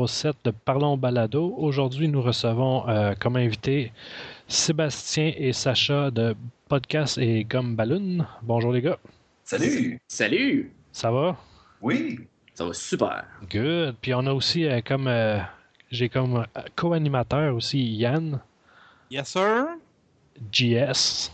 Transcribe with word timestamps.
numéro 0.00 0.06
7 0.06 0.34
de 0.44 0.50
Parlons 0.50 0.96
Balado. 0.96 1.54
Aujourd'hui, 1.58 2.08
nous 2.08 2.22
recevons 2.22 2.88
euh, 2.88 3.12
comme 3.20 3.36
invité 3.36 3.92
Sébastien 4.48 5.30
et 5.36 5.52
Sacha 5.52 6.10
de 6.10 6.34
Podcast 6.70 7.18
et 7.18 7.44
Gomme 7.44 7.76
Balloon. 7.76 8.24
Bonjour 8.40 8.72
les 8.72 8.80
gars. 8.80 8.96
Salut! 9.44 10.00
Salut! 10.08 10.72
Ça 10.90 11.10
va? 11.10 11.36
Oui! 11.82 12.20
Ça 12.54 12.64
va 12.64 12.72
super. 12.72 13.24
Good. 13.50 13.96
Puis 14.00 14.14
on 14.14 14.24
a 14.26 14.32
aussi 14.32 14.64
euh, 14.64 14.80
comme 14.82 15.06
euh, 15.06 15.38
j'ai 15.90 16.08
comme 16.08 16.46
co-animateur 16.76 17.54
aussi 17.54 17.78
Yann, 17.96 18.40
Yes, 19.10 19.28
sir. 19.28 19.66
JS 20.50 21.30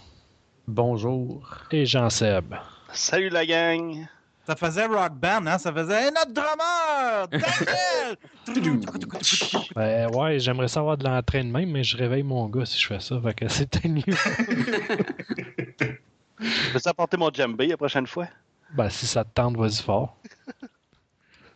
Bonjour. 0.66 1.46
et 1.70 1.86
Jean-Seb. 1.86 2.56
Salut 2.92 3.28
la 3.28 3.46
gang! 3.46 4.08
Ça 4.46 4.54
faisait 4.54 4.86
rock 4.86 5.14
band, 5.14 5.44
hein? 5.46 5.58
Ça 5.58 5.72
faisait 5.72 6.04
hey, 6.04 6.12
notre 6.12 6.32
drummer! 6.32 7.28
Daniel! 7.28 8.16
Ben, 9.74 10.08
ouais, 10.14 10.38
j'aimerais 10.38 10.68
savoir 10.68 10.96
de 10.96 11.04
l'entraînement, 11.04 11.62
mais 11.66 11.82
je 11.82 11.96
réveille 11.96 12.22
mon 12.22 12.46
gars 12.48 12.64
si 12.64 12.78
je 12.78 12.86
fais 12.86 13.00
ça. 13.00 13.20
Fait 13.20 13.34
que 13.34 13.48
c'est 13.48 13.84
mieux. 13.84 14.02
Je 16.38 16.72
vais 16.74 16.88
apporter 16.88 17.16
mon 17.16 17.30
djembé 17.32 17.66
la 17.66 17.76
prochaine 17.78 18.06
fois? 18.06 18.28
ben, 18.74 18.90
si 18.90 19.06
ça 19.06 19.24
te 19.24 19.30
tente, 19.34 19.56
vas-y 19.56 19.82
fort. 19.82 20.16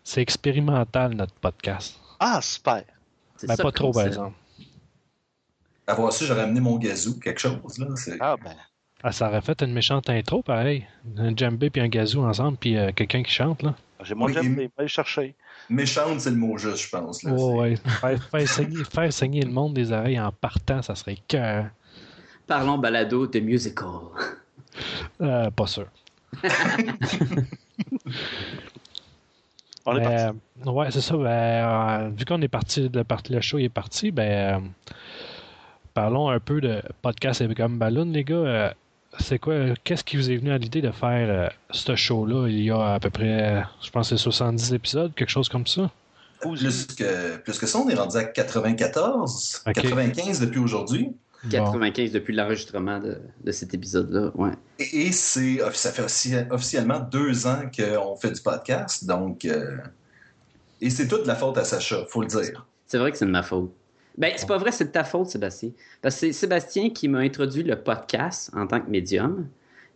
C'est 0.02 0.22
expérimental 0.22 1.12
notre 1.14 1.34
podcast. 1.34 2.00
Ah, 2.18 2.40
super! 2.42 2.84
C'est 3.36 3.46
Ben, 3.46 3.56
ça 3.56 3.62
pas 3.62 3.72
trop, 3.72 3.92
par 3.92 4.06
exemple. 4.06 4.36
Avoir 5.86 6.12
su, 6.12 6.24
j'aurais 6.24 6.42
amené 6.42 6.60
mon 6.60 6.76
gazou, 6.78 7.20
quelque 7.20 7.40
chose. 7.40 7.78
Là. 7.78 7.86
Ah, 8.20 8.36
ben. 8.42 8.56
Ah, 9.02 9.12
ça 9.12 9.28
aurait 9.28 9.40
fait 9.40 9.62
une 9.62 9.72
méchante 9.72 10.10
intro, 10.10 10.42
pareil. 10.42 10.86
Un 11.16 11.34
djembé 11.34 11.70
puis 11.70 11.80
un 11.80 11.88
gazou 11.88 12.22
ensemble, 12.22 12.58
puis 12.58 12.76
euh, 12.76 12.90
quelqu'un 12.94 13.22
qui 13.22 13.32
chante, 13.32 13.62
là. 13.62 13.74
J'ai 14.02 14.14
mon 14.14 14.26
Oui, 14.26 14.32
djembé, 14.34 14.48
il- 14.48 14.54
va 14.54 14.62
aller 14.62 14.70
le 14.78 14.86
chercher. 14.88 15.34
Méchante, 15.68 16.20
c'est 16.20 16.30
le 16.30 16.36
mot 16.36 16.56
juste, 16.58 16.78
je 16.84 16.88
pense. 16.90 17.22
Là. 17.22 17.32
Oh, 17.36 17.60
ouais. 17.60 17.76
Faire, 17.76 18.22
faire 18.22 18.48
saigner, 18.48 18.84
faire 18.84 19.12
saigner 19.12 19.42
le 19.42 19.50
monde 19.52 19.74
des 19.74 19.92
oreilles 19.92 20.18
en 20.20 20.32
partant, 20.32 20.82
ça 20.82 20.94
serait 20.94 21.18
cœur. 21.28 21.66
Parlons 22.46 22.78
balado 22.78 23.26
de 23.26 23.40
musical. 23.40 23.90
Euh, 25.20 25.50
pas 25.50 25.66
sûr. 25.66 25.86
On 29.86 29.96
est 29.96 30.02
parti. 30.02 30.38
euh, 30.66 30.70
ouais, 30.70 30.90
c'est 30.90 31.00
ça. 31.00 31.16
Ben, 31.16 31.24
euh, 31.26 32.10
vu 32.16 32.24
qu'on 32.24 32.40
est 32.42 32.48
parti, 32.48 32.88
le, 32.92 33.04
le 33.30 33.40
show 33.40 33.58
est 33.58 33.68
parti, 33.70 34.10
ben, 34.10 34.22
euh, 34.56 34.58
parlons 35.94 36.28
un 36.28 36.38
peu 36.38 36.60
de 36.60 36.82
podcast 37.02 37.40
avec 37.40 37.56
comme 37.56 37.78
Balloon, 37.78 38.10
les 38.12 38.24
gars. 38.24 38.34
Euh, 38.34 38.70
c'est 39.18 39.38
quoi, 39.38 39.54
qu'est-ce 39.82 40.04
qui 40.04 40.16
vous 40.16 40.30
est 40.30 40.36
venu 40.36 40.52
à 40.52 40.58
l'idée 40.58 40.80
de 40.82 40.90
faire 40.90 41.28
euh, 41.28 41.48
ce 41.70 41.96
show-là? 41.96 42.48
Il 42.48 42.62
y 42.62 42.70
a 42.70 42.94
à 42.94 43.00
peu 43.00 43.10
près, 43.10 43.62
je 43.82 43.90
pense, 43.90 44.10
que 44.10 44.16
c'est 44.16 44.22
70 44.22 44.72
épisodes, 44.72 45.12
quelque 45.14 45.30
chose 45.30 45.48
comme 45.48 45.66
ça? 45.66 45.90
Plus, 46.40 46.86
que, 46.86 47.36
plus 47.38 47.58
que 47.58 47.66
ça, 47.66 47.78
on 47.78 47.88
est 47.88 47.94
rendu 47.94 48.16
à 48.16 48.24
94, 48.24 49.62
Ok. 49.66 49.74
95 49.74 50.40
depuis 50.40 50.60
aujourd'hui. 50.60 51.12
Bon. 51.44 51.50
95 51.50 52.12
depuis 52.12 52.34
l'enregistrement 52.34 52.98
de, 52.98 53.18
de 53.42 53.52
cet 53.52 53.74
épisode-là. 53.74 54.30
Ouais. 54.34 54.52
Et, 54.78 55.06
et 55.06 55.12
c'est, 55.12 55.58
ça 55.72 55.90
fait 55.90 56.02
aussi, 56.02 56.34
officiellement 56.50 57.00
deux 57.00 57.46
ans 57.46 57.62
qu'on 57.74 58.16
fait 58.16 58.30
du 58.30 58.40
podcast. 58.40 59.06
Donc, 59.06 59.44
euh, 59.44 59.78
et 60.80 60.90
c'est 60.90 61.08
toute 61.08 61.26
la 61.26 61.34
faute 61.34 61.58
à 61.58 61.64
Sacha, 61.64 62.04
faut 62.08 62.22
le 62.22 62.28
dire. 62.28 62.66
C'est 62.86 62.98
vrai 62.98 63.10
que 63.12 63.18
c'est 63.18 63.26
de 63.26 63.30
ma 63.30 63.42
faute. 63.42 63.72
Ben, 64.20 64.32
c'est 64.36 64.46
pas 64.46 64.58
vrai, 64.58 64.70
c'est 64.70 64.84
de 64.84 64.90
ta 64.90 65.02
faute, 65.02 65.26
Sébastien. 65.28 65.70
Parce 66.02 66.14
que 66.14 66.20
c'est 66.20 66.32
Sébastien 66.32 66.90
qui 66.90 67.08
m'a 67.08 67.18
introduit 67.20 67.62
le 67.64 67.74
podcast 67.76 68.50
en 68.54 68.66
tant 68.66 68.80
que 68.80 68.88
médium. 68.90 69.48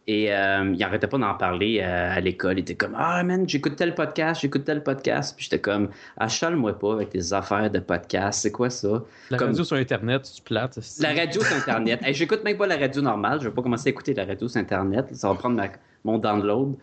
Et 0.06 0.34
euh, 0.34 0.72
il 0.74 0.82
arrêtait 0.82 1.06
pas 1.06 1.16
d'en 1.16 1.32
parler 1.34 1.80
euh, 1.82 2.12
à 2.14 2.20
l'école. 2.20 2.58
Il 2.58 2.60
était 2.60 2.74
comme 2.74 2.94
Ah, 2.94 3.22
man, 3.24 3.48
j'écoute 3.48 3.76
tel 3.76 3.94
podcast, 3.94 4.40
j'écoute 4.42 4.64
tel 4.64 4.82
podcast. 4.82 5.34
Puis 5.34 5.44
j'étais 5.44 5.60
comme 5.60 5.88
Achale-moi 6.18 6.78
pas 6.78 6.92
avec 6.94 7.08
tes 7.10 7.32
affaires 7.32 7.70
de 7.70 7.78
podcast. 7.78 8.40
C'est 8.42 8.50
quoi 8.52 8.68
ça? 8.68 9.02
La 9.30 9.38
Comme- 9.38 9.48
radio 9.48 9.64
sur 9.64 9.76
Internet, 9.76 10.30
tu 10.36 10.42
plates. 10.42 10.78
La 11.00 11.14
radio 11.14 11.40
sur 11.42 11.56
Internet. 11.56 12.00
Hey, 12.02 12.12
J'écoute 12.12 12.44
même 12.44 12.56
pas 12.58 12.66
la 12.66 12.76
radio 12.76 13.00
normale. 13.00 13.40
Je 13.40 13.48
vais 13.48 13.54
pas 13.54 13.62
commencer 13.62 13.88
à 13.88 13.90
écouter 13.90 14.12
la 14.12 14.26
radio 14.26 14.46
sur 14.48 14.60
Internet. 14.60 15.06
Ça 15.14 15.28
va 15.28 15.34
prendre 15.36 15.56
ma- 15.56 15.68
mon 16.04 16.18
download. 16.18 16.74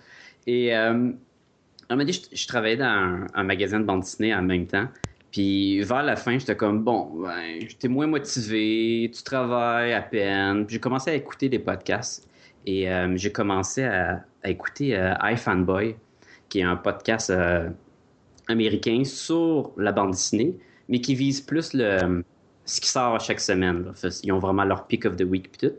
Et 0.47 0.75
euh, 0.75 0.93
moment 0.93 1.13
donné, 1.89 2.13
je, 2.13 2.21
je 2.31 2.47
travaillais 2.47 2.77
dans 2.77 2.85
un, 2.85 3.27
un 3.35 3.43
magasin 3.43 3.79
de 3.79 3.85
bande 3.85 4.01
dessinée 4.01 4.33
en 4.33 4.41
même 4.41 4.65
temps. 4.65 4.87
Puis 5.31 5.81
vers 5.83 6.03
la 6.03 6.15
fin, 6.15 6.37
j'étais 6.37 6.55
comme, 6.55 6.83
bon, 6.83 7.23
ben, 7.23 7.61
j'étais 7.61 7.87
moins 7.87 8.07
motivé, 8.07 9.09
tu 9.13 9.23
travailles 9.23 9.93
à 9.93 10.01
peine. 10.01 10.65
Puis 10.65 10.75
j'ai 10.75 10.79
commencé 10.79 11.11
à 11.11 11.13
écouter 11.13 11.47
des 11.47 11.59
podcasts. 11.59 12.27
Et 12.65 12.91
euh, 12.91 13.15
j'ai 13.15 13.31
commencé 13.31 13.83
à, 13.83 14.23
à 14.43 14.49
écouter 14.49 14.95
euh, 14.95 15.13
iFanboy, 15.23 15.95
qui 16.49 16.59
est 16.59 16.63
un 16.63 16.75
podcast 16.75 17.29
euh, 17.29 17.69
américain 18.47 19.03
sur 19.05 19.71
la 19.77 19.91
bande 19.91 20.11
dessinée, 20.11 20.55
mais 20.89 20.99
qui 20.99 21.15
vise 21.15 21.41
plus 21.41 21.73
le, 21.73 22.23
ce 22.65 22.81
qui 22.81 22.89
sort 22.89 23.19
chaque 23.19 23.39
semaine. 23.39 23.93
Ils 24.23 24.31
ont 24.31 24.39
vraiment 24.39 24.65
leur 24.65 24.85
pick 24.85 25.05
of 25.05 25.15
the 25.15 25.23
week 25.23 25.51
puis 25.51 25.69
tout. 25.69 25.75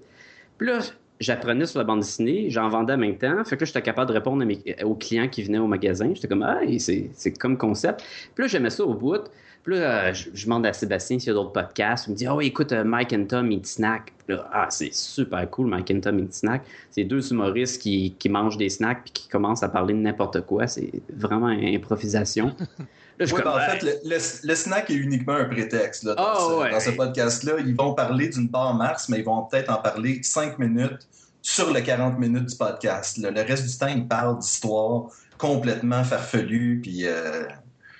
Puis 0.58 0.66
là, 0.66 0.80
j'apprenais 1.22 1.66
sur 1.66 1.78
la 1.78 1.84
bande 1.84 2.00
dessinée, 2.00 2.50
j'en 2.50 2.68
vendais 2.68 2.94
en 2.94 2.98
même 2.98 3.16
temps. 3.16 3.42
Fait 3.44 3.56
que 3.56 3.62
là, 3.62 3.66
j'étais 3.66 3.82
capable 3.82 4.08
de 4.08 4.14
répondre 4.14 4.44
aux 4.84 4.94
clients 4.94 5.28
qui 5.28 5.42
venaient 5.42 5.58
au 5.58 5.66
magasin. 5.66 6.12
J'étais 6.14 6.28
comme, 6.28 6.42
ah, 6.42 6.60
c'est 6.78 7.38
comme 7.38 7.56
concept. 7.56 8.04
Puis 8.34 8.44
là, 8.44 8.48
j'aimais 8.48 8.70
ça 8.70 8.84
au 8.84 8.94
bout. 8.94 9.24
Puis 9.62 9.76
là, 9.76 10.08
euh, 10.08 10.12
je, 10.12 10.44
demande 10.44 10.66
à 10.66 10.72
Sébastien 10.72 11.20
s'il 11.20 11.28
y 11.28 11.30
a 11.30 11.34
d'autres 11.34 11.52
podcasts. 11.52 12.08
Il 12.08 12.12
me 12.12 12.16
dit, 12.16 12.26
oh, 12.28 12.40
écoute, 12.40 12.72
euh, 12.72 12.82
Mike 12.82 13.12
and 13.12 13.26
Tom 13.26 13.52
Eat 13.52 13.66
Snack. 13.66 14.12
Là, 14.26 14.48
ah, 14.52 14.66
c'est 14.70 14.92
super 14.92 15.48
cool, 15.50 15.68
Mike 15.68 15.92
and 15.92 16.00
Tom 16.00 16.18
Eat 16.18 16.34
Snack. 16.34 16.62
C'est 16.90 17.04
deux 17.04 17.32
humoristes 17.32 17.80
qui, 17.80 18.16
qui 18.18 18.28
mangent 18.28 18.56
des 18.56 18.68
snacks 18.68 19.04
puis 19.04 19.12
qui 19.12 19.28
commencent 19.28 19.62
à 19.62 19.68
parler 19.68 19.94
de 19.94 20.00
n'importe 20.00 20.40
quoi. 20.42 20.66
C'est 20.66 20.90
vraiment 21.14 21.46
improvisation. 21.46 22.56
Là, 23.18 23.26
je 23.26 23.34
comme, 23.34 23.44
ben, 23.44 23.50
en 23.50 23.58
fait, 23.60 23.82
le, 23.82 23.90
le- 24.04 24.48
le 24.48 24.54
snack 24.54 24.90
est 24.90 24.94
uniquement 24.94 25.34
un 25.34 25.44
prétexte. 25.44 26.02
Là, 26.04 26.14
dans, 26.14 26.24
Ah, 26.24 26.36
ce, 26.38 26.54
ouais. 26.60 26.70
dans 26.70 26.80
ce 26.80 26.90
podcast-là, 26.90 27.52
ils 27.60 27.74
vont 27.76 27.94
parler 27.94 28.28
d'une 28.28 28.48
barre 28.48 28.74
Mars, 28.74 29.08
mais 29.08 29.18
ils 29.18 29.24
vont 29.24 29.42
peut-être 29.44 29.70
en 29.70 29.76
parler 29.76 30.20
cinq 30.22 30.58
minutes 30.58 31.06
sur 31.42 31.72
les 31.72 31.82
40 31.82 32.18
minutes 32.18 32.46
du 32.50 32.56
podcast. 32.56 33.18
là. 33.18 33.30
Le 33.30 33.42
reste 33.42 33.66
du 33.70 33.76
temps, 33.78 33.88
ils 33.94 34.06
parlent 34.08 34.38
d'histoires 34.38 35.04
complètement 35.38 36.04
farfelues. 36.04 36.80
Puis, 36.82 37.06
euh, 37.06 37.44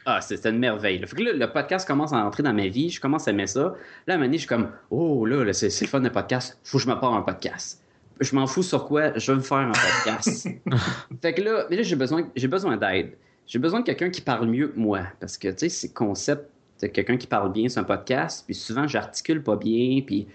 Ah, 0.06 0.20
c'est 0.20 0.36
c'est 0.36 0.48
une 0.48 0.58
merveille. 0.58 0.98
là. 0.98 1.06
Fait 1.06 1.16
que 1.16 1.22
là, 1.22 1.32
le 1.32 1.52
podcast 1.52 1.86
commence 1.86 2.12
à 2.12 2.16
entrer 2.16 2.42
dans 2.42 2.52
ma 2.52 2.66
vie, 2.68 2.90
je 2.90 3.00
commence 3.00 3.28
à 3.28 3.30
aimer 3.32 3.46
ça. 3.46 3.60
Là, 3.60 3.74
à 4.08 4.12
un 4.12 4.16
moment 4.16 4.26
donné, 4.26 4.36
je 4.38 4.42
suis 4.42 4.48
comme, 4.48 4.70
oh 4.90 5.26
là, 5.26 5.44
là, 5.44 5.52
c'est 5.52 5.70
c'est 5.70 5.84
le 5.84 5.90
fun 5.90 6.00
de 6.00 6.08
podcast, 6.08 6.58
faut 6.64 6.78
que 6.78 6.84
je 6.84 6.88
me 6.88 6.94
parle 6.98 7.16
un 7.16 7.22
podcast. 7.22 7.80
Je 8.20 8.34
m'en 8.36 8.46
fous 8.46 8.62
sur 8.62 8.84
quoi, 8.86 9.16
je 9.18 9.32
veux 9.32 9.38
me 9.38 9.42
faire 9.42 9.58
un 9.58 9.72
podcast. 9.72 10.48
fait 11.22 11.34
que 11.34 11.42
là, 11.42 11.66
mais 11.70 11.76
là 11.76 11.82
j'ai 11.82 11.96
besoin, 11.96 12.28
j'ai 12.36 12.48
besoin 12.48 12.76
d'aide. 12.76 13.12
J'ai 13.47 13.58
besoin 13.58 13.80
de 13.80 13.84
quelqu'un 13.84 14.10
qui 14.10 14.20
parle 14.20 14.48
mieux 14.48 14.69
que 14.69 14.78
moi. 14.78 15.00
Parce 15.20 15.36
que, 15.36 15.48
tu 15.48 15.58
sais, 15.58 15.69
c'est 15.69 15.92
concept 15.92 16.48
de 16.80 16.86
quelqu'un 16.88 17.16
qui 17.16 17.26
parle 17.26 17.53
bien 17.53 17.69
sur 17.69 17.80
un 17.80 17.84
podcast, 17.84 18.44
puis 18.44 18.54
souvent, 18.54 18.88
j'articule 18.88 19.42
pas 19.42 19.56
bien, 19.56 20.03
puis 20.04 20.26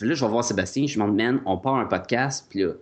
là, 0.00 0.14
je 0.14 0.24
vais 0.24 0.30
voir 0.30 0.42
Sébastien, 0.42 0.86
je 0.86 0.94
demande, 0.94 1.14
man, 1.14 1.40
on 1.44 1.58
part 1.58 1.76
un 1.76 1.84
podcast, 1.84 2.46
puis 2.48 2.62
là, 2.62 2.72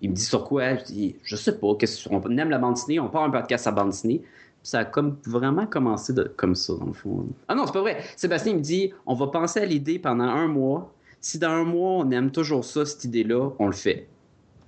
il 0.00 0.10
me 0.10 0.14
dit 0.14 0.24
sur 0.24 0.44
quoi? 0.44 0.76
Je 0.76 0.84
dis, 0.84 1.16
je 1.22 1.36
sais 1.36 1.58
pas, 1.58 1.66
on 1.66 2.38
aime 2.38 2.50
la 2.50 2.58
bande 2.58 2.74
dessinée, 2.74 2.98
on 2.98 3.08
part 3.08 3.24
un 3.24 3.30
podcast 3.30 3.66
à 3.66 3.72
bande 3.72 3.90
dessinée. 3.90 4.22
Puis 4.62 4.70
ça 4.70 4.80
a 4.80 4.84
comme 4.84 5.16
vraiment 5.26 5.66
commencé 5.66 6.14
comme 6.36 6.54
ça, 6.54 6.74
dans 6.74 6.86
le 6.86 6.92
fond. 6.92 7.26
Ah 7.48 7.54
non, 7.54 7.66
c'est 7.66 7.72
pas 7.72 7.80
vrai. 7.80 8.02
Sébastien 8.16 8.52
il 8.52 8.58
me 8.58 8.62
dit 8.62 8.92
on 9.06 9.14
va 9.14 9.26
penser 9.28 9.60
à 9.60 9.64
l'idée 9.64 9.98
pendant 9.98 10.24
un 10.24 10.48
mois. 10.48 10.92
Si 11.20 11.38
dans 11.38 11.50
un 11.50 11.64
mois, 11.64 11.92
on 11.92 12.10
aime 12.10 12.30
toujours 12.30 12.64
ça, 12.64 12.86
cette 12.86 13.04
idée-là, 13.04 13.50
on 13.58 13.66
le 13.66 13.72
fait. 13.72 14.08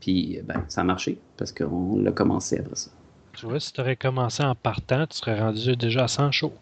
Puis, 0.01 0.41
ben, 0.45 0.65
ça 0.69 0.83
a 0.83 0.85
marché 0.85 1.19
parce 1.37 1.53
qu'on 1.53 1.97
l'a 1.97 2.12
commencé 2.12 2.59
après 2.59 2.77
ça. 2.77 2.91
Tu 3.34 3.46
vois, 3.46 3.61
si 3.61 3.73
tu 3.73 3.81
aurais 3.81 3.96
commencé 3.96 4.43
en 4.43 4.55
partant, 4.55 5.06
tu 5.06 5.17
serais 5.17 5.38
rendu 5.40 5.75
déjà 5.76 6.05
à 6.05 6.08
100 6.08 6.31
shows. 6.32 6.52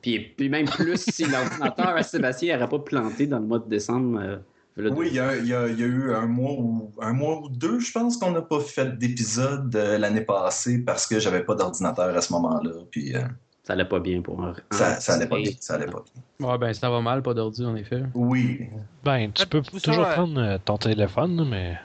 Puis, 0.00 0.20
puis 0.20 0.48
même 0.48 0.66
plus 0.66 0.96
si 1.10 1.24
l'ordinateur 1.26 1.88
à 1.88 2.02
Sébastien 2.02 2.54
n'aurait 2.56 2.68
pas 2.68 2.78
planté 2.78 3.26
dans 3.26 3.38
le 3.40 3.46
mois 3.46 3.58
de 3.58 3.68
décembre. 3.68 4.20
euh, 4.20 4.38
oui, 4.76 5.08
il 5.10 5.14
y, 5.14 5.18
a, 5.18 5.36
il 5.36 5.46
y 5.46 5.52
a- 5.54 5.66
il 5.66 5.80
y 5.80 5.82
a 5.82 5.86
eu 5.86 6.12
un 6.14 6.26
mois 6.26 6.52
ou 6.52 6.92
un 7.00 7.12
mois 7.12 7.40
ou 7.40 7.48
deux, 7.48 7.80
je 7.80 7.90
pense, 7.90 8.16
qu'on 8.16 8.30
n'a 8.30 8.42
pas 8.42 8.60
fait 8.60 8.96
d'épisode 8.96 9.74
euh, 9.74 9.98
l'année 9.98 10.20
passée 10.20 10.78
parce 10.78 11.04
que 11.04 11.18
j'avais 11.18 11.42
pas 11.42 11.56
d'ordinateur 11.56 12.16
à 12.16 12.20
ce 12.20 12.32
moment-là. 12.34 12.70
Puis 12.92 13.16
euh, 13.16 13.22
Ça 13.64 13.72
allait 13.72 13.84
pas 13.88 13.98
bien 13.98 14.22
pour 14.22 14.40
un. 14.40 14.54
ça, 14.70 15.00
ça 15.00 15.14
allait 15.14 15.26
pas 15.26 15.40
bien. 15.40 15.50
Ça 15.58 15.74
allait 15.74 15.86
pas 15.86 16.04
bien. 16.38 16.48
Ouais, 16.48 16.58
ben 16.58 16.72
ça 16.72 16.88
va 16.88 17.00
mal, 17.00 17.20
pas 17.22 17.34
d'ordi 17.34 17.64
en 17.64 17.74
effet. 17.74 18.04
Oui. 18.14 18.68
Ben, 19.02 19.32
tu 19.32 19.44
peux 19.48 19.62
toujours 19.62 20.06
prendre 20.14 20.58
ton 20.58 20.76
téléphone, 20.78 21.44
mais 21.50 21.76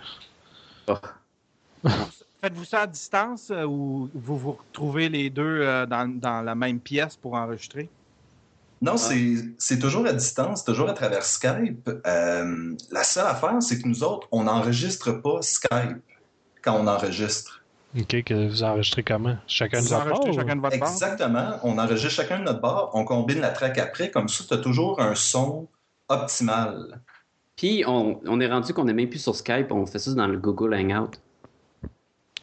Faites-vous 2.44 2.66
ça 2.66 2.82
à 2.82 2.88
distance 2.88 3.52
euh, 3.52 3.64
ou 3.64 4.10
vous 4.14 4.38
vous 4.38 4.52
retrouvez 4.52 5.08
les 5.08 5.30
deux 5.30 5.62
euh, 5.62 5.86
dans, 5.86 6.06
dans 6.20 6.42
la 6.42 6.56
même 6.56 6.82
pièce 6.82 7.16
pour 7.16 7.36
enregistrer? 7.36 7.90
Non, 8.82 8.98
c'est 8.98 9.36
c'est 9.58 9.80
toujours 9.80 10.06
à 10.08 10.12
distance, 10.12 10.66
toujours 10.66 10.90
à 10.90 10.94
travers 10.94 11.24
Skype. 11.24 11.90
Euh, 12.06 12.76
la 12.92 13.04
seule 13.06 13.28
affaire, 13.28 13.62
c'est 13.62 13.82
que 13.82 13.88
nous 13.88 14.04
autres, 14.04 14.28
on 14.34 14.44
n'enregistre 14.44 15.14
pas 15.14 15.42
Skype 15.42 16.02
quand 16.62 16.74
on 16.78 16.86
enregistre. 16.86 17.64
OK, 17.98 18.24
que 18.26 18.50
vous 18.50 18.62
enregistrez 18.64 19.04
comment? 19.04 19.38
Chacun 19.48 19.80
de 19.82 19.86
Vous 19.88 19.96
votre 19.96 20.28
ou- 20.30 20.34
chacun 20.34 20.58
de 20.58 20.62
votre 20.62 20.78
part? 20.80 20.92
Exactement. 20.92 21.60
On 21.64 21.78
enregistre 21.78 22.22
chacun 22.22 22.40
de 22.40 22.44
notre 22.44 22.60
bar, 22.60 22.90
on 22.94 23.06
combine 23.06 23.40
la 23.40 23.52
track 23.52 23.78
après, 23.78 24.12
comme 24.12 24.28
ça, 24.28 24.44
tu 24.46 24.54
as 24.54 24.58
toujours 24.58 25.00
un 25.00 25.16
son 25.16 25.70
optimal. 26.10 27.00
Puis, 27.56 27.86
on, 27.88 28.20
on 28.26 28.42
est 28.42 28.48
rendu 28.48 28.74
qu'on 28.74 28.84
n'est 28.84 28.94
même 28.94 29.10
plus 29.10 29.20
sur 29.20 29.34
Skype, 29.34 29.72
on 29.72 29.86
fait 29.86 30.00
ça 30.00 30.14
dans 30.14 30.28
le 30.28 30.38
Google 30.38 30.74
Hangout. 30.74 31.12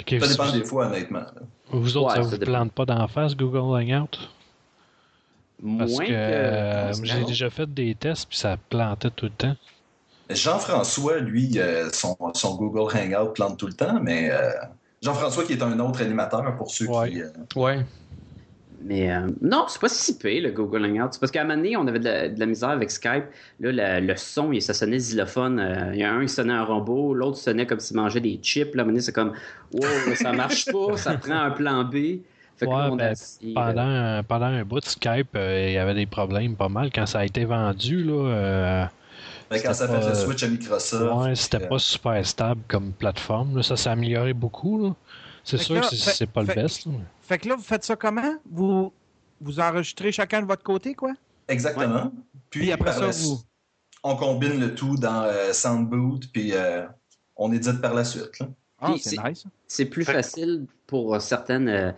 Ça 0.09 0.17
vous- 0.19 0.27
dépend 0.29 0.53
des 0.53 0.65
fois, 0.65 0.87
honnêtement. 0.87 1.23
Vous 1.71 1.97
autres, 1.97 2.09
Ouais, 2.09 2.15
ça 2.17 2.23
ça 2.23 2.29
vous 2.29 2.37
dépend. 2.39 2.53
plante 2.53 2.73
pas 2.73 2.85
d'en 2.87 3.07
face, 3.09 3.37
Google 3.37 3.59
Hangout? 3.59 4.19
Parce 5.79 5.93
Moins 5.93 6.05
que 6.07 6.11
euh, 6.13 6.93
que. 6.93 7.05
j'ai 7.05 7.25
déjà 7.25 7.51
fait 7.51 7.73
des 7.73 7.95
tests 7.95 8.27
puis 8.29 8.39
ça 8.39 8.57
plantait 8.71 9.11
tout 9.11 9.27
le 9.27 9.33
temps. 9.33 9.57
Jean-François, 10.31 11.19
lui, 11.19 11.59
euh, 11.59 11.91
son, 11.93 12.17
son 12.35 12.55
Google 12.57 12.97
Hangout 12.97 13.33
plante 13.35 13.59
tout 13.59 13.67
le 13.67 13.73
temps, 13.75 13.99
mais 14.01 14.31
euh, 14.31 14.51
Jean-François 15.03 15.45
qui 15.45 15.53
est 15.55 15.63
un 15.63 15.79
autre 15.81 16.01
animateur 16.03 16.57
pour 16.57 16.71
ceux 16.71 16.87
Ouais. 16.89 17.11
qui... 17.11 17.23
euh, 17.23 17.29
Ouais. 17.57 17.85
Mais 18.83 19.13
euh, 19.13 19.27
non, 19.43 19.67
c'est 19.69 19.81
pas 19.81 19.89
si 19.91 20.17
pire 20.17 20.43
le 20.43 20.51
Google 20.53 20.85
Hangout. 20.87 21.09
C'est 21.13 21.21
parce 21.21 21.31
qu'à 21.31 21.43
un 21.43 21.45
moment 21.45 21.57
donné, 21.57 21.77
on 21.77 21.87
avait 21.87 21.99
de 21.99 22.05
la, 22.05 22.29
de 22.31 22.41
la 22.41 22.47
misère 22.47 22.71
avec 22.71 22.91
Skype. 22.91 23.25
Là, 23.61 23.73
la- 23.73 24.01
le 24.01 24.17
son, 24.17 24.53
il- 24.53 24.63
ça 24.63 24.73
sonnait 24.75 24.97
xylophone. 24.97 25.59
Euh, 25.61 25.91
Il 25.93 26.01
y 26.01 26.05
a 26.05 26.13
un, 26.13 26.23
il 26.23 26.29
sonnait 26.29 26.53
un 26.55 26.65
robot. 26.65 27.13
L'autre 27.15 27.37
sonnait 27.37 27.67
comme 27.67 27.81
s'il 27.81 27.97
mangeait 27.97 28.21
des 28.21 28.39
chips. 28.43 28.75
Là, 28.75 28.81
à 28.81 28.83
un 28.83 28.87
moment 28.87 28.93
donné, 28.93 29.01
c'est 29.03 29.13
comme, 29.13 29.33
wow, 29.73 30.15
ça 30.15 30.33
marche 30.33 30.65
pas. 30.67 30.97
ça 30.97 31.19
prend 31.19 31.41
un 31.41 31.51
plan 31.51 31.85
B. 31.85 31.95
Fait 32.57 32.67
que 32.67 32.71
Ouais, 32.71 32.77
là, 32.77 32.89
on 32.91 32.95
a 32.95 32.97
ben, 32.97 33.13
euh, 33.15 33.55
Pendant, 33.55 33.81
un- 33.83 34.23
pendant 34.23 34.47
un 34.47 34.65
bout 34.65 34.81
de 34.81 34.85
Skype, 34.87 35.29
euh, 35.37 35.67
il 35.69 35.73
y 35.75 35.79
avait 35.79 35.95
des 35.95 36.07
problèmes 36.07 36.57
pas 36.57 36.69
mal. 36.69 36.91
Quand 36.95 37.07
ça 37.07 37.21
a 37.21 37.25
été 37.25 37.45
vendu, 37.45 38.03
là, 38.05 38.13
euh, 38.29 38.85
ben, 39.51 39.61
quand 39.63 39.73
ça 39.73 39.87
C'était 39.87 39.93
fait 39.95 40.01
pas- 40.01 40.09
le 40.09 40.15
switch 40.15 40.43
à 40.43 40.49
Microsoft. 40.49 41.15
ouais, 41.27 41.35
c'était 41.35 41.65
euh, 41.65 41.69
pas 41.69 41.79
super 41.79 42.27
stable 42.27 42.61
comme 42.69 42.93
plateforme. 42.93 43.57
là. 43.57 43.63
Ça 43.63 43.77
s'est 43.77 43.91
amélioré 43.91 44.33
beaucoup. 44.33 44.83
là. 44.83 44.95
C'est 45.51 45.59
Fait 45.59 45.65
sûr 45.65 45.81
que 45.81 45.87
c'est 45.97 46.05
fait- 46.05 46.11
c'est 46.17 46.27
pas 46.27 46.45
fait- 46.45 46.55
le 46.57 46.63
best. 46.63 46.87
là. 46.87 46.93
Fait 47.23 47.39
que 47.39 47.49
là, 47.49 47.57
vous 47.57 47.63
faites 47.63 47.85
ça 47.85 47.97
comment? 47.97 48.35
Vous, 48.51 48.93
vous 49.41 49.61
enregistrez 49.61 50.13
chacun 50.13 50.43
de 50.43 50.47
votre 50.47 50.63
côté, 50.63 50.95
quoi? 50.95 51.13
Exactement. 51.49 52.13
Puis, 52.51 52.61
Puis 52.61 52.73
après 52.73 52.87
par 52.91 52.95
ça, 52.95 53.01
la- 53.07 53.13
vous- 53.13 53.41
on 54.03 54.17
combine 54.17 54.59
le 54.61 54.75
tout 54.75 54.97
dans 54.97 55.23
euh, 55.25 55.53
Soundboot, 55.53 56.29
puis 56.33 56.53
euh, 56.55 56.87
on 57.37 57.53
édite 57.53 57.81
par 57.81 57.95
la 57.95 58.05
suite. 58.05 58.39
là. 58.41 58.49
Ah, 58.81 58.91
Puis 58.93 59.01
c'est 59.01 59.11
c'est- 59.17 59.29
nice. 59.29 59.45
C'est 59.67 59.85
plus 59.85 60.05
Fait- 60.05 60.13
facile 60.15 60.67
pour 60.87 61.15
euh, 61.15 61.19
certaines 61.21 61.69
euh, 61.69 61.93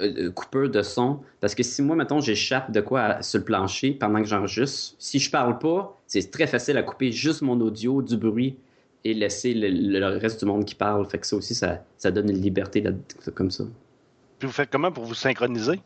euh, 0.00 0.30
coupeurs 0.30 0.68
de 0.68 0.82
son. 0.82 1.20
Parce 1.40 1.54
que 1.54 1.62
si 1.64 1.82
moi, 1.82 1.96
mettons, 1.96 2.20
j'échappe 2.20 2.70
de 2.70 2.80
quoi 2.80 3.00
à- 3.02 3.22
sur 3.22 3.38
le 3.40 3.44
plancher 3.44 3.90
pendant 3.92 4.20
que 4.20 4.28
j'enregistre, 4.28 4.94
si 5.00 5.18
je 5.18 5.30
parle 5.30 5.58
pas, 5.58 5.96
c'est 6.06 6.30
très 6.30 6.46
facile 6.46 6.76
à 6.76 6.82
couper 6.84 7.10
juste 7.10 7.42
mon 7.42 7.60
audio, 7.60 8.00
du 8.02 8.16
bruit 8.16 8.56
et 9.04 9.14
laisser 9.14 9.54
le, 9.54 9.68
le 9.68 10.18
reste 10.18 10.40
du 10.40 10.46
monde 10.46 10.64
qui 10.64 10.74
parle. 10.74 11.06
Fait 11.08 11.18
que 11.18 11.26
ça 11.26 11.36
aussi, 11.36 11.54
ça, 11.54 11.84
ça 11.96 12.10
donne 12.10 12.30
une 12.30 12.40
liberté 12.40 12.80
là, 12.80 12.90
comme 13.34 13.50
ça. 13.50 13.64
Puis 14.38 14.46
vous 14.46 14.52
faites 14.52 14.70
comment 14.70 14.92
pour 14.92 15.04
vous 15.04 15.14
synchroniser? 15.14 15.80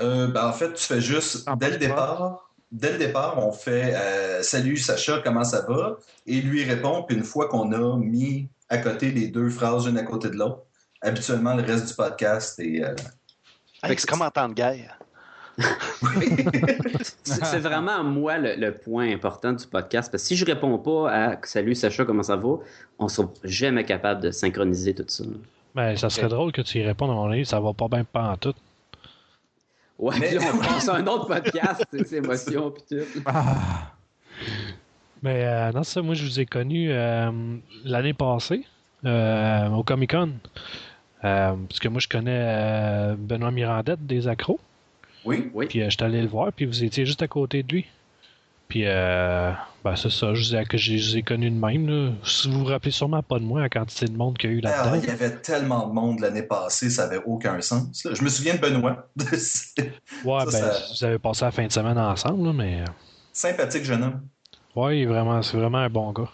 Euh, 0.00 0.26
ben, 0.28 0.46
en 0.48 0.52
fait, 0.52 0.72
tu 0.74 0.84
fais 0.84 1.00
juste, 1.00 1.44
Ah, 1.46 1.56
dès 1.58 1.66
le 1.66 1.72
pas 1.72 1.78
de 1.78 1.86
départ, 1.86 2.50
dès 2.70 2.92
le 2.92 2.98
départ, 2.98 3.38
on 3.38 3.52
fait 3.52 3.94
euh, 3.94 4.42
Salut 4.42 4.76
Sacha, 4.76 5.20
comment 5.24 5.44
ça 5.44 5.62
va? 5.68 5.96
Et 6.26 6.40
lui 6.40 6.64
répond, 6.64 7.02
puis 7.02 7.16
une 7.16 7.24
fois 7.24 7.48
qu'on 7.48 7.72
a 7.72 7.96
mis 7.96 8.48
à 8.68 8.78
côté 8.78 9.10
les 9.10 9.28
deux 9.28 9.48
phrases 9.48 9.86
l'une 9.86 9.96
à 9.98 10.02
côté 10.02 10.28
de 10.28 10.36
l'autre, 10.36 10.62
habituellement, 11.00 11.54
le 11.54 11.62
reste 11.62 11.88
du 11.88 11.94
podcast 11.94 12.58
est. 12.58 12.82
euh, 12.84 12.94
Hey, 13.82 13.94
c'est 13.98 14.08
comme 14.08 14.22
en 14.22 14.30
temps 14.30 14.48
de 14.48 14.54
guerre. 14.54 14.98
C'est 17.24 17.58
vraiment, 17.60 18.04
moi, 18.04 18.38
le, 18.38 18.54
le 18.56 18.72
point 18.72 19.10
important 19.12 19.52
du 19.52 19.66
podcast. 19.66 20.10
Parce 20.10 20.22
que 20.22 20.28
si 20.28 20.36
je 20.36 20.44
réponds 20.44 20.78
pas 20.78 21.10
à 21.10 21.36
Salut 21.44 21.74
Sacha, 21.74 22.04
comment 22.04 22.22
ça 22.22 22.36
va, 22.36 22.56
on 22.98 23.08
sera 23.08 23.28
jamais 23.44 23.84
capable 23.84 24.22
de 24.22 24.30
synchroniser 24.30 24.94
tout 24.94 25.04
ça. 25.08 25.24
Ben, 25.74 25.96
ça 25.96 26.08
serait 26.10 26.28
drôle 26.28 26.52
que 26.52 26.62
tu 26.62 26.78
y 26.78 26.82
répondes 26.82 27.10
à 27.10 27.14
mon 27.14 27.30
avis, 27.30 27.44
ça 27.44 27.60
va 27.60 27.72
pas 27.72 27.88
bien 27.88 28.04
pas 28.04 28.30
en 28.30 28.36
tout. 28.36 28.54
Ouais, 29.98 30.14
Mais- 30.20 30.34
là, 30.34 30.40
on 30.54 30.58
passe 30.58 30.88
à 30.88 30.96
un 30.96 31.06
autre 31.06 31.26
podcast, 31.26 31.84
tu 31.90 31.98
sais, 31.98 32.04
c'est 32.04 32.16
émotion, 32.16 32.70
puis 32.70 32.82
tout. 32.98 33.20
Ah, 33.26 33.92
Mais 35.22 35.44
euh, 35.44 35.72
non, 35.72 35.82
ça, 35.82 36.02
moi, 36.02 36.14
je 36.14 36.24
vous 36.24 36.38
ai 36.40 36.46
connu 36.46 36.88
euh, 36.92 37.30
l'année 37.84 38.12
passée 38.14 38.64
euh, 39.04 39.68
au 39.70 39.82
Comic 39.82 40.10
Con. 40.12 40.32
Euh, 41.24 41.54
parce 41.68 41.80
que 41.80 41.88
moi, 41.88 42.00
je 42.00 42.08
connais 42.08 42.40
euh, 42.42 43.14
Benoît 43.18 43.50
Mirandette 43.50 44.06
des 44.06 44.28
Accros. 44.28 44.60
Oui. 45.26 45.50
Oui. 45.54 45.66
Puis 45.66 45.82
euh, 45.82 45.90
j'étais 45.90 46.04
allé 46.04 46.22
le 46.22 46.28
voir, 46.28 46.52
puis 46.52 46.64
vous 46.66 46.84
étiez 46.84 47.04
juste 47.06 47.22
à 47.22 47.28
côté 47.28 47.62
de 47.62 47.72
lui. 47.72 47.86
Puis, 48.68 48.82
euh, 48.84 49.52
ben, 49.84 49.94
c'est 49.94 50.10
ça, 50.10 50.34
je 50.34 50.40
vous 50.42 50.56
ai, 50.56 50.64
que 50.64 50.76
je 50.76 50.92
les 50.92 51.18
ai 51.18 51.22
connus 51.22 51.50
de 51.52 51.54
même. 51.56 51.86
Là. 51.88 52.10
Si 52.24 52.50
vous 52.50 52.58
vous 52.60 52.64
rappelez 52.64 52.90
sûrement 52.90 53.22
pas 53.22 53.38
de 53.38 53.44
moi, 53.44 53.60
la 53.60 53.68
quantité 53.68 54.06
de 54.06 54.16
monde 54.16 54.36
qu'il 54.36 54.50
y 54.50 54.52
a 54.54 54.56
eu 54.56 54.60
Ah, 54.64 54.68
là-dedans. 54.90 55.00
il 55.04 55.08
y 55.08 55.10
avait 55.12 55.36
tellement 55.36 55.86
de 55.86 55.92
monde 55.92 56.18
l'année 56.18 56.42
passée, 56.42 56.90
ça 56.90 57.04
avait 57.04 57.20
aucun 57.26 57.60
sens. 57.60 58.04
là. 58.04 58.10
Je 58.14 58.24
me 58.24 58.28
souviens 58.28 58.54
de 58.54 58.58
Benoît. 58.60 59.08
Ouais, 60.24 60.40
ça, 60.40 60.44
ben, 60.44 60.50
ça- 60.50 60.82
vous 60.98 61.04
avez 61.04 61.18
passé 61.20 61.44
la 61.44 61.50
fin 61.52 61.66
de 61.66 61.72
semaine 61.72 61.96
ensemble, 61.98 62.44
là, 62.48 62.52
mais. 62.52 62.80
euh, 62.80 62.84
Sympathique 63.32 63.84
jeune 63.84 64.02
homme. 64.02 64.20
Ouais, 64.74 64.98
il 64.98 65.02
est 65.02 65.06
vraiment, 65.06 65.40
c'est 65.42 65.56
vraiment 65.56 65.78
un 65.78 65.88
bon 65.90 66.10
gars. 66.12 66.28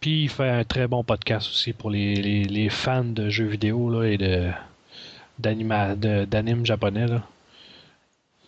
Puis 0.00 0.24
il 0.24 0.28
fait 0.28 0.48
un 0.48 0.62
très 0.64 0.86
bon 0.86 1.02
podcast 1.02 1.48
aussi 1.48 1.72
pour 1.72 1.90
les, 1.90 2.14
les, 2.16 2.44
les 2.44 2.68
fans 2.68 3.04
de 3.04 3.28
jeux 3.30 3.46
vidéo 3.46 3.90
là, 3.90 4.04
et 4.08 4.16
de 4.18 4.48
d'anima, 5.38 5.96
de- 5.96 6.24
d'anime 6.24 6.64
japonais. 6.66 7.06
Là. 7.08 7.22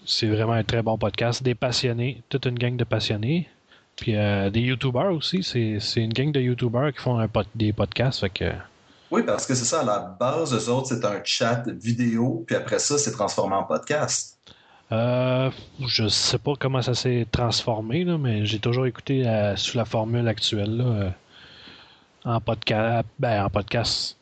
C'est 0.07 0.27
vraiment 0.27 0.53
un 0.53 0.65
très 0.65 0.83
bon 0.83 0.99
podcast. 0.99 1.43
Des 1.43 1.55
passionnés, 1.55 2.23
toute 2.29 2.47
une 2.47 2.59
gang 2.59 2.77
de 2.77 2.85
passionnés. 2.85 3.49
Puis 3.97 4.17
euh, 4.17 4.51
des 4.51 4.61
youtubeurs 4.61 5.13
aussi. 5.13 5.43
C'est, 5.43 5.79
c'est 5.81 6.01
une 6.01 6.13
gang 6.13 6.33
de 6.33 6.41
youtubeurs 6.41 6.93
qui 6.93 6.99
font 7.01 7.19
un 7.19 7.29
des 7.55 7.73
podcasts. 7.73 8.21
Fait 8.21 8.31
que, 8.31 8.53
Oui, 9.11 9.23
parce 9.25 9.47
que 9.47 9.55
c'est 9.55 9.65
ça, 9.65 9.81
à 9.81 9.85
la 9.85 10.17
base, 10.19 10.53
eux 10.55 10.71
autres, 10.71 10.89
c'est 10.89 11.05
un 11.05 11.21
chat 11.25 11.65
vidéo, 11.69 12.45
puis 12.47 12.57
après 12.57 12.79
ça, 12.79 12.99
c'est 12.99 13.13
transformé 13.13 13.55
en 13.55 13.65
podcast. 13.65 14.39
euh, 14.93 15.51
je 15.87 16.09
sais 16.09 16.39
pas 16.39 16.53
comment 16.59 16.83
ça 16.83 16.95
s'est 16.95 17.27
transformé, 17.31 18.05
là, 18.05 18.19
mais 18.19 18.45
j'ai 18.45 18.59
toujours 18.59 18.87
écouté 18.87 19.27
euh, 19.27 19.57
sous 19.57 19.77
la 19.77 19.85
formule 19.85 20.29
actuelle. 20.29 20.77
Là, 20.77 20.85
euh, 20.85 21.11
en, 22.25 22.41
podcast, 22.41 23.07
ben, 23.19 23.45
en 23.45 23.51
podcast 23.51 24.17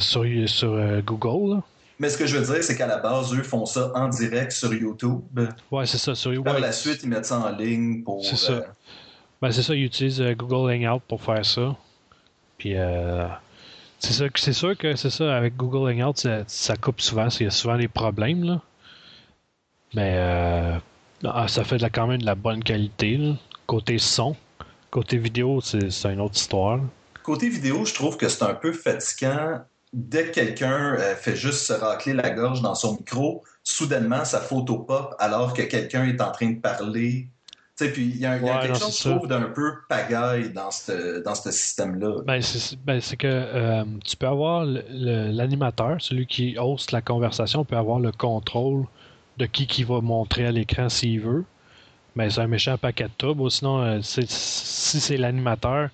sur, 0.00 0.24
sur 0.46 1.02
Google. 1.02 1.56
là. 1.56 1.62
Mais 2.00 2.08
ce 2.08 2.16
que 2.16 2.26
je 2.26 2.38
veux 2.38 2.54
dire, 2.54 2.64
c'est 2.64 2.76
qu'à 2.76 2.86
la 2.86 2.96
base, 2.96 3.32
eux 3.34 3.42
font 3.42 3.66
ça 3.66 3.92
en 3.94 4.08
direct 4.08 4.52
sur 4.52 4.72
YouTube. 4.72 5.20
Ouais, 5.70 5.84
c'est 5.84 5.98
ça. 5.98 6.14
Sur, 6.14 6.42
Par 6.42 6.54
ouais, 6.54 6.60
la 6.60 6.72
suite, 6.72 7.02
ils 7.02 7.10
mettent 7.10 7.26
ça 7.26 7.38
en 7.38 7.50
ligne 7.50 8.02
pour. 8.02 8.24
C'est 8.24 8.36
ça. 8.36 8.52
euh, 8.52 8.62
Ben, 9.42 9.52
c'est 9.52 9.62
ça, 9.62 9.74
ils 9.74 9.84
utilisent 9.84 10.20
euh, 10.22 10.34
Google 10.34 10.72
Hangout 10.72 11.02
pour 11.06 11.22
faire 11.22 11.44
ça. 11.44 11.76
Puis, 12.56 12.72
euh, 12.74 13.26
c'est 13.98 14.14
ça, 14.14 14.24
c'est 14.34 14.54
sûr 14.54 14.76
que 14.78 14.96
c'est 14.96 15.10
ça, 15.10 15.36
avec 15.36 15.56
Google 15.58 15.92
Hangout, 15.92 16.16
ça, 16.16 16.42
ça 16.46 16.74
coupe 16.76 17.02
souvent. 17.02 17.28
Il 17.38 17.44
y 17.44 17.46
a 17.46 17.50
souvent 17.50 17.76
des 17.76 17.88
problèmes, 17.88 18.44
là. 18.44 18.62
Mais, 19.94 20.14
euh, 20.16 20.78
ah, 21.24 21.48
ça 21.48 21.64
fait 21.64 21.76
de 21.76 21.82
la, 21.82 21.90
quand 21.90 22.06
même 22.06 22.22
de 22.22 22.26
la 22.26 22.34
bonne 22.34 22.64
qualité, 22.64 23.18
là. 23.18 23.34
Côté 23.66 23.98
son. 23.98 24.36
Côté 24.90 25.18
vidéo, 25.18 25.60
c'est 25.60 25.90
c'est 25.90 26.12
une 26.12 26.20
autre 26.20 26.36
histoire. 26.36 26.80
Côté 27.22 27.50
vidéo, 27.50 27.84
je 27.84 27.92
trouve 27.92 28.16
que 28.16 28.28
c'est 28.28 28.42
un 28.42 28.54
peu 28.54 28.72
fatigant. 28.72 29.60
Dès 29.92 30.26
que 30.26 30.30
quelqu'un 30.30 30.94
euh, 30.94 31.16
fait 31.16 31.34
juste 31.34 31.66
se 31.66 31.72
racler 31.72 32.12
la 32.12 32.30
gorge 32.30 32.62
dans 32.62 32.74
son 32.76 32.94
micro, 32.96 33.42
soudainement, 33.64 34.24
sa 34.24 34.40
photo 34.40 34.78
pop 34.78 35.14
alors 35.18 35.52
que 35.52 35.62
quelqu'un 35.62 36.04
est 36.06 36.20
en 36.20 36.30
train 36.30 36.50
de 36.50 36.60
parler. 36.60 37.28
Tu 37.76 37.86
sais, 37.86 37.92
puis 37.92 38.04
il 38.04 38.16
y 38.18 38.26
a, 38.26 38.36
y 38.36 38.38
a 38.38 38.42
Ouais, 38.42 38.60
quelque 38.60 38.74
non, 38.74 38.78
chose, 38.78 39.02
je 39.02 39.08
trouve, 39.10 39.26
d'un 39.26 39.42
peu 39.42 39.72
pagaille 39.88 40.52
dans 40.52 40.70
ce 40.70 41.22
dans 41.22 41.34
système-là. 41.34 42.22
Ben, 42.24 42.40
c'est 42.40 42.78
ben, 42.84 43.00
que 43.00 43.26
euh, 43.26 43.84
tu 44.04 44.16
peux 44.16 44.26
avoir 44.26 44.64
l'animateur, 44.64 45.96
celui 46.00 46.26
qui 46.26 46.56
host 46.58 46.92
la 46.92 47.00
conversation, 47.00 47.64
peut 47.64 47.76
avoir 47.76 47.98
le 47.98 48.12
contrôle 48.12 48.86
de 49.38 49.46
qui 49.46 49.66
qui 49.66 49.84
va 49.84 50.00
montrer 50.00 50.46
à 50.46 50.52
l'écran 50.52 50.88
s'il 50.88 51.20
veut. 51.20 51.44
Mais 52.16 52.28
c'est 52.30 52.40
un 52.40 52.48
méchant 52.48 52.76
paquet 52.76 53.04
de 53.04 53.10
troubles. 53.16 53.42
Ou 53.42 53.50
Sinon, 53.50 53.80
euh, 53.82 53.98
si 54.02 55.00
c'est 55.00 55.16
l'animateur, 55.16 55.90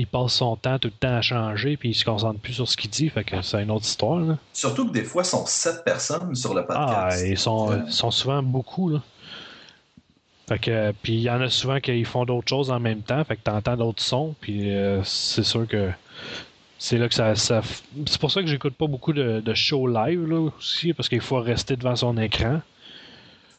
il 0.00 0.06
passe 0.06 0.32
son 0.34 0.56
temps 0.56 0.78
tout 0.78 0.88
le 0.88 0.92
temps 0.98 1.16
à 1.16 1.20
changer 1.22 1.76
puis 1.76 1.90
il 1.90 1.94
se 1.94 2.04
concentre 2.04 2.40
plus 2.40 2.54
sur 2.54 2.68
ce 2.68 2.76
qu'il 2.76 2.90
dit. 2.90 3.08
Fait 3.08 3.24
que 3.24 3.40
c'est 3.42 3.62
une 3.62 3.70
autre 3.70 3.84
histoire. 3.84 4.18
Là. 4.20 4.38
Surtout 4.52 4.88
que 4.88 4.92
des 4.92 5.04
fois, 5.04 5.22
ils 5.22 5.26
sont 5.26 5.44
sept 5.46 5.84
personnes 5.84 6.34
sur 6.34 6.54
le 6.54 6.64
Ah, 6.68 7.04
podcast. 7.08 7.24
ils 7.26 7.38
sont, 7.38 7.70
Euh, 7.72 7.86
sont 7.88 8.10
souvent 8.10 8.42
beaucoup. 8.42 8.88
Là. 8.88 9.02
Fait 10.48 10.58
que, 10.58 10.92
puis 11.02 11.14
il 11.14 11.20
y 11.20 11.30
en 11.30 11.40
a 11.40 11.48
souvent 11.48 11.78
qui 11.80 12.02
font 12.04 12.24
d'autres 12.24 12.48
choses 12.48 12.70
en 12.70 12.80
même 12.80 13.02
temps. 13.02 13.22
Fait 13.24 13.36
que 13.36 13.42
t'entends 13.42 13.76
d'autres 13.76 14.02
sons. 14.02 14.34
Puis 14.40 14.70
euh, 14.74 15.02
c'est 15.04 15.44
sûr 15.44 15.66
que 15.68 15.90
c'est 16.78 16.96
là 16.98 17.08
que 17.08 17.14
ça. 17.14 17.34
c'est 17.34 18.18
pour 18.20 18.30
ça 18.30 18.40
que 18.40 18.48
j'écoute 18.48 18.74
pas 18.74 18.86
beaucoup 18.86 19.12
de, 19.12 19.40
de 19.40 19.54
shows 19.54 19.86
live 19.86 20.26
là, 20.26 20.40
aussi, 20.58 20.92
parce 20.94 21.08
qu'il 21.08 21.20
faut 21.20 21.38
rester 21.40 21.76
devant 21.76 21.94
son 21.94 22.16
écran. 22.16 22.62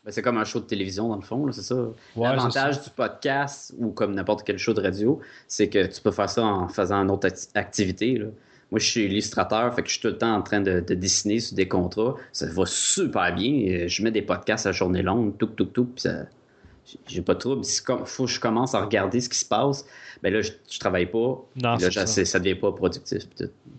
Ben, 0.04 0.12
c'est 0.12 0.22
comme 0.24 0.38
un 0.38 0.44
show 0.44 0.60
de 0.60 0.66
télévision, 0.66 1.10
dans 1.10 1.16
le 1.16 1.22
fond, 1.22 1.46
là, 1.46 1.52
c'est 1.54 1.62
ça. 1.62 1.76
Ouais, 1.76 1.94
L'avantage 2.30 2.76
c'est 2.76 2.86
du 2.86 2.90
podcast, 2.90 3.74
ou 3.78 3.92
comme 3.92 4.16
n'importe 4.16 4.44
quel 4.44 4.58
show 4.58 4.74
de 4.74 4.82
radio, 4.82 5.20
c'est 5.48 5.70
que 5.70 5.86
tu 5.86 6.02
peux 6.02 6.12
faire 6.12 6.30
ça 6.30 6.44
en 6.44 6.68
faisant 6.70 7.04
une 7.04 7.12
autre 7.12 7.28
acti- 7.28 7.50
activité. 7.54 8.18
là. 8.18 8.26
Moi, 8.72 8.80
je 8.80 8.90
suis 8.90 9.04
illustrateur, 9.06 9.76
fait 9.76 9.82
que 9.84 9.90
je 9.90 9.94
suis 9.94 10.02
tout 10.02 10.08
le 10.08 10.18
temps 10.18 10.34
en 10.34 10.42
train 10.42 10.62
de, 10.62 10.80
de 10.80 10.94
dessiner 10.96 11.40
sur 11.40 11.56
des 11.56 11.68
contrats. 11.68 12.16
Ça 12.32 12.48
va 12.48 12.66
super 12.66 13.36
bien. 13.36 13.86
Je 13.88 14.02
mets 14.04 14.12
des 14.12 14.22
podcasts 14.22 14.66
à 14.66 14.72
journée 14.72 15.02
longue, 15.02 15.38
tout, 15.38 15.48
tout, 15.48 15.66
tout, 15.66 15.86
puis 15.86 16.02
ça... 16.02 16.24
J'ai 17.08 17.22
pas 17.22 17.36
de 17.36 17.40
trouble. 17.40 17.64
Si 17.64 17.82
il 17.88 18.06
faut 18.06 18.26
que 18.26 18.32
je 18.32 18.40
commence 18.40 18.74
à 18.74 18.82
regarder 18.84 19.22
ce 19.22 19.30
qui 19.30 19.38
se 19.38 19.46
passe, 19.46 19.86
ben 20.24 20.34
là, 20.34 20.42
je, 20.42 20.52
je 20.70 20.80
travaille 20.80 21.06
pas. 21.06 21.20
Non, 21.20 21.46
là, 21.56 21.78
c'est 21.80 21.92
ça. 21.92 22.26
ça. 22.26 22.40
devient 22.40 22.56
pas 22.56 22.72
productif. 22.72 23.22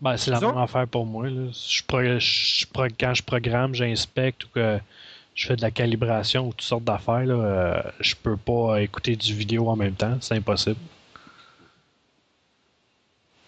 Ben, 0.00 0.16
c'est 0.16 0.30
la 0.30 0.40
même 0.40 0.56
affaire 0.56 0.86
pour 0.86 1.04
moi. 1.04 1.28
Là. 1.28 1.50
Je 1.52 1.82
pro- 1.86 2.18
je 2.18 2.66
pro- 2.72 2.86
quand 2.98 3.12
je 3.12 3.22
programme, 3.24 3.74
j'inspecte 3.74 4.44
ou 4.44 4.48
que 4.54 4.78
je 5.34 5.46
fais 5.46 5.56
de 5.56 5.62
la 5.62 5.70
calibration 5.70 6.48
ou 6.48 6.50
toutes 6.50 6.62
sortes 6.62 6.84
d'affaires, 6.84 7.24
là, 7.24 7.34
euh, 7.34 7.82
je 8.00 8.14
peux 8.14 8.36
pas 8.36 8.80
écouter 8.82 9.16
du 9.16 9.34
vidéo 9.34 9.68
en 9.68 9.76
même 9.76 9.94
temps. 9.94 10.16
C'est 10.20 10.34
impossible. 10.36 10.76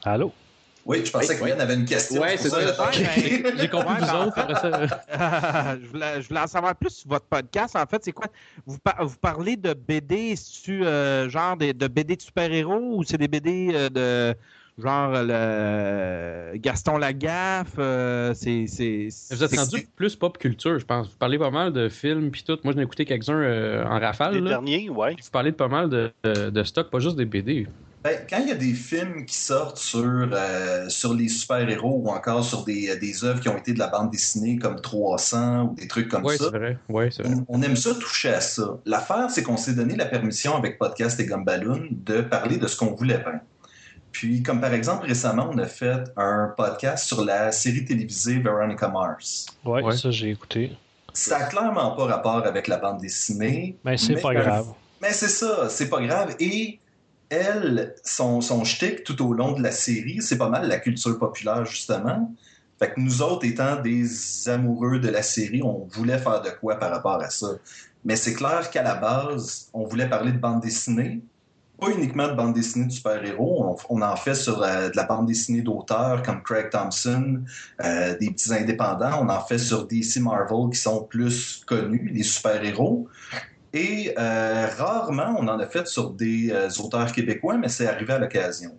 Allô? 0.05 0.33
Oui, 0.87 1.01
je 1.05 1.11
pensais 1.11 1.33
Oui, 1.35 1.41
que 1.41 1.49
Yann 1.49 1.61
avait 1.63 1.75
une 1.75 1.87
question. 1.87 2.21
Ouais, 2.21 2.37
pour 2.37 2.47
c'est 2.47 2.61
le 2.63 2.73
ça. 2.75 2.91
ben, 2.91 3.57
J'ai 3.59 3.69
compris 3.71 3.95
vous 4.01 4.15
autres, 4.15 4.39
après 4.39 4.55
ça. 4.55 5.77
je, 5.83 5.87
voulais, 5.87 6.21
je 6.21 6.29
voulais 6.29 6.41
en 6.41 6.47
savoir 6.47 6.75
plus 6.75 6.91
sur 6.91 7.09
votre 7.09 7.25
podcast. 7.25 7.75
En 7.75 7.87
fait, 7.87 8.05
c'est 8.05 8.13
quoi? 8.13 8.27
Vous, 8.67 8.79
par- 8.79 9.03
vous 9.07 9.17
parlez 9.17 9.57
de 9.57 9.73
BD, 9.73 10.37
c'est-tu 10.37 10.85
euh, 10.85 11.29
genre 11.31 11.57
de 11.57 11.89
BD 11.89 12.17
de 12.17 12.23
super-héros 12.23 12.97
ou 12.99 13.03
c'est 13.03 13.17
des 13.17 13.29
BD 13.29 13.71
euh, 13.73 13.89
de 13.89 14.37
genre 14.79 15.13
le 15.23 16.57
Gaston 16.59 16.99
Lagaffe? 16.99 17.75
euh, 17.79 18.33
c'est, 18.35 18.67
c'est, 18.67 19.09
Vous 19.31 19.43
êtes 19.45 19.51
C'est- 19.51 19.57
rendu 19.59 19.89
plus 19.97 20.17
pop 20.17 20.37
culture, 20.39 20.79
je 20.79 20.85
pense. 20.85 21.09
Vous 21.09 21.17
parlez 21.19 21.39
pas 21.39 21.51
mal 21.51 21.73
de 21.73 21.89
films 21.89 22.31
puis 22.31 22.43
tout. 22.45 22.59
Moi, 22.65 22.73
j'en 22.75 22.81
ai 22.81 22.85
écouté 22.85 23.05
quelques-uns 23.05 23.35
euh, 23.35 23.85
en 23.85 23.99
rafale. 24.01 24.35
Les 24.35 24.41
là. 24.41 24.51
derniers, 24.51 24.89
ouais. 24.91 25.13
Vous 25.13 25.31
parlez 25.31 25.51
de 25.53 25.57
pas 25.57 25.69
mal 25.69 25.89
de, 25.89 26.11
de, 26.25 26.51
de 26.51 26.63
stock, 26.65 26.91
pas 26.91 26.99
juste 26.99 27.17
des 27.17 27.25
BD. 27.25 27.67
Ben, 28.03 28.19
quand 28.29 28.37
il 28.43 28.49
y 28.49 28.53
a 28.53 28.55
des 28.57 28.75
films 28.75 29.25
qui 29.25 29.35
sortent 29.35 29.79
sur, 29.79 30.03
euh, 30.05 30.91
sur 30.91 31.15
les 31.15 31.29
super-héros 31.29 32.03
ou 32.05 32.11
encore 32.11 32.45
sur 32.45 32.63
des, 32.63 32.95
des 32.99 33.25
œuvres 33.25 33.41
qui 33.41 33.49
ont 33.49 33.57
été 33.57 33.73
de 33.73 33.79
la 33.79 33.87
bande 33.87 34.11
dessinée 34.11 34.59
comme 34.59 34.79
300 34.79 35.63
ou 35.71 35.75
des 35.75 35.89
trucs 35.89 36.09
comme 36.11 36.23
Oui, 36.23 36.37
ça, 36.37 36.51
c'est 36.53 36.59
vrai. 36.59 36.77
Ouais, 36.91 37.09
c'est 37.11 37.23
vrai. 37.23 37.35
on, 37.49 37.61
on 37.61 37.63
aime 37.63 37.77
ça 37.77 37.95
toucher 37.95 38.29
à 38.29 38.43
ça. 38.43 38.77
L'affaire, 38.85 39.31
c'est 39.31 39.43
qu'on 39.43 39.57
s'est 39.57 39.73
donné 39.73 39.97
la 39.97 40.05
permission 40.05 40.55
avec 40.55 40.77
Podcast 40.79 41.19
et 41.21 41.25
Gumballoon 41.25 41.89
de 41.93 42.21
parler 42.21 42.59
de 42.59 42.67
ce 42.67 42.77
qu'on 42.77 42.95
voulait 42.95 43.17
bien. 43.17 43.41
Puis, 44.15 44.45
comme 44.45 44.61
par 44.61 44.73
exemple, 44.73 45.07
récemment, 45.07 45.51
on 45.53 45.59
a 45.59 45.67
fait 45.67 46.05
un 46.17 46.55
podcast 46.57 47.05
sur 47.05 47.25
la 47.25 47.51
série 47.51 47.85
télévisée 47.85 48.39
Veronica 48.39 48.89
Mars. 48.89 49.47
Ouais, 49.65 49.83
Ouais. 49.83 49.97
ça 49.97 50.13
j'ai 50.13 50.31
écouté. 50.31 50.71
Ça 51.13 51.41
n'a 51.41 51.47
clairement 51.47 51.97
pas 51.97 52.05
rapport 52.07 52.47
avec 52.47 52.69
la 52.69 52.77
bande 52.77 53.01
dessinée. 53.01 53.77
Mais 53.85 53.97
c'est 53.97 54.21
pas 54.21 54.33
grave. 54.33 54.69
Mais 55.03 55.13
c'est 55.13 55.29
ça, 55.29 55.69
c'est 55.69 55.89
pas 55.91 56.01
grave. 56.01 56.37
Et 56.39 56.79
elle, 57.29 57.97
son, 58.05 58.41
son 58.41 58.63
shtick 58.65 59.03
tout 59.03 59.21
au 59.21 59.33
long 59.33 59.51
de 59.53 59.63
la 59.63 59.73
série, 59.73 60.23
c'est 60.23 60.39
pas 60.39 60.49
mal 60.49 60.69
la 60.69 60.79
culture 60.79 61.19
populaire, 61.19 61.65
justement. 61.67 62.33
Fait 62.79 62.93
que 62.95 63.01
nous 63.01 63.21
autres, 63.21 63.45
étant 63.45 63.81
des 63.83 64.49
amoureux 64.49 65.01
de 65.01 65.09
la 65.09 65.23
série, 65.23 65.61
on 65.63 65.89
voulait 65.91 66.19
faire 66.19 66.41
de 66.41 66.51
quoi 66.51 66.77
par 66.79 66.91
rapport 66.93 67.21
à 67.21 67.31
ça. 67.31 67.49
Mais 68.05 68.15
c'est 68.15 68.35
clair 68.35 68.71
qu'à 68.71 68.83
la 68.85 68.95
base, 68.95 69.69
on 69.73 69.85
voulait 69.87 70.09
parler 70.09 70.31
de 70.31 70.39
bande 70.39 70.61
dessinée. 70.61 71.21
Pas 71.81 71.91
uniquement 71.91 72.29
de 72.29 72.35
bande 72.35 72.55
dessinée 72.55 72.87
de 72.87 72.93
super-héros, 72.93 73.77
on, 73.91 73.97
on 73.99 74.03
en 74.03 74.15
fait 74.17 74.35
sur 74.37 74.63
euh, 74.63 74.91
de 74.91 74.97
la 74.97 75.05
bande 75.05 75.27
dessinée 75.27 75.61
d'auteurs 75.61 76.23
comme 76.23 76.43
Craig 76.43 76.71
Thompson, 76.71 77.43
euh, 77.85 78.17
des 78.19 78.31
petits 78.31 78.53
indépendants. 78.55 79.21
On 79.21 79.29
en 79.29 79.41
fait 79.41 79.59
sur 79.59 79.87
DC 79.87 80.19
Marvel 80.21 80.71
qui 80.73 80.79
sont 80.79 81.03
plus 81.05 81.63
connus, 81.67 82.11
les 82.15 82.23
super-héros. 82.23 83.09
Et 83.73 84.15
euh, 84.17 84.67
rarement, 84.79 85.35
on 85.39 85.49
en 85.49 85.59
a 85.59 85.67
fait 85.67 85.87
sur 85.89 86.11
des 86.11 86.53
auteurs 86.79 87.11
québécois, 87.11 87.57
mais 87.59 87.69
c'est 87.69 87.89
arrivé 87.89 88.13
à 88.13 88.19
l'occasion. 88.21 88.71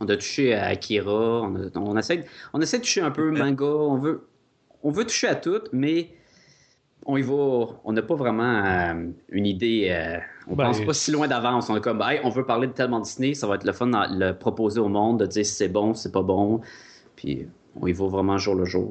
On 0.00 0.06
a 0.08 0.16
touché 0.16 0.52
à 0.54 0.66
Akira, 0.66 1.40
on, 1.42 1.54
a- 1.56 1.78
on 1.78 1.96
essaie, 1.96 2.18
de- 2.18 2.24
on 2.52 2.60
essaie 2.60 2.78
de 2.78 2.82
toucher 2.82 3.00
un 3.00 3.10
peu 3.12 3.30
manga, 3.30 3.64
on 3.64 3.96
veut, 3.98 4.28
on 4.82 4.90
veut 4.90 5.04
toucher 5.06 5.28
à 5.28 5.36
tout, 5.36 5.62
mais 5.72 6.10
on 7.06 7.16
y 7.16 7.22
va, 7.22 7.32
on 7.84 7.92
n'a 7.92 8.02
pas 8.02 8.14
vraiment 8.16 8.94
une 9.30 9.46
idée, 9.46 10.18
on 10.48 10.54
Ben, 10.56 10.64
pense 10.66 10.80
pas 10.80 10.92
si 10.94 11.10
loin 11.12 11.28
d'avance, 11.28 11.68
on 11.70 11.76
est 11.76 11.80
comme, 11.80 12.02
Hey, 12.02 12.20
on 12.24 12.30
veut 12.30 12.44
parler 12.44 12.66
de 12.66 12.72
tellement 12.72 13.00
Disney, 13.00 13.34
ça 13.34 13.46
va 13.46 13.54
être 13.56 13.64
le 13.64 13.72
fun 13.72 13.86
de 13.86 14.18
le 14.18 14.32
proposer 14.36 14.80
au 14.80 14.88
monde, 14.88 15.20
de 15.20 15.26
dire 15.26 15.46
si 15.46 15.52
c'est 15.54 15.68
bon, 15.68 15.94
si 15.94 16.02
c'est 16.04 16.12
pas 16.12 16.22
bon, 16.22 16.60
puis 17.16 17.46
on 17.80 17.86
y 17.86 17.92
va 17.92 18.06
vraiment 18.06 18.38
jour 18.38 18.54
le 18.54 18.64
jour. 18.64 18.90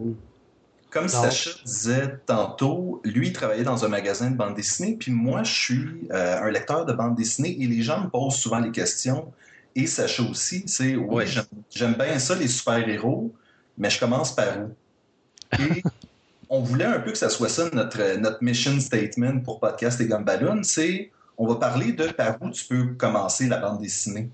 Comme. 0.90 1.08
Sacha 1.08 1.52
disait 1.66 2.18
tantôt, 2.26 3.02
lui, 3.06 3.28
il 3.28 3.34
travaillait 3.34 3.64
dans 3.64 3.86
un 3.86 3.88
magasin 3.88 4.30
de 4.30 4.36
bande 4.36 4.56
dessinée, 4.56 4.98
puis 5.00 5.12
moi, 5.12 5.44
je 5.44 5.54
suis 5.54 6.08
euh, 6.12 6.42
un 6.44 6.52
lecteur 6.52 6.86
de 6.86 6.92
bande 6.94 7.16
dessinée 7.16 7.56
et 7.62 7.66
les 7.68 7.82
gens 7.82 8.02
me 8.04 8.10
posent 8.10 8.36
souvent 8.36 8.60
les 8.60 8.72
questions, 8.72 9.32
et 9.76 9.88
Sacha 9.88 10.22
aussi, 10.24 10.64
c'est 10.68 10.96
oui, 10.98 11.16
Ouais. 11.16 11.26
j'aime- 11.28 11.46
j'aime 11.70 11.94
bien 11.94 12.20
ça, 12.20 12.36
les 12.36 12.50
super-héros, 12.50 13.32
mais 13.78 13.90
je 13.90 14.00
commence 14.00 14.36
par 14.36 14.48
où? 14.60 15.62
Et 15.62 15.82
on 16.50 16.60
voulait 16.62 16.84
un 16.86 17.00
peu 17.00 17.12
que 17.12 17.18
ça 17.18 17.30
soit 17.30 17.48
ça 17.48 17.70
notre, 17.72 18.18
notre 18.20 18.44
mission 18.44 18.78
statement 18.82 19.40
pour 19.40 19.62
Podcast 19.62 20.02
et 20.02 20.08
Gumballoon, 20.08 20.64
c'est 20.64 21.10
on 21.42 21.48
va 21.48 21.56
parler 21.56 21.92
de 21.92 22.06
par 22.12 22.40
où 22.40 22.52
tu 22.52 22.66
peux 22.66 22.94
commencer 22.94 23.48
la 23.48 23.58
bande 23.58 23.82
dessinée. 23.82 24.30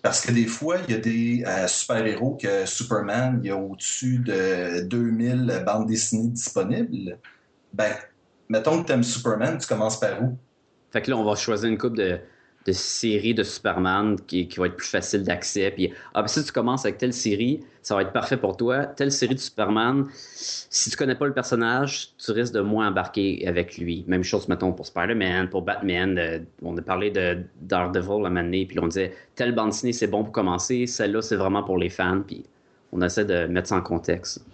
Parce 0.00 0.24
que 0.24 0.32
des 0.32 0.46
fois, 0.46 0.78
il 0.88 0.94
y 0.94 0.96
a 0.96 0.98
des 0.98 1.44
euh, 1.46 1.66
super-héros 1.66 2.38
que 2.40 2.64
Superman, 2.64 3.38
il 3.42 3.48
y 3.48 3.50
a 3.50 3.56
au-dessus 3.56 4.18
de 4.20 4.80
2000 4.80 5.62
bandes 5.66 5.86
dessinées 5.86 6.28
disponibles. 6.28 7.18
Ben, 7.74 7.92
mettons 8.48 8.80
que 8.80 8.86
tu 8.86 8.92
aimes 8.94 9.02
Superman, 9.02 9.58
tu 9.58 9.66
commences 9.66 10.00
par 10.00 10.22
où? 10.22 10.38
Fait 10.90 11.02
que 11.02 11.10
là, 11.10 11.18
on 11.18 11.24
va 11.24 11.34
choisir 11.34 11.68
une 11.68 11.76
coupe 11.76 11.96
de, 11.96 12.18
de 12.66 12.72
séries 12.72 13.34
de 13.34 13.42
Superman 13.42 14.16
qui, 14.26 14.46
qui 14.46 14.58
va 14.58 14.66
être 14.66 14.76
plus 14.76 14.88
facile 14.88 15.22
d'accès. 15.22 15.70
Puis, 15.70 15.92
ah, 16.14 16.20
ben, 16.22 16.28
si 16.28 16.44
tu 16.44 16.52
commences 16.52 16.84
avec 16.84 16.98
telle 16.98 17.12
série, 17.12 17.60
ça 17.82 17.94
va 17.94 18.02
être 18.02 18.12
parfait 18.12 18.36
pour 18.36 18.56
toi. 18.56 18.84
Telle 18.84 19.10
série 19.10 19.34
de 19.34 19.40
Superman, 19.40 20.06
si 20.12 20.90
tu 20.90 20.96
connais 20.96 21.14
pas 21.14 21.26
le 21.26 21.32
personnage, 21.32 22.10
tu 22.18 22.32
risques 22.32 22.52
de 22.52 22.60
moins 22.60 22.88
embarquer 22.88 23.46
avec 23.46 23.78
lui. 23.78 24.04
Même 24.06 24.22
chose, 24.22 24.46
mettons, 24.48 24.72
pour 24.72 24.86
Spider-Man, 24.86 25.48
pour 25.48 25.62
Batman. 25.62 26.18
euh, 26.18 26.38
on 26.62 26.76
a 26.76 26.82
parlé 26.82 27.10
de 27.10 27.38
Daredevil 27.62 28.26
à 28.26 28.28
un 28.28 28.50
puis 28.50 28.78
on 28.80 28.88
disait 28.88 29.14
telle 29.34 29.54
bande 29.54 29.70
dessinée, 29.70 29.92
c'est 29.92 30.06
bon 30.06 30.24
pour 30.24 30.32
commencer. 30.32 30.86
Celle-là, 30.86 31.22
c'est 31.22 31.36
vraiment 31.36 31.62
pour 31.62 31.78
les 31.78 31.88
fans. 31.88 32.20
Puis, 32.26 32.44
on 32.92 33.00
essaie 33.00 33.24
de 33.24 33.46
mettre 33.46 33.68
ça 33.68 33.76
en 33.76 33.82
contexte. 33.82 34.44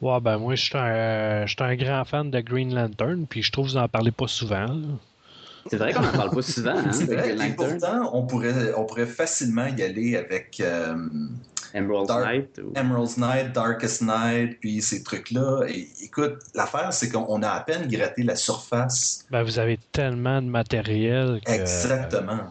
Ouais, 0.00 0.20
ben 0.20 0.38
moi, 0.38 0.54
je 0.54 0.64
suis 0.64 0.78
un, 0.78 1.46
suis 1.46 1.56
un 1.60 1.74
grand 1.74 2.04
fan 2.04 2.30
de 2.30 2.40
Green 2.40 2.72
Lantern, 2.74 3.26
puis 3.26 3.42
je 3.42 3.50
trouve 3.50 3.66
que 3.66 3.72
vous 3.72 3.76
en 3.76 3.88
parlez 3.88 4.12
pas 4.12 4.28
souvent. 4.28 4.66
là. 4.66 4.88
C'est 5.70 5.76
vrai 5.76 5.92
qu'on 5.92 6.04
en 6.04 6.12
parle 6.12 6.30
pas 6.30 6.42
souvent, 6.42 6.70
hein, 6.76 6.92
C'est 6.92 7.06
de 7.06 7.14
vrai, 7.14 7.34
et 7.48 7.52
pourtant, 7.52 8.10
on 8.12 8.26
pourrait, 8.26 8.72
on 8.76 8.84
pourrait 8.84 9.06
facilement 9.06 9.66
y 9.66 9.82
aller 9.82 10.16
avec 10.16 10.60
euh, 10.60 10.94
Emerald 11.74 12.08
Dark- 12.08 12.24
Knight. 12.24 12.60
ou- 12.64 12.72
Emerald's 12.78 13.16
Night, 13.18 13.52
Darkest 13.52 14.02
Night, 14.02 14.58
puis 14.60 14.80
ces 14.82 15.02
trucs-là. 15.02 15.64
Et 15.68 15.88
écoute, 16.02 16.38
l'affaire, 16.54 16.92
c'est 16.92 17.10
qu'on 17.10 17.42
a 17.42 17.48
à 17.50 17.60
peine 17.60 17.86
gratté 17.88 18.22
la 18.22 18.36
surface. 18.36 19.24
Ben, 19.30 19.42
vous 19.42 19.58
avez 19.58 19.78
tellement 19.92 20.40
de 20.42 20.46
matériel 20.48 21.40
que. 21.44 21.52
Exactement. 21.52 22.50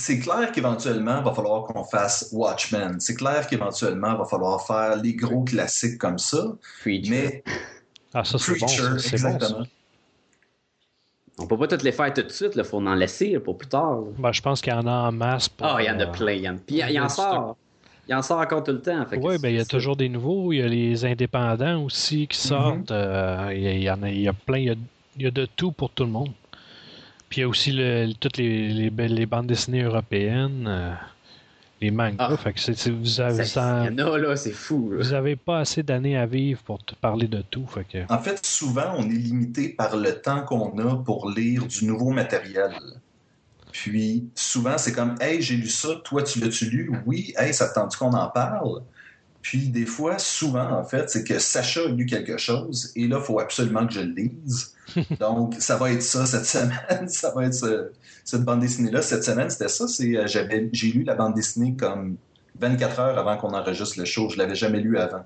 C'est 0.00 0.20
clair 0.20 0.52
qu'éventuellement, 0.52 1.18
il 1.18 1.24
va 1.24 1.34
falloir 1.34 1.64
qu'on 1.64 1.82
fasse 1.82 2.28
Watchmen. 2.32 3.00
C'est 3.00 3.14
clair 3.16 3.46
qu'éventuellement, 3.48 4.12
il 4.12 4.18
va 4.18 4.24
falloir 4.26 4.64
faire 4.64 4.96
les 4.96 5.14
gros 5.14 5.42
classiques 5.42 5.98
comme 5.98 6.18
ça. 6.20 6.52
Preacher. 6.82 7.10
Mais 7.10 7.42
Ah, 8.14 8.22
ça, 8.22 8.38
c'est 8.38 8.58
bon. 8.60 8.68
Ça, 8.68 8.90
bon, 8.90 8.94
exactement. 8.96 9.64
ça. 9.64 9.70
On 11.38 11.46
peut 11.46 11.56
pas 11.56 11.68
toutes 11.68 11.82
les 11.84 11.92
faire 11.92 12.12
tout 12.12 12.22
de 12.22 12.28
suite, 12.30 12.52
il 12.56 12.64
faut 12.64 12.78
en 12.78 12.94
laisser 12.94 13.38
pour 13.38 13.56
plus 13.56 13.68
tard. 13.68 14.00
Ben, 14.18 14.32
je 14.32 14.42
pense 14.42 14.60
qu'il 14.60 14.72
y 14.72 14.76
en 14.76 14.86
a 14.86 15.08
en 15.08 15.12
masse. 15.12 15.48
pour, 15.48 15.66
Ah, 15.66 15.76
il 15.80 15.86
y 15.86 15.90
en 15.90 15.98
a 16.00 16.04
euh, 16.04 16.06
plein. 16.06 16.32
Il 16.32 16.42
y 16.42 16.48
en, 16.48 16.56
puis 16.56 16.80
il 16.88 17.00
en 17.00 17.08
sort. 17.08 17.56
Il 18.08 18.14
en 18.14 18.22
sort 18.22 18.40
encore 18.40 18.64
tout 18.64 18.72
le 18.72 18.80
temps. 18.80 19.04
Oui, 19.20 19.36
ben, 19.38 19.50
il 19.50 19.56
y 19.56 19.60
a 19.60 19.64
toujours 19.66 19.94
des 19.96 20.08
nouveaux. 20.08 20.52
Il 20.52 20.58
y 20.58 20.62
a 20.62 20.66
les 20.66 21.04
indépendants 21.04 21.82
aussi 21.84 22.26
qui 22.26 22.38
Mhm. 22.38 22.48
sortent. 22.48 22.90
euh, 22.90 23.50
il, 23.54 23.62
y 23.62 23.68
a, 23.68 23.72
il 23.72 23.82
y 23.82 23.90
en 23.90 24.02
a, 24.02 24.08
il 24.10 24.20
y 24.22 24.28
a 24.28 24.32
plein. 24.32 24.58
Il 24.58 24.64
y 24.64 24.70
a, 24.70 24.74
il 25.16 25.22
y 25.22 25.26
a 25.26 25.30
de 25.30 25.46
tout 25.56 25.72
pour 25.72 25.90
tout 25.90 26.04
le 26.04 26.10
monde. 26.10 26.30
Puis 27.28 27.38
il 27.38 27.40
y 27.42 27.44
a 27.44 27.48
aussi 27.48 27.72
le- 27.72 28.12
toutes 28.18 28.38
les, 28.38 28.68
les, 28.68 28.88
belles- 28.90 29.14
les 29.14 29.26
bandes 29.26 29.46
dessinées 29.46 29.82
européennes, 29.82 30.64
euh, 30.66 30.92
les 31.80 31.90
mangas. 31.90 32.16
Ah. 32.18 32.36
Fait 32.36 32.52
que 32.52 32.60
c'est- 32.60 32.74
c'est- 32.74 32.90
vous, 32.90 33.20
avez, 33.20 33.44
Ça- 33.44 33.84
y 33.84 33.88
en 33.88 33.98
a 33.98 34.18
là, 34.18 34.36
c'est 34.36 34.50
fou. 34.52 34.90
là. 34.90 34.98
vous 34.98 35.12
avez 35.12 35.36
pas 35.36 35.60
assez 35.60 35.82
d'années 35.82 36.16
à 36.16 36.26
vivre 36.26 36.60
pour 36.62 36.82
te 36.84 36.94
parler 36.94 37.28
de 37.28 37.42
tout. 37.42 37.66
Fait 37.66 37.84
que, 37.84 38.12
en 38.12 38.18
fait, 38.18 38.44
souvent, 38.44 38.94
on 38.96 39.04
est 39.08 39.12
limité 39.14 39.68
par 39.70 39.96
le 39.96 40.20
temps 40.20 40.42
qu'on 40.42 40.76
a 40.78 40.96
pour 40.96 41.30
lire 41.30 41.66
du 41.66 41.84
nouveau 41.84 42.10
matériel. 42.10 42.72
Puis, 43.72 44.28
souvent, 44.34 44.78
c'est 44.78 44.92
comme 44.92 45.14
Hey, 45.20 45.40
j'ai 45.42 45.56
lu 45.56 45.68
ça, 45.68 45.88
toi, 46.04 46.22
tu 46.22 46.40
l'as-tu 46.40 46.66
lu? 46.66 46.92
Oui, 47.06 47.32
hey, 47.38 47.52
ça 47.54 47.68
te 47.68 47.74
tente 47.74 47.94
qu'on 47.96 48.12
en 48.12 48.28
parle? 48.28 48.82
Puis, 49.42 49.68
des 49.68 49.86
fois, 49.86 50.18
souvent, 50.18 50.68
en 50.72 50.84
fait, 50.84 51.08
c'est 51.10 51.22
que 51.22 51.38
Sacha 51.38 51.82
a 51.82 51.88
lu 51.88 52.06
quelque 52.06 52.38
chose 52.38 52.92
et 52.96 53.06
là, 53.06 53.18
il 53.20 53.24
faut 53.24 53.38
absolument 53.38 53.86
que 53.86 53.92
je 53.94 54.00
le 54.00 54.12
lise. 54.14 54.74
Donc, 55.20 55.54
ça 55.58 55.76
va 55.76 55.92
être 55.92 56.02
ça 56.02 56.26
cette 56.26 56.44
semaine. 56.56 57.08
ça 57.08 57.32
va 57.34 57.44
être 57.46 57.54
ce- 57.54 57.90
cette 58.24 58.42
bande 58.44 58.60
dessinée-là. 58.60 59.02
Cette 59.02 59.24
semaine, 59.24 59.50
c'était 59.50 59.68
ça. 59.68 59.88
C'est, 59.88 60.16
euh, 60.16 60.26
j'avais, 60.26 60.68
j'ai 60.72 60.88
lu 60.92 61.02
la 61.04 61.14
bande 61.14 61.34
dessinée 61.34 61.74
comme 61.74 62.16
24 62.60 63.00
heures 63.00 63.18
avant 63.18 63.36
qu'on 63.36 63.54
enregistre 63.54 63.98
le 63.98 64.04
show. 64.04 64.28
Je 64.30 64.36
l'avais 64.38 64.54
jamais 64.54 64.80
lu 64.80 64.98
avant. 64.98 65.24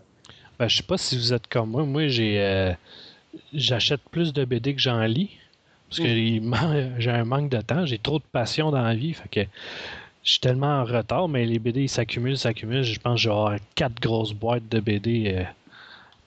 ben, 0.58 0.68
je 0.68 0.76
sais 0.76 0.82
pas 0.82 0.98
si 0.98 1.16
vous 1.16 1.32
êtes 1.32 1.46
comme 1.48 1.70
moi. 1.70 1.84
Moi, 1.84 2.08
j'ai 2.08 2.40
euh, 2.40 2.72
j'achète 3.52 4.00
plus 4.10 4.32
de 4.32 4.44
BD 4.44 4.74
que 4.74 4.80
j'en 4.80 5.02
lis. 5.02 5.30
Parce 5.88 6.00
que 6.00 6.06
j'ai 7.00 7.10
un 7.10 7.24
manque 7.24 7.50
de 7.50 7.60
temps. 7.60 7.84
J'ai 7.86 7.98
trop 7.98 8.18
de 8.18 8.24
passion 8.32 8.70
dans 8.70 8.82
la 8.82 8.94
vie. 8.94 9.14
Fait 9.14 9.28
que 9.28 9.50
je 10.24 10.30
suis 10.32 10.40
tellement 10.40 10.80
en 10.80 10.84
retard, 10.84 11.28
mais 11.28 11.44
les 11.44 11.58
BD 11.58 11.82
ils 11.82 11.88
s'accumulent, 11.88 12.38
s'accumulent. 12.38 12.84
Je 12.84 13.00
pense 13.00 13.24
que 13.24 13.28
avoir 13.28 13.56
quatre 13.74 14.00
grosses 14.00 14.32
boîtes 14.32 14.68
de 14.70 14.78
BD 14.80 15.34
euh, 15.36 15.42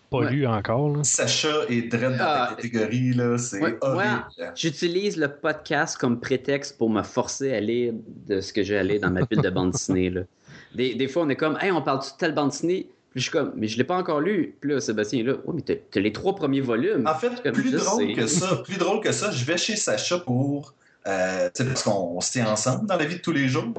pas 0.09 0.17
Ouais. 0.19 0.31
lues 0.31 0.47
encore. 0.47 0.89
là. 0.95 1.03
Sacha 1.03 1.49
est 1.69 1.83
dread 1.83 2.17
dans 2.17 2.23
Ah, 2.25 2.47
ta 2.49 2.55
catégorie, 2.55 3.13
là. 3.13 3.37
C'est 3.37 3.61
Ouais, 3.61 3.77
horrible. 3.81 4.25
J'utilise 4.55 5.17
le 5.17 5.27
podcast 5.29 5.97
comme 5.97 6.19
prétexte 6.19 6.77
pour 6.77 6.89
me 6.89 7.03
forcer 7.03 7.53
à 7.53 7.59
lire 7.59 7.93
de 8.27 8.41
ce 8.41 8.53
que 8.53 8.63
j'ai 8.63 8.77
à 8.77 8.83
lire 8.83 9.01
dans 9.01 9.11
ma 9.11 9.25
pile 9.25 9.41
de 9.41 9.49
bande 9.49 9.71
dessinée. 9.71 10.09
Là. 10.09 10.21
Des, 10.75 10.95
des 10.95 11.07
fois, 11.07 11.23
on 11.23 11.29
est 11.29 11.35
comme, 11.35 11.57
hey, 11.61 11.71
on 11.71 11.81
parle 11.81 11.99
de 11.99 12.05
telle 12.17 12.33
bande 12.33 12.49
dessinée? 12.49 12.89
Puis 13.11 13.21
je 13.21 13.29
suis 13.29 13.31
comme, 13.31 13.53
mais 13.55 13.67
je 13.69 13.77
l'ai 13.77 13.85
pas 13.85 13.95
encore 13.97 14.19
lu. 14.19 14.55
Puis 14.59 14.71
là, 14.71 14.81
Sébastien 14.81 15.21
est 15.21 15.23
là, 15.23 15.33
ouais, 15.45 15.53
mais 15.55 15.61
t'as 15.61 15.99
les 16.01 16.11
trois 16.11 16.35
premiers 16.35 16.59
volumes. 16.61 17.07
En 17.07 17.15
fait, 17.15 17.41
Comme 17.41 17.53
plus 17.53 17.71
drôle 17.71 18.07
sais. 18.07 18.13
que 18.13 18.27
ça, 18.27 18.57
plus 18.57 18.77
drôle 18.77 18.99
que 18.99 19.13
ça, 19.13 19.31
je 19.31 19.45
vais 19.45 19.55
chez 19.57 19.77
Sacha 19.77 20.17
pour, 20.19 20.73
euh, 21.07 21.49
tu 21.55 21.63
sais, 21.63 21.69
parce 21.69 21.81
qu'on 21.83 21.91
on 22.17 22.19
se 22.19 22.33
tient 22.33 22.47
ensemble 22.51 22.85
dans 22.87 22.97
la 22.97 23.05
vie 23.05 23.15
de 23.15 23.21
tous 23.21 23.31
les 23.31 23.47
jours. 23.47 23.73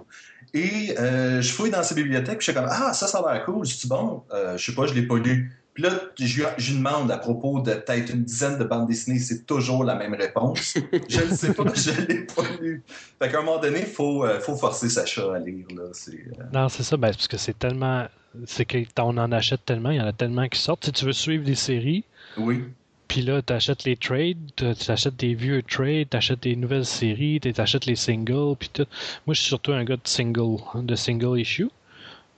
Et 0.55 0.95
euh, 0.99 1.43
je 1.43 1.53
fouille 1.53 1.71
dans 1.71 1.83
ses 1.83 1.95
bibliothèques, 1.95 2.39
puis 2.39 2.47
je 2.47 2.53
suis 2.53 2.55
comme 2.55 2.69
Ah, 2.71 2.95
ça, 2.95 3.07
ça 3.07 3.19
a 3.19 3.35
l'air 3.35 3.45
cool. 3.45 3.67
Je 3.67 3.77
dis 3.77 3.87
Bon, 3.89 4.23
euh, 4.33 4.57
je 4.57 4.65
sais 4.65 4.75
pas, 4.75 4.87
je 4.87 4.95
l'ai 4.95 5.03
pas 5.07 5.19
lu. 5.19 5.53
Puis 5.77 5.83
là, 5.83 5.91
je, 6.19 6.41
lui- 6.41 6.47
je 6.57 6.75
demande 6.75 7.11
à 7.11 7.19
propos 7.19 7.61
de 7.61 7.75
peut-être 7.75 8.11
une 8.15 8.25
dizaine 8.25 8.59
de 8.59 8.65
bandes 8.65 8.89
dessinées, 8.89 9.19
c'est 9.19 9.45
toujours 9.45 9.85
la 9.85 9.95
même 9.95 10.15
réponse. 10.15 10.79
je 11.09 11.21
ne 11.21 11.35
sais 11.37 11.53
pas, 11.53 11.65
je 11.75 11.91
l'ai 12.09 12.21
pas 12.23 12.43
lu. 12.63 12.83
Fait 13.21 13.31
qu'à 13.31 13.41
un 13.41 13.43
moment 13.43 13.61
donné, 13.61 13.81
il 13.81 13.87
faut, 13.87 14.25
euh, 14.25 14.41
faut 14.41 14.57
forcer 14.57 14.89
Sacha 14.89 15.35
à 15.35 15.39
lire. 15.39 15.67
Là. 15.77 15.83
C'est, 15.93 16.13
euh, 16.15 16.45
Non, 16.55 16.71
c'est 16.71 16.83
ça, 16.83 16.97
ben, 16.97 17.09
c'est 17.09 17.17
parce 17.19 17.29
que 17.29 17.37
c'est 17.37 17.59
tellement. 17.59 18.07
C'est 18.47 18.65
qu'on 18.65 19.19
en 19.19 19.31
achète 19.33 19.67
tellement, 19.67 19.91
il 19.91 19.99
y 19.99 20.01
en 20.01 20.07
a 20.07 20.15
tellement 20.15 20.49
qui 20.49 20.59
sortent. 20.59 20.87
Si 20.87 20.93
tu 20.93 21.05
veux 21.05 21.13
suivre 21.13 21.45
des 21.45 21.55
séries, 21.55 22.05
Oui. 22.39 22.65
puis 23.07 23.21
là, 23.21 23.43
tu 23.43 23.53
achètes 23.53 23.85
les 23.85 23.97
trades, 23.97 24.39
tu 24.57 24.91
achètes 24.91 25.17
des 25.17 25.35
vieux 25.35 25.63
trades, 25.63 26.09
tu 26.11 26.17
achètes 26.17 26.43
des 26.43 26.57
nouvelles 26.57 26.87
séries, 26.87 27.39
tu 27.41 27.53
achètes 27.61 27.85
les 27.85 27.97
singles, 27.97 28.57
puis 28.59 28.71
tout. 28.73 28.87
Moi, 29.27 29.35
je 29.35 29.41
suis 29.41 29.49
surtout 29.49 29.73
un 29.73 29.85
gars 29.85 29.97
de 29.97 30.09
single, 30.09 30.57
de 30.75 30.95
single 30.95 31.39
issue. 31.39 31.69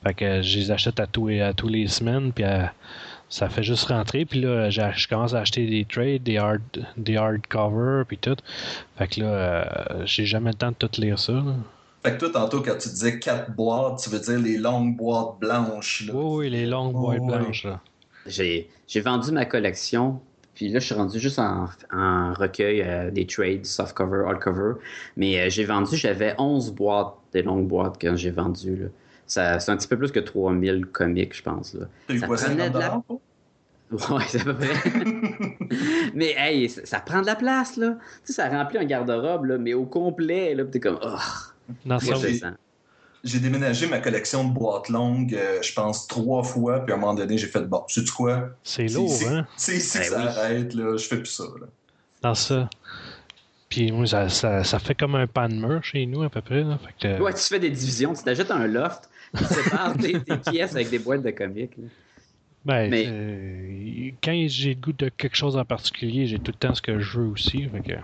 Fait 0.05 0.15
que 0.15 0.43
je 0.43 0.59
les 0.59 0.71
achète 0.71 1.01
à, 1.01 1.07
tous 1.09 1.29
et- 1.31 1.41
à 1.43 1.53
tous 1.53 1.67
les 1.69 1.89
semaines, 1.89 2.33
puis 2.33 2.45
euh, 2.45 2.63
ça 3.29 3.49
fait 3.49 3.63
juste 3.63 3.85
rentrer. 3.89 4.25
Puis 4.25 4.41
là, 4.41 4.71
j'ai- 4.71 4.91
je 4.97 5.09
commence 5.09 5.35
à 5.35 5.41
acheter 5.41 5.67
des 5.67 5.85
trades, 5.85 6.23
des 6.23 6.39
hard, 6.39 6.61
des 6.97 7.17
hardcovers, 7.17 8.05
puis 8.07 8.19
tout. 8.19 8.37
Fait 8.97 9.07
que 9.09 9.21
là, 9.21 9.27
euh, 9.27 9.65
j'ai 10.05 10.25
jamais 10.25 10.51
le 10.51 10.57
temps 10.57 10.71
de 10.71 10.77
tout 10.87 11.01
lire 11.01 11.19
ça. 11.19 11.33
là. 11.33 11.55
Fait 12.05 12.13
que 12.13 12.19
toi, 12.19 12.31
tantôt, 12.33 12.61
quand 12.63 12.77
tu 12.79 12.89
disais 12.89 13.19
quatre 13.19 13.51
boîtes, 13.55 13.99
tu 14.03 14.09
veux 14.11 14.21
dire 14.21 14.39
les 14.39 14.57
longues 14.57 14.97
boîtes 14.97 15.39
blanches. 15.41 16.05
Là. 16.07 16.15
Oui, 16.15 16.37
oui, 16.47 16.51
les 16.51 16.65
longues 16.65 16.95
Oh, 16.97 17.01
boîtes 17.01 17.21
oui. 17.21 17.27
blanches. 17.27 17.67
J'ai 18.27 19.01
vendu 19.05 19.33
ma 19.33 19.45
collection, 19.45 20.21
puis 20.55 20.69
là, 20.69 20.79
je 20.81 20.87
suis 20.87 20.95
rendu 20.95 21.19
juste 21.19 21.39
en, 21.39 21.67
en 21.93 22.33
recueil 22.35 22.83
euh, 22.83 23.11
des 23.11 23.27
trades, 23.27 23.67
softcover, 23.67 24.25
hardcover. 24.27 24.75
Mais 25.17 25.41
euh, 25.41 25.51
j'ai 25.51 25.65
vendu, 25.65 25.97
j'avais 25.97 26.35
11 26.39 26.73
boîtes, 26.73 27.15
des 27.33 27.43
longues 27.43 27.67
boîtes 27.67 27.97
quand 28.01 28.17
j'ai 28.17 28.31
vendu. 28.31 28.77
là. 28.77 28.87
Ça- 29.29 29.61
C'est 29.61 29.71
un 29.71 29.77
petit 29.77 29.87
peu 29.87 29.97
plus 29.97 30.11
que 30.11 30.19
3000 30.21 30.87
comics, 30.87 31.35
je 31.37 31.43
pense. 31.43 31.75
Là. 31.75 31.87
Ça 32.19 32.27
quoi, 32.27 32.37
prenait 32.37 32.57
50 32.69 32.73
de 32.73 32.79
la-? 32.79 33.03
Ouais, 33.91 34.25
c'est 34.29 34.41
à 34.41 34.45
peu 34.45 34.55
près. 34.57 34.69
mais 36.15 36.35
hey, 36.37 36.69
ça, 36.69 36.81
ça 36.85 37.01
prend 37.01 37.21
de 37.23 37.27
la 37.27 37.37
place, 37.37 37.77
là. 37.77 37.93
Tu 38.27 38.33
sais, 38.33 38.33
ça 38.35 38.49
remplit 38.49 38.79
un 38.79 38.85
garde-robe, 38.85 39.45
là, 39.47 39.59
mais 39.59 39.73
au 39.75 39.85
complet, 39.87 40.55
là, 40.55 40.65
pis 40.65 40.73
t'es 40.73 40.81
comme, 40.81 40.99
oh, 41.03 41.17
Non, 41.87 41.99
j'ai- 41.99 42.41
J'ai 43.25 43.41
déménagé 43.41 43.87
ma 43.87 43.99
collection 43.99 44.45
de 44.47 44.53
boîtes 44.53 44.89
longues, 44.91 45.35
euh, 45.35 45.61
je 45.63 45.73
pense, 45.73 46.07
trois 46.07 46.43
fois, 46.43 46.81
puis 46.81 46.93
à 46.93 46.97
un 46.97 46.99
moment 47.01 47.15
donné, 47.15 47.37
j'ai 47.39 47.47
fait 47.47 47.63
bon, 47.63 47.83
sais 47.89 48.05
tu 48.05 48.13
quoi? 48.13 48.51
c'est 48.63 48.87
lourd, 48.87 49.11
hein? 49.27 49.47
C'est 49.57 49.77
ici 49.77 49.99
Ben 49.99 50.05
que 50.05 50.11
ça 50.11 50.19
oui. 50.21 50.27
arrête, 50.27 50.75
là. 50.75 50.97
Je 50.97 51.05
fais 51.07 51.17
plus 51.17 51.27
ça, 51.27 51.45
là. 51.61 51.67
Dans 52.23 52.35
ça. 52.35 52.69
Puis 53.69 53.91
moi, 53.93 54.07
ça, 54.07 54.29
ça, 54.29 54.65
ça 54.65 54.79
fait 54.79 54.95
comme 54.95 55.15
un 55.15 55.27
pan 55.27 55.49
de 55.49 55.55
mur 55.55 55.83
chez 55.83 56.07
nous, 56.07 56.23
à 56.23 56.31
peu 56.31 56.41
près. 56.41 56.63
Là. 56.63 56.79
Fait 56.79 57.17
que, 57.17 57.23
Ouais, 57.23 57.33
tu 57.35 57.41
fais 57.43 57.59
des 57.59 57.71
divisions, 57.71 58.15
tu 58.15 58.23
t'achètes 58.23 58.51
un 58.51 58.67
loft, 58.67 59.09
tu 59.37 59.45
sépares 59.45 59.97
tes, 59.97 60.21
tes 60.21 60.37
pièces 60.39 60.75
avec 60.75 60.91
des 60.91 60.99
boîtes 60.99 61.23
de 61.23 61.31
comics. 61.31 61.77
là. 61.77 61.85
ben, 62.65 62.91
mais- 62.91 63.05
euh, 63.09 64.11
quand 64.23 64.45
j'ai 64.49 64.75
le 64.75 64.81
goût 64.81 64.93
de 64.93 65.09
quelque 65.09 65.37
chose 65.37 65.57
en 65.57 65.65
particulier, 65.65 66.27
j'ai 66.27 66.39
tout 66.39 66.53
le 66.53 66.59
temps 66.59 66.75
ce 66.75 66.83
que 66.83 66.99
je 67.01 67.19
veux 67.19 67.27
aussi. 67.27 67.69
Fait 67.69 67.81
que, 67.81 67.99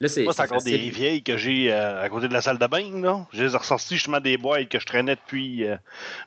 Là, 0.00 0.08
c'est. 0.08 0.24
Moi, 0.24 0.32
c'est 0.32 0.42
encore 0.42 0.62
des 0.62 0.90
vieilles 0.90 1.22
que 1.22 1.36
j'ai 1.36 1.72
euh, 1.72 2.02
à 2.02 2.08
côté 2.08 2.26
de 2.26 2.32
la 2.32 2.40
salle 2.42 2.58
de 2.58 2.66
bain. 2.66 3.00
Là. 3.00 3.26
Je 3.32 3.44
les 3.44 3.54
ai 3.54 3.56
ressorties 3.56 3.94
justement 3.94 4.20
des 4.20 4.36
boîtes 4.36 4.68
que 4.68 4.80
je 4.80 4.86
traînais 4.86 5.14
depuis 5.14 5.64
euh, 5.64 5.76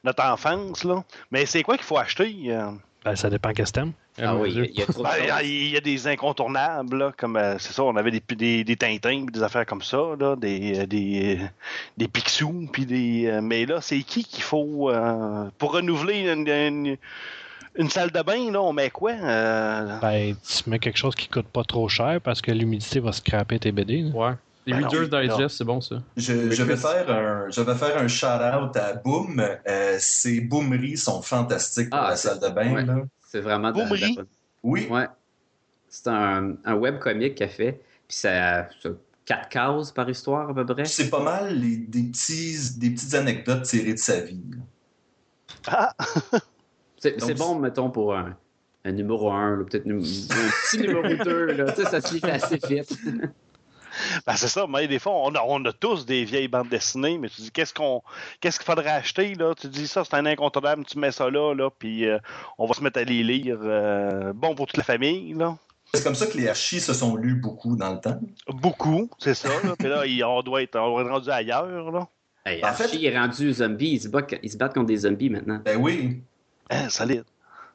notre 0.05 0.23
enfance. 0.23 0.85
Là. 0.85 1.03
Mais 1.31 1.45
c'est 1.45 1.63
quoi 1.63 1.75
qu'il 1.75 1.85
faut 1.85 1.97
acheter? 1.97 2.33
euh? 2.47 2.71
ben, 3.03 3.15
ça 3.17 3.29
dépend 3.29 3.51
qu'est-ce 3.51 3.73
que 3.73 3.79
t'aimes. 3.81 3.93
Ah 4.21 4.35
oui, 4.35 4.49
il 4.51 4.55
y 4.55 4.59
a- 4.59 4.63
Dieu. 4.63 4.71
il 4.73 4.79
y 4.79 4.83
a 4.83 4.85
trop 4.85 4.99
de 4.99 5.03
Ben, 5.03 5.27
choses. 5.37 5.47
Il 5.47 5.69
y 5.69 5.77
a 5.77 5.81
des 5.81 6.07
incontournables, 6.07 6.97
là, 6.97 7.11
comme 7.17 7.35
euh, 7.37 7.57
c'est 7.59 7.73
ça, 7.73 7.83
on 7.83 7.95
avait 7.95 8.11
des, 8.11 8.21
des, 8.35 8.63
des 8.63 8.75
Tintins, 8.75 9.25
des 9.31 9.43
affaires 9.43 9.65
comme 9.65 9.81
ça, 9.81 9.97
là, 10.19 10.35
des, 10.35 10.79
euh, 10.79 10.85
des, 10.85 11.39
des 11.97 12.07
Picsou, 12.07 12.67
puis 12.71 12.85
des. 12.85 13.27
euh, 13.27 13.41
mais 13.41 13.65
là, 13.65 13.79
c'est 13.81 13.99
qui 13.99 14.23
qu'il 14.23 14.43
faut 14.43 14.89
euh, 14.89 15.45
pour 15.57 15.73
renouveler 15.73 16.29
une, 16.31 16.47
une, 16.47 16.97
une 17.77 17.89
salle 17.89 18.11
de 18.11 18.21
bain, 18.21 18.51
là, 18.51 18.61
on 18.61 18.73
met 18.73 18.89
quoi? 18.89 19.11
Euh, 19.11 19.99
Ben, 20.01 20.35
tu 20.35 20.69
mets 20.69 20.79
quelque 20.79 20.97
chose 20.97 21.15
qui 21.15 21.27
coûte 21.27 21.47
pas 21.47 21.63
trop 21.63 21.87
cher 21.87 22.19
parce 22.23 22.41
que 22.41 22.51
l'humidité 22.51 22.99
va 22.99 23.11
scraper 23.11 23.59
tes 23.59 23.71
BD. 23.71 24.01
là. 24.01 24.15
Ouais. 24.15 24.31
Les 24.65 24.73
Ben 24.73 24.85
Reader's. 24.87 25.09
Digest, 25.37 25.57
c'est 25.59 25.63
bon 25.63 25.79
ça. 25.79 25.95
Je, 26.17 26.51
je 26.51 26.63
vais 26.63 26.75
faire 26.75 27.09
un, 27.09 27.45
je 27.49 27.61
vais 27.61 27.73
faire 27.75 27.97
un 27.97 28.09
shout-out 28.09 28.75
à 28.75 28.93
Boom. 28.95 29.39
Euh, 29.65 29.95
ces 29.97 30.41
boomeries 30.41 30.97
sont 30.97 31.21
fantastiques 31.21 31.89
pour 31.89 31.99
Ah, 31.99 32.09
la 32.09 32.15
salle 32.17 32.39
de 32.41 32.49
bain. 32.49 32.73
ouais. 32.73 32.83
Là. 32.85 32.95
C'est 33.29 33.41
vraiment 33.41 33.71
de 33.71 33.79
la- 33.79 33.85
de 33.85 34.15
la 34.17 34.23
Oui, 34.63 34.87
Ouais. 34.89 35.05
C'est 35.89 36.07
un, 36.07 36.55
un 36.65 36.75
webcomic 36.75 37.35
qu'elle 37.35 37.49
fait. 37.49 37.81
Puis 38.07 38.17
ça, 38.17 38.67
ça- 38.81 38.89
quatre 39.25 39.49
cases 39.49 39.91
par 39.91 40.09
histoire 40.09 40.49
à 40.49 40.53
peu 40.53 40.65
près. 40.65 40.85
c'est 40.85 41.09
pas 41.09 41.21
mal 41.23 41.57
les- 41.59 41.77
des, 41.77 42.03
petits, 42.03 42.77
des 42.77 42.89
petites 42.91 43.13
anecdotes 43.13 43.63
tirées 43.63 43.93
de 43.93 43.99
sa 43.99 44.21
vie. 44.21 44.41
Ah! 45.67 45.93
C'est 46.99 47.11
Donc, 47.19 47.29
c'est 47.29 47.35
bon, 47.37 47.59
mettons, 47.59 47.91
pour 47.91 48.15
un, 48.15 48.35
un 48.83 48.91
numéro 48.91 49.29
1, 49.31 49.63
peut-être 49.65 49.85
un 49.85 49.99
petit 49.99 50.79
numéro 50.79 51.03
2. 51.23 51.45
Là. 51.53 51.75
Ça 51.75 52.01
se 52.01 52.13
lit 52.15 52.21
assez 52.23 52.57
vite. 52.67 52.97
Ben, 54.27 54.35
c'est 54.35 54.47
ça, 54.47 54.65
mais 54.67 54.87
des 54.87 54.99
fois, 54.99 55.13
on 55.15 55.33
a, 55.35 55.41
on 55.45 55.63
a 55.65 55.73
tous 55.73 56.05
des 56.05 56.25
vieilles 56.25 56.47
bandes 56.47 56.69
dessinées, 56.69 57.17
mais 57.17 57.29
tu 57.29 57.41
dis, 57.41 57.51
qu'est-ce 57.51 57.73
qu'on 57.73 58.01
qu'est-ce 58.41 58.59
qu'il 58.59 58.65
faudrait 58.65 58.89
acheter, 58.91 59.33
là? 59.35 59.53
Tu 59.55 59.67
dis, 59.67 59.87
ça, 59.87 60.03
c'est 60.03 60.15
un 60.15 60.25
incontournable, 60.25 60.85
tu 60.85 60.97
mets 60.99 61.11
ça 61.11 61.29
là, 61.29 61.53
là, 61.53 61.69
puis 61.69 62.05
euh, 62.07 62.17
on 62.57 62.65
va 62.65 62.73
se 62.73 62.81
mettre 62.83 62.99
à 62.99 63.03
les 63.03 63.23
lire. 63.23 63.57
euh, 63.61 64.33
bon 64.33 64.55
pour 64.55 64.67
toute 64.67 64.77
la 64.77 64.83
famille, 64.83 65.33
là. 65.33 65.57
C'est 65.93 66.03
comme 66.03 66.15
ça 66.15 66.27
que 66.27 66.37
les 66.37 66.47
archis 66.49 66.81
se 66.81 66.93
sont 66.93 67.15
lus 67.15 67.35
beaucoup 67.35 67.77
dans 67.77 67.93
le 67.93 67.99
temps. 68.01 68.19
Beaucoup, 68.49 69.09
c'est 69.19 69.33
ça, 69.33 69.47
là. 69.63 69.73
Puis 69.79 69.87
là, 69.87 70.03
on 70.29 70.41
doit 70.41 70.61
être, 70.61 70.77
on 70.77 70.89
doit 70.89 71.01
être 71.03 71.09
rendu 71.11 71.29
ailleurs, 71.29 71.91
là. 71.91 72.07
Hey, 72.45 72.63
En 72.63 72.73
fait- 72.73 72.83
Archie 72.85 73.05
est 73.05 73.17
rendu 73.17 73.53
zombie. 73.53 73.91
Ils 73.93 74.01
se, 74.01 74.07
battent, 74.09 74.35
ils 74.43 74.51
se 74.51 74.57
battent 74.57 74.73
contre 74.73 74.87
des 74.87 74.97
zombies 74.97 75.29
maintenant. 75.29 75.61
Ben 75.65 75.77
oui. 75.77 76.21
Hein, 76.69 76.89
solide. 76.89 77.23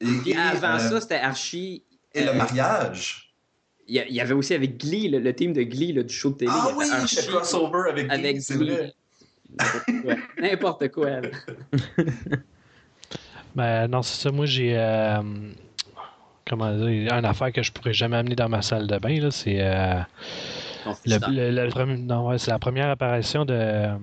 Et, 0.01 0.07
Puis 0.07 0.35
avant 0.35 0.75
euh, 0.75 0.79
ça, 0.79 1.01
c'était 1.01 1.17
Archie. 1.17 1.83
et 2.15 2.25
le 2.25 2.33
mariage. 2.35 3.32
Il 3.95 4.15
y, 4.15 4.21
avait 4.21 4.33
aussi 4.33 4.55
avec 4.55 4.79
Glee, 4.79 5.09
le, 5.11 5.19
le 5.19 5.35
team 5.35 5.53
de 5.53 5.63
Glee 5.65 5.93
là, 5.93 6.03
du 6.03 6.15
show 6.15 6.31
de 6.31 6.37
télé. 6.37 6.51
Ah 6.55 6.69
oui, 6.77 6.87
Archie 6.91 7.27
crossover 7.27 7.91
avec, 7.91 8.11
avec 8.11 8.39
Glee. 8.39 8.91
N'importe 10.41 10.89
quoi. 10.89 11.21
là. 11.21 11.29
Ben, 13.55 13.87
non, 13.89 14.01
c'est 14.03 14.23
ça. 14.23 14.31
Moi, 14.33 14.47
j'ai. 14.47 14.73
euh, 14.79 15.21
comment 16.49 16.73
dire 16.75 16.87
Une 17.15 17.25
affaire 17.27 17.53
que 17.53 17.63
je 17.63 17.71
pourrais 17.71 17.93
jamais 17.93 18.17
amener 18.17 18.35
dans 18.35 18.49
ma 18.49 18.63
salle 18.63 18.87
de 18.87 18.97
bain, 18.97 19.21
là, 19.21 19.31
c'est. 19.31 19.59
euh, 19.61 20.01
Ton 20.85 20.91
le, 21.05 21.19
freestyle. 21.19 21.35
le- 21.37 21.65
le 21.65 21.69
premier- 21.69 21.99
non, 21.99 22.29
ouais, 22.29 22.39
c'est 22.39 22.51
la 22.51 22.59
première 22.59 22.89
apparition 22.89 23.45
de 23.45 23.53
euh, 23.55 23.95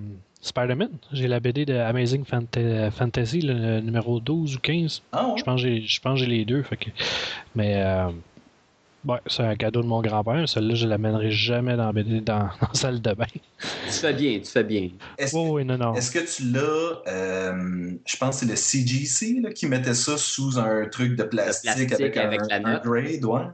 Spider-Man. 0.41 0.91
J'ai 1.13 1.27
la 1.27 1.39
BD 1.39 1.65
de 1.65 1.73
Amazing 1.73 2.23
Fanta- 2.25 2.91
Fantasy, 2.91 3.41
le 3.41 3.79
numéro 3.81 4.19
12 4.19 4.55
ou 4.55 4.59
15. 4.59 5.01
Ah 5.13 5.29
ouais. 5.29 5.33
Je 5.37 5.43
pense 5.43 5.61
que 5.63 5.67
j'ai- 5.67 5.81
je 5.81 5.99
pense 5.99 6.19
que 6.19 6.25
j'ai 6.25 6.31
les 6.31 6.45
deux. 6.45 6.61
Fait 6.61 6.77
que, 6.77 6.89
mais 7.55 7.73
euh, 7.77 8.09
ouais, 9.05 9.19
c'est 9.27 9.43
un 9.43 9.55
cadeau 9.55 9.81
de 9.81 9.87
mon 9.87 10.01
grand-père. 10.01 10.47
Celui-là, 10.47 10.75
je 10.75 10.87
l'amènerai 10.87 11.31
jamais 11.31 11.75
dans, 11.77 11.91
dans, 11.93 12.03
dans 12.23 12.49
la 12.61 12.73
salle 12.73 13.01
de 13.01 13.13
bain. 13.13 13.25
Tu 13.31 13.91
fais 13.91 14.13
bien, 14.13 14.39
tu 14.39 14.45
fais 14.51 14.63
bien. 14.63 14.89
Est-ce 15.17 15.35
Oh, 15.35 15.55
oui, 15.55 15.65
non, 15.65 15.77
non. 15.77 15.93
est-ce 15.95 16.11
que 16.11 16.19
tu 16.19 16.51
l'as, 16.51 17.01
euh, 17.07 17.91
je 18.05 18.17
pense 18.17 18.39
que 18.41 18.45
c'est 18.45 18.51
le 18.51 18.55
CGC 18.55 19.41
là, 19.41 19.51
qui 19.51 19.67
mettait 19.67 19.93
ça 19.93 20.17
sous 20.17 20.57
un 20.59 20.85
truc 20.87 21.15
de 21.15 21.23
plastique, 21.23 21.87
plastique 21.87 22.17
avec, 22.17 22.41
un, 22.41 22.47
la 22.47 22.55
un 22.55 22.73
note. 22.73 22.83
grade, 22.83 23.25
ouais. 23.25 23.47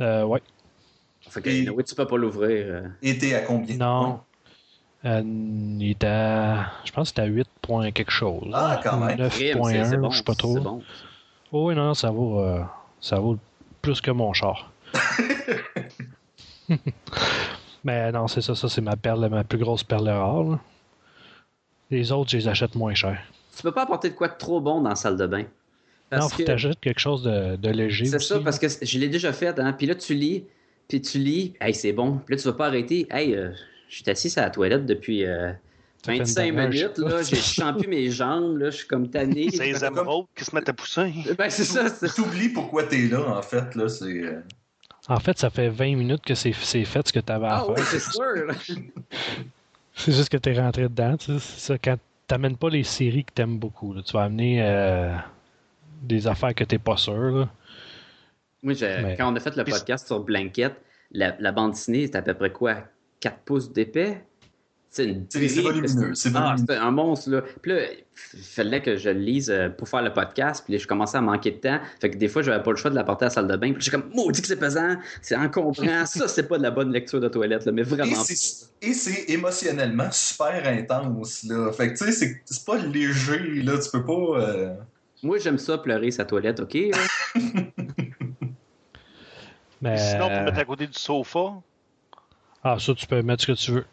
Euh, 0.00 0.24
ouais. 0.24 0.40
Fait 1.28 1.42
que, 1.42 1.50
Et- 1.50 1.68
oui, 1.70 1.84
tu 1.84 1.94
peux 1.94 2.06
pas 2.06 2.16
l'ouvrir. 2.16 2.66
euh. 2.68 2.88
Et 3.02 3.16
t'es 3.18 3.34
à 3.34 3.40
combien? 3.42 3.76
Non. 3.76 4.20
Euh, 5.04 5.22
il 5.24 5.90
était 5.92 6.06
à, 6.06 6.72
je 6.84 6.92
pense 6.92 7.04
que 7.04 7.16
c'était 7.16 7.22
à 7.22 7.26
8 7.32 7.48
points 7.62 7.90
quelque 7.90 8.10
chose. 8.10 8.50
Ah, 8.52 8.80
quand 8.82 8.98
même. 8.98 9.16
Crime, 9.16 9.30
c'est- 9.30 9.54
9.1, 9.54 9.84
c'est 9.90 9.96
bon, 9.96 10.10
je 10.10 10.18
sais 10.18 10.24
pas 10.24 10.34
trop. 10.34 10.60
bon. 10.60 10.82
Oh, 11.52 11.68
oui, 11.68 11.74
non, 11.74 11.84
non, 11.86 11.94
ça 11.94 12.10
vaut, 12.10 12.40
euh, 12.40 12.60
ça 13.00 13.18
vaut 13.18 13.38
plus 13.82 14.00
que 14.00 14.10
mon 14.10 14.32
char. 14.32 14.72
Mais 17.84 18.12
non, 18.12 18.28
c'est 18.28 18.42
ça, 18.42 18.54
ça 18.54 18.68
c'est 18.68 18.80
ma 18.80 18.96
perle, 18.96 19.28
ma 19.28 19.44
plus 19.44 19.58
grosse 19.58 19.82
perle 19.84 20.08
rare. 20.08 20.44
là. 20.44 20.60
Les 21.90 22.12
autres, 22.12 22.30
je 22.30 22.36
les 22.36 22.48
achète 22.48 22.74
moins 22.74 22.94
cher. 22.94 23.20
Tu 23.56 23.62
peux 23.62 23.72
pas 23.72 23.82
apporter 23.82 24.10
de 24.10 24.14
quoi 24.14 24.28
de 24.28 24.36
trop 24.38 24.60
bon 24.60 24.80
dans 24.80 24.90
la 24.90 24.96
salle 24.96 25.16
de 25.16 25.26
bain? 25.26 25.44
Parce 26.08 26.22
non, 26.24 26.28
faut 26.28 26.38
que- 26.38 26.42
t'achètes 26.44 26.80
quelque 26.80 27.00
chose 27.00 27.22
de, 27.22 27.56
de 27.56 27.68
léger. 27.70 28.04
C'est 28.04 28.18
ça, 28.20 28.38
parce 28.40 28.58
que 28.58 28.66
je 28.68 28.98
l'ai 28.98 29.08
déjà 29.08 29.32
fait, 29.32 29.58
hein. 29.58 29.72
Puis 29.72 29.86
là, 29.86 29.94
tu 29.94 30.14
lis, 30.14 30.44
puis 30.88 31.00
tu 31.00 31.18
lis, 31.18 31.54
hey, 31.60 31.74
c'est 31.74 31.92
bon. 31.92 32.18
Puis 32.24 32.34
là, 32.36 32.40
tu 32.42 32.48
vas 32.48 32.54
pas 32.54 32.66
arrêter. 32.66 33.06
Hey, 33.10 33.34
euh, 33.34 33.50
je 33.88 33.96
suis 33.96 34.10
assis 34.10 34.32
à 34.38 34.42
la 34.42 34.50
toilette 34.50 34.86
depuis 34.86 35.24
euh, 35.24 35.52
25 36.06 36.46
demi-heure, 36.46 36.68
minutes, 36.70 36.98
là. 36.98 37.22
Sens 37.24 37.78
plus 37.78 37.88
mes 37.88 38.10
jambes, 38.10 38.56
là. 38.58 38.70
Je 38.70 38.76
suis 38.78 38.86
comme 38.86 39.08
tanné. 39.10 39.48
C'est 39.50 39.66
les 39.72 39.84
émeraudes 39.84 40.26
qui 40.34 40.44
se 40.44 40.54
mettent 40.54 40.68
à 40.68 40.72
pousser. 40.72 41.12
Ben, 41.36 41.50
c'est 41.50 41.64
ça. 41.64 41.90
T'oublies 42.08 42.48
pourquoi 42.50 42.84
t'es 42.84 43.08
là, 43.08 43.36
en 43.36 43.42
fait. 43.42 43.74
Là, 43.74 43.88
c'est, 43.88 44.06
euh, 44.22 44.40
En 45.08 45.20
fait, 45.20 45.38
ça 45.38 45.50
fait 45.50 45.68
20 45.68 45.96
minutes 45.96 46.22
que 46.24 46.34
c'est 46.34 46.52
c'est 46.52 46.84
fait 46.84 47.06
ce 47.06 47.12
que 47.12 47.20
tu 47.20 47.32
avais 47.32 47.46
à 47.46 47.56
Ah 47.58 47.66
oui, 47.68 47.74
faire. 47.76 47.84
c'est 47.86 48.00
sûr. 48.00 48.80
C'est 49.94 50.12
juste 50.12 50.30
que 50.30 50.36
tu 50.38 50.48
es 50.50 50.58
rentré 50.58 50.82
dedans. 50.84 51.16
tu 51.16 51.26
sais, 51.26 51.38
C'est 51.40 51.60
ça, 51.60 51.78
quand 51.78 51.96
t'amènes 52.26 52.56
pas 52.56 52.70
les 52.70 52.84
séries 52.84 53.24
que 53.24 53.32
t'aimes 53.34 53.58
beaucoup, 53.58 53.92
là, 53.92 54.00
tu 54.02 54.12
vas 54.14 54.22
amener 54.22 54.62
euh, 54.62 55.14
des 56.02 56.26
affaires 56.26 56.54
que 56.54 56.64
t'es 56.64 56.78
pas 56.78 56.96
sûr. 56.96 57.12
là. 57.14 57.48
Moi, 58.62 58.72
j'ai- 58.74 59.02
Mais- 59.02 59.16
quand 59.16 59.30
on 59.30 59.36
a 59.36 59.40
fait 59.40 59.56
le 59.56 59.64
podcast 59.64 60.06
sur 60.06 60.20
Blanket, 60.20 60.72
la, 61.12 61.34
la 61.38 61.52
bande 61.52 61.72
dessinée, 61.72 62.06
c'est 62.06 62.16
à 62.16 62.22
peu 62.22 62.32
près 62.34 62.50
quoi? 62.50 62.76
4 63.20 63.38
pouces 63.40 63.70
d'épais? 63.72 64.24
C'est 64.92 65.04
une 65.04 65.24
C'est 65.28 65.46
c'est 65.48 65.62
brique, 65.62 65.76
volumineux. 65.76 66.14
C'est 66.16 66.30
Ah, 66.34 66.40
volumineux. 66.40 66.58
c'était 66.58 66.74
un 66.80 66.90
monstre, 66.90 67.30
là. 67.30 67.42
Puis 67.62 67.70
là, 67.72 67.78
il 68.34 68.40
fallait 68.42 68.82
que 68.82 68.96
je 68.96 69.10
le 69.10 69.20
lise 69.20 69.48
euh, 69.48 69.68
pour 69.68 69.88
faire 69.88 70.02
le 70.02 70.12
podcast. 70.12 70.64
Puis 70.64 70.72
là, 70.74 70.80
je 70.80 70.86
commençais 70.88 71.16
à 71.16 71.20
manquer 71.20 71.52
de 71.52 71.58
temps. 71.58 71.78
Fait 72.00 72.10
que 72.10 72.16
des 72.16 72.26
fois, 72.26 72.42
j'avais 72.42 72.60
pas 72.60 72.72
le 72.72 72.76
choix 72.76 72.90
de 72.90 72.96
l'apporter 72.96 73.26
à 73.26 73.28
la 73.28 73.30
salle 73.34 73.46
de 73.46 73.56
bain. 73.56 73.72
Puis 73.72 73.82
j'ai 73.84 73.92
comme, 73.92 74.10
maudit 74.12 74.40
que 74.42 74.48
c'est 74.48 74.58
pesant, 74.58 74.96
c'est 75.22 75.36
encombrant. 75.36 76.06
ça, 76.06 76.26
c'est 76.26 76.48
pas 76.48 76.58
de 76.58 76.64
la 76.64 76.72
bonne 76.72 76.90
lecture 76.92 77.20
de 77.20 77.28
toilette, 77.28 77.66
là, 77.66 77.72
mais 77.72 77.82
Et 77.82 77.84
vraiment. 77.84 78.16
c'est- 78.16 78.68
Et 78.82 78.92
c'est 78.92 79.30
émotionnellement 79.30 80.10
super 80.10 80.66
intense, 80.66 81.44
là. 81.44 81.70
Fait 81.70 81.92
que, 81.92 81.98
tu 81.98 82.06
sais, 82.06 82.12
c'est- 82.12 82.40
c'est 82.44 82.64
pas 82.66 82.76
léger, 82.78 83.62
là. 83.62 83.78
Tu 83.78 83.90
peux 83.92 84.04
pas... 84.04 84.40
euh, 84.40 84.74
Moi, 85.22 85.38
j'aime 85.38 85.58
ça 85.58 85.78
pleurer 85.78 86.10
sa 86.10 86.24
toilette, 86.24 86.58
OK? 86.60 86.76
Mais, 89.82 89.96
Sinon, 89.96 90.24
on 90.26 90.28
peut 90.28 90.34
euh, 90.34 90.44
mettre 90.44 90.58
à 90.58 90.64
côté 90.64 90.86
du 90.86 90.98
sofa. 90.98 91.54
Ah, 92.62 92.76
ça, 92.78 92.92
tu 92.94 93.06
peux 93.06 93.22
mettre 93.22 93.42
ce 93.42 93.46
que 93.52 93.56
tu 93.56 93.70
veux. 93.72 93.84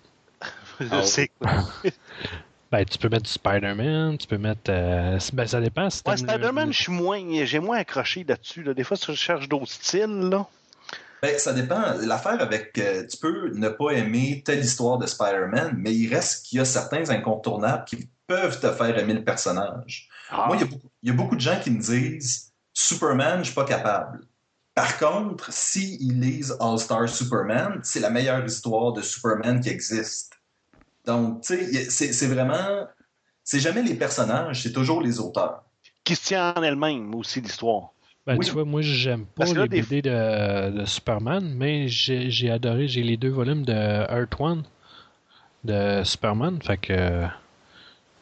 Je 0.79 0.87
Ah 0.91 1.03
sais. 1.03 1.31
Ben, 2.69 2.83
tu 2.83 2.97
peux 2.97 3.07
mettre 3.07 3.23
du 3.23 3.31
Spider-Man, 3.31 4.17
tu 4.17 4.27
peux 4.27 4.37
mettre. 4.37 4.69
euh, 4.69 5.17
Ben, 5.31 5.47
ça 5.47 5.61
dépend 5.61 5.89
si 5.89 6.01
Ouais, 6.05 6.11
le- 6.11 6.17
Spider-Man, 6.17 6.73
je 6.73 6.81
suis 6.81 6.91
moins, 6.91 7.21
j'ai 7.45 7.59
moins 7.59 7.77
accroché 7.77 8.25
là-dessus. 8.27 8.61
Là. 8.61 8.73
Des 8.73 8.83
fois, 8.83 8.97
si 8.97 9.05
je 9.05 9.13
cherche 9.13 9.47
d'autres 9.47 9.71
styles, 9.71 10.27
là. 10.29 10.45
Ben, 11.23 11.39
ça 11.39 11.53
dépend. 11.53 11.93
L'affaire 12.01 12.41
avec. 12.41 12.77
euh, 12.77 13.05
tu 13.07 13.17
peux 13.17 13.51
ne 13.53 13.69
pas 13.69 13.91
aimer 13.91 14.41
telle 14.45 14.59
histoire 14.59 14.97
de 14.97 15.05
Spider-Man, 15.07 15.75
mais 15.77 15.93
il 15.95 16.13
reste 16.13 16.45
qu'il 16.45 16.57
y 16.57 16.61
a 16.61 16.65
certains 16.65 17.09
incontournables 17.09 17.85
qui 17.85 18.09
peuvent 18.27 18.59
te 18.59 18.69
faire 18.73 18.97
aimer 18.99 19.13
le 19.13 19.23
personnage. 19.23 20.09
Ah. 20.29 20.43
Moi, 20.47 20.57
il 20.57 20.59
y, 20.59 20.63
a 20.63 20.67
beaucoup, 20.67 20.89
il 21.03 21.09
y 21.09 21.11
a 21.13 21.15
beaucoup 21.15 21.35
de 21.37 21.41
gens 21.41 21.57
qui 21.63 21.71
me 21.71 21.79
disent 21.79 22.51
Superman, 22.73 23.39
je 23.39 23.45
suis 23.45 23.55
pas 23.55 23.63
capable. 23.63 24.19
Par 24.75 24.99
contre, 24.99 25.51
s'ils 25.53 26.19
lisent 26.19 26.55
All-Star 26.59 27.07
Superman, 27.07 27.79
c'est 27.81 28.01
la 28.01 28.09
meilleure 28.09 28.45
histoire 28.45 28.91
de 28.91 29.01
Superman 29.01 29.61
qui 29.61 29.69
existe. 29.69 30.33
Donc, 31.07 31.41
tu 31.41 31.55
sais, 31.89 32.11
c'est 32.13 32.27
vraiment. 32.27 32.85
C'est 33.43 33.59
jamais 33.61 33.81
les 33.81 33.95
personnages, 33.95 34.61
c'est 34.63 34.73
toujours 34.73 35.01
les 35.01 35.19
auteurs. 35.19 35.63
Qui 36.03 36.15
se 36.15 36.25
tient 36.27 36.53
en 36.55 36.61
elle-même 36.63 37.15
aussi, 37.15 37.39
l'histoire. 37.41 37.91
Ben, 38.25 38.37
Oui. 38.37 38.45
tu 38.45 38.51
vois, 38.51 38.65
moi, 38.65 38.81
j'aime 38.81 39.25
pas 39.25 39.45
là, 39.45 39.63
les 39.63 39.69
des- 39.69 39.81
BD 39.83 40.01
de, 40.01 40.79
de 40.81 40.85
Superman, 40.85 41.53
mais 41.55 41.87
j'ai 41.87 42.29
j'ai 42.29 42.51
adoré. 42.51 42.89
J'ai 42.89 43.03
les 43.03 43.15
deux 43.15 43.29
volumes 43.29 43.63
de 43.63 43.71
Earth 43.73 44.35
One 44.39 44.63
de 45.63 46.03
Superman. 46.03 46.59
Fait 46.61 46.77
que. 46.77 47.25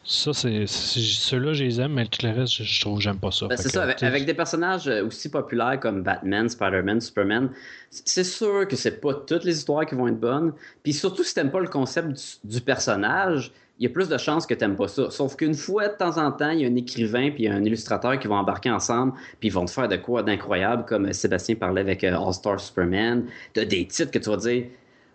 Ça, 0.08 0.32
c'est. 0.32 0.66
Ceux-là, 0.66 1.52
je 1.52 1.64
les 1.64 1.80
aime, 1.80 1.94
mais 1.94 2.06
tout 2.06 2.24
le 2.24 2.32
reste, 2.32 2.54
je, 2.54 2.62
je 2.62 2.80
trouve 2.80 2.98
que 2.98 3.02
j'aime 3.02 3.18
pas 3.18 3.32
ça. 3.32 3.48
Ben, 3.48 3.56
c'est 3.56 3.70
ça, 3.70 3.82
avec, 3.82 4.24
des 4.24 4.34
personnages 4.34 4.86
euh, 4.86 5.04
aussi 5.04 5.28
populaires 5.28 5.80
comme 5.80 6.04
Batman, 6.04 6.48
Spider-Man, 6.48 7.00
Superman, 7.00 7.50
c'est 7.90 8.22
sûr 8.22 8.68
que 8.68 8.76
c'est 8.76 9.00
pas 9.00 9.14
toutes 9.14 9.42
les 9.42 9.58
histoires 9.58 9.84
qui 9.84 9.96
vont 9.96 10.06
être 10.06 10.20
bonnes. 10.20 10.52
Puis 10.84 10.92
surtout, 10.92 11.24
si 11.24 11.34
t'aimes 11.34 11.50
pas 11.50 11.58
le 11.58 11.66
concept 11.66 12.08
du, 12.08 12.54
du 12.56 12.60
personnage, 12.60 13.50
il 13.80 13.82
y 13.82 13.86
a 13.86 13.90
plus 13.90 14.08
de 14.08 14.16
chances 14.16 14.46
que 14.46 14.54
t'aimes 14.54 14.76
pas 14.76 14.86
ça. 14.86 15.10
Sauf 15.10 15.34
qu'une 15.34 15.54
fois, 15.54 15.88
de 15.88 15.96
temps 15.96 16.18
en 16.18 16.30
temps, 16.30 16.50
il 16.50 16.60
y 16.60 16.64
a 16.64 16.68
un 16.68 16.76
écrivain 16.76 17.30
puis 17.32 17.48
un 17.48 17.64
illustrateur 17.64 18.16
qui 18.20 18.28
vont 18.28 18.36
embarquer 18.36 18.70
ensemble 18.70 19.12
puis 19.40 19.48
ils 19.48 19.52
vont 19.52 19.64
te 19.64 19.72
faire 19.72 19.88
de 19.88 19.96
quoi 19.96 20.22
d'incroyable, 20.22 20.84
comme 20.86 21.06
euh, 21.06 21.12
Sébastien 21.12 21.56
parlait 21.56 21.80
avec 21.80 22.04
euh, 22.04 22.16
All-Star 22.16 22.60
Superman. 22.60 23.24
T'as 23.54 23.64
des 23.64 23.86
titres 23.86 24.12
que 24.12 24.18
tu 24.20 24.30
vas 24.30 24.36
dire... 24.36 24.66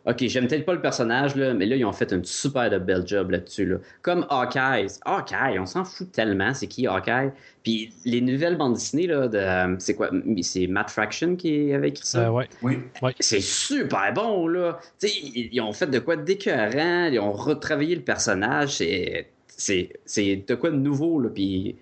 OK, 0.08 0.26
j'aime 0.28 0.48
peut-être 0.48 0.66
pas 0.66 0.74
le 0.74 0.82
personnage, 0.82 1.36
là, 1.36 1.54
mais 1.54 1.68
là, 1.68 1.76
ils 1.76 1.86
ont 1.86 1.92
fait 1.92 2.12
une 2.12 2.26
super 2.26 2.70
de 2.72 2.80
belle 2.80 3.06
job 3.06 3.30
là-dessus. 3.30 3.66
Là. 3.68 3.78
Comme 4.02 4.26
Hawkeye. 4.30 4.88
Hawkeye, 5.06 5.60
on 5.60 5.68
s'en 5.68 5.86
fout 5.86 6.12
tellement, 6.12 6.54
c'est 6.56 6.66
qui 6.68 6.88
Hawkeye? 6.88 7.32
Puis 7.62 7.94
les 8.06 8.20
nouvelles 8.22 8.58
bandes 8.58 8.74
dessinées, 8.74 9.06
là, 9.06 9.28
de, 9.28 9.38
euh, 9.38 9.76
c'est 9.78 9.94
quoi? 9.94 10.10
C'est 10.42 10.66
Matt 10.66 10.90
Fraction 10.90 11.36
qui 11.36 11.72
avait 11.72 11.90
écrit 11.90 12.08
ça? 12.08 12.28
euh, 12.28 12.30
ouais. 12.32 12.50
Oui. 12.64 12.80
C'est 13.20 13.42
super 13.42 14.12
bon, 14.14 14.48
là. 14.48 14.80
Tu 15.00 15.08
sais, 15.08 15.14
ils, 15.24 15.50
ils 15.52 15.62
ont 15.62 15.74
fait 15.74 15.88
de 15.88 16.00
quoi 16.00 16.16
d'écœurant, 16.16 17.06
ils 17.12 17.20
ont 17.20 17.34
retravaillé 17.34 17.96
le 17.96 18.02
personnage, 18.02 18.78
c'est, 18.78 19.28
c'est, 19.48 19.90
c'est 20.06 20.44
de 20.48 20.56
quoi 20.56 20.72
de 20.72 20.78
nouveau, 20.78 21.20
là, 21.20 21.30
puis... 21.30 21.76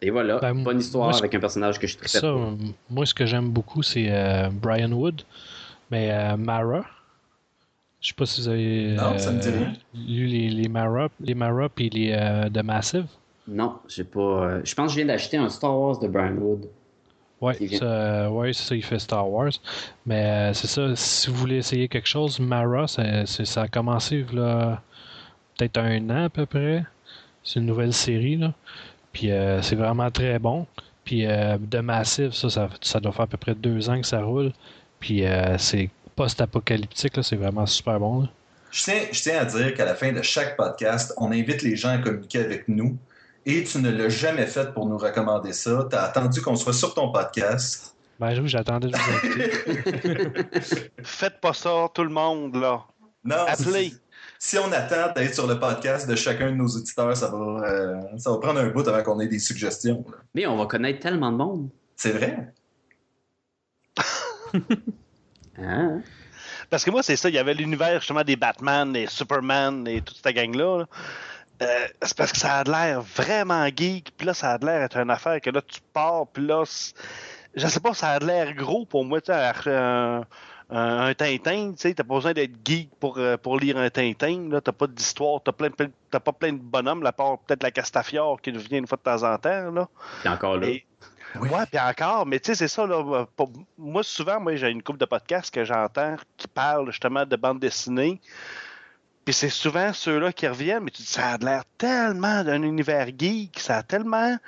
Et 0.00 0.10
voilà, 0.10 0.38
Ben, 0.38 0.54
bonne 0.62 0.78
histoire 0.78 1.08
moi, 1.10 1.18
avec 1.18 1.34
un 1.34 1.40
personnage 1.40 1.78
que 1.80 1.86
je 1.88 1.96
tripe 1.96 2.08
Ça, 2.08 2.32
moi, 2.88 3.04
ce 3.04 3.14
que 3.14 3.26
j'aime 3.26 3.50
beaucoup, 3.50 3.82
c'est 3.82 4.06
euh, 4.08 4.48
Brian 4.52 4.92
Wood, 4.92 5.22
mais 5.90 6.10
euh, 6.12 6.36
Mara. 6.36 6.84
Je 8.08 8.14
sais 8.14 8.16
pas 8.16 8.24
si 8.24 8.40
vous 8.40 8.48
avez 8.48 8.94
Non, 8.96 9.18
ça 9.18 9.30
me 9.32 9.38
dit 9.38 9.48
euh, 9.48 9.58
rien. 9.58 9.72
lu 9.92 10.24
les, 10.24 10.48
les 10.48 10.68
Mara, 10.70 11.08
les 11.20 11.34
Mara 11.34 11.68
puis 11.68 11.90
les 11.90 12.12
euh, 12.12 12.48
de 12.48 12.62
Massive. 12.62 13.04
Non, 13.46 13.74
j'ai 13.86 14.04
pas... 14.04 14.18
euh, 14.20 14.60
je 14.64 14.74
pense 14.74 14.86
que 14.86 14.92
je 14.92 14.96
viens 15.04 15.06
d'acheter 15.12 15.36
un 15.36 15.50
Star 15.50 15.78
Wars 15.78 15.98
de 15.98 16.08
Brian 16.08 16.32
Wood. 16.36 16.70
Ça, 17.76 17.84
euh, 17.84 18.28
ouais, 18.30 18.54
c'est 18.54 18.62
ça, 18.62 18.74
il 18.76 18.82
fait 18.82 18.98
Star 18.98 19.30
Wars. 19.30 19.50
Mais 20.06 20.24
euh, 20.24 20.52
c'est 20.54 20.68
ça, 20.68 20.96
si 20.96 21.28
vous 21.28 21.36
voulez 21.36 21.56
essayer 21.56 21.86
quelque 21.86 22.08
chose, 22.08 22.40
Mara, 22.40 22.86
ça, 22.88 23.26
c'est- 23.26 23.44
ça 23.44 23.62
a 23.64 23.68
commencé 23.68 24.24
peut-être 25.58 25.76
un 25.78 26.08
an 26.08 26.24
à 26.24 26.28
peu 26.30 26.46
près. 26.46 26.84
C'est 27.44 27.60
une 27.60 27.66
nouvelle 27.66 27.92
série, 27.92 28.36
là. 28.36 28.54
Puis 29.12 29.30
euh, 29.30 29.60
c'est 29.60 29.76
vraiment 29.76 30.10
très 30.10 30.38
bon. 30.38 30.66
Puis 31.04 31.26
euh, 31.26 31.58
de 31.60 31.80
Massive, 31.80 32.32
ça, 32.32 32.48
ça, 32.48 32.70
ça 32.80 33.00
doit 33.00 33.12
faire 33.12 33.24
à 33.24 33.26
peu 33.26 33.36
près 33.36 33.54
deux 33.54 33.90
ans 33.90 34.00
que 34.00 34.06
ça 34.06 34.22
roule. 34.22 34.52
Puis 34.98 35.24
euh, 35.26 35.58
c'est 35.58 35.90
post-apocalyptique, 36.18 37.16
là, 37.16 37.22
c'est 37.22 37.36
vraiment 37.36 37.64
super 37.66 37.98
bon. 38.00 38.22
là. 38.22 38.28
Je 38.70 38.82
tiens, 38.84 39.00
je 39.12 39.22
tiens 39.22 39.38
à 39.40 39.44
dire 39.46 39.72
qu'à 39.74 39.84
la 39.86 39.94
fin 39.94 40.12
de 40.12 40.20
chaque 40.20 40.56
podcast, 40.56 41.14
on 41.16 41.32
invite 41.32 41.62
les 41.62 41.74
gens 41.76 41.90
à 41.90 41.98
communiquer 41.98 42.40
avec 42.40 42.68
nous. 42.68 42.98
Et 43.46 43.64
tu 43.64 43.78
ne 43.78 43.90
l'as 43.90 44.10
jamais 44.10 44.46
fait 44.46 44.74
pour 44.74 44.86
nous 44.86 44.98
recommander 44.98 45.52
ça. 45.54 45.86
Tu 45.88 45.96
as 45.96 46.02
attendu 46.02 46.42
qu'on 46.42 46.56
soit 46.56 46.74
sur 46.74 46.92
ton 46.92 47.10
podcast. 47.10 47.94
Ben 48.20 48.38
oui, 48.42 48.48
j'attendais 48.48 48.88
de 48.88 48.96
vous. 48.98 50.62
Faites 51.04 51.40
pas 51.40 51.54
ça, 51.54 51.88
tout 51.94 52.02
le 52.02 52.10
monde, 52.10 52.56
là. 52.56 52.84
Non, 53.24 53.36
Appelez. 53.46 53.90
si, 54.38 54.56
si 54.56 54.58
on 54.58 54.70
attend 54.72 55.12
d'être 55.14 55.34
sur 55.34 55.46
le 55.46 55.58
podcast 55.58 56.06
de 56.08 56.14
chacun 56.16 56.50
de 56.50 56.56
nos 56.56 56.66
auditeurs, 56.68 57.16
ça 57.16 57.30
va, 57.30 57.62
euh, 57.64 58.00
ça 58.18 58.30
va 58.32 58.38
prendre 58.38 58.60
un 58.60 58.68
bout 58.68 58.86
avant 58.86 59.02
qu'on 59.02 59.20
ait 59.20 59.28
des 59.28 59.38
suggestions. 59.38 60.04
là. 60.10 60.16
Mais 60.34 60.46
on 60.46 60.56
va 60.58 60.66
connaître 60.66 60.98
tellement 61.00 61.32
de 61.32 61.36
monde. 61.36 61.68
C'est 61.96 62.10
vrai? 62.12 62.52
Hein? 65.60 66.02
Parce 66.70 66.84
que 66.84 66.90
moi, 66.90 67.02
c'est 67.02 67.16
ça. 67.16 67.28
Il 67.28 67.34
y 67.34 67.38
avait 67.38 67.54
l'univers, 67.54 68.00
justement, 68.00 68.22
des 68.22 68.36
Batman, 68.36 68.92
des 68.92 69.06
Superman 69.06 69.86
et 69.86 70.00
toute 70.02 70.18
cette 70.22 70.34
gang-là. 70.34 70.78
là. 70.78 70.84
Euh, 71.60 71.88
c'est 72.02 72.16
parce 72.16 72.32
que 72.32 72.38
ça 72.38 72.58
a 72.58 72.64
l'air 72.64 73.00
vraiment 73.02 73.66
geek. 73.66 74.12
Puis 74.16 74.26
là, 74.26 74.34
ça 74.34 74.52
a 74.52 74.58
l'air 74.58 74.82
être 74.82 74.96
une 74.98 75.10
affaire 75.10 75.40
que 75.40 75.50
là, 75.50 75.60
tu 75.62 75.80
pars. 75.92 76.26
Puis 76.32 76.46
là, 76.46 76.62
je 77.54 77.66
sais 77.66 77.80
pas, 77.80 77.94
ça 77.94 78.10
a 78.10 78.18
l'air 78.20 78.54
gros 78.54 78.84
pour 78.86 79.04
moi. 79.04 79.20
Tu 79.20 79.32
sais, 79.32 79.70
un, 79.70 80.22
un, 80.70 81.14
Tintin, 81.14 81.72
tu 81.72 81.78
sais, 81.78 81.94
t'as 81.94 82.04
pas 82.04 82.14
besoin 82.14 82.32
d'être 82.32 82.52
geek 82.64 82.90
pour, 83.00 83.18
euh, 83.18 83.36
pour 83.36 83.58
lire 83.58 83.76
un 83.78 83.90
Tintin. 83.90 84.48
Là, 84.50 84.60
t'as 84.60 84.72
pas 84.72 84.86
d'histoire. 84.86 85.40
T'as, 85.42 85.52
plein, 85.52 85.70
pas 85.70 86.32
plein 86.32 86.52
de 86.52 86.58
bonhommes, 86.58 87.04
à 87.04 87.12
part 87.12 87.38
peut-être 87.40 87.62
la 87.62 87.70
Castafiore 87.70 88.40
qui 88.40 88.52
vient 88.52 88.78
une 88.78 88.86
fois 88.86 88.98
de 88.98 89.02
temps 89.02 89.22
en 89.24 89.36
temps. 89.38 89.70
Là. 89.72 89.88
Puis 90.20 90.28
encore 90.28 90.58
là. 90.58 90.68
Et- 90.68 90.84
Oui. 91.36 91.48
Puis 91.70 91.80
encore, 91.80 92.26
mais 92.26 92.40
tu 92.40 92.46
sais, 92.46 92.54
c'est 92.54 92.68
ça, 92.68 92.86
là. 92.86 93.26
euh, 93.40 93.46
moi, 93.76 94.02
souvent, 94.02 94.40
moi, 94.40 94.56
j'ai 94.56 94.70
une 94.70 94.82
couple 94.82 94.98
de 94.98 95.04
podcasts 95.04 95.52
que 95.52 95.64
j'entends 95.64 96.16
qui 96.36 96.48
parlent 96.48 96.90
justement 96.90 97.24
de 97.24 97.36
bande 97.36 97.60
dessinée. 97.60 98.20
Puis 99.24 99.34
c'est 99.34 99.50
souvent 99.50 99.92
ceux-là 99.92 100.32
qui 100.32 100.48
reviennent, 100.48 100.84
mais 100.84 100.90
tu 100.90 101.02
dis, 101.02 101.08
ça 101.08 101.32
a 101.32 101.36
l'air 101.38 101.64
tellement 101.76 102.42
d'un 102.44 102.62
univers 102.62 103.08
geek, 103.08 103.60
ça 103.60 103.78
a 103.78 103.82
tellement. 103.82 104.38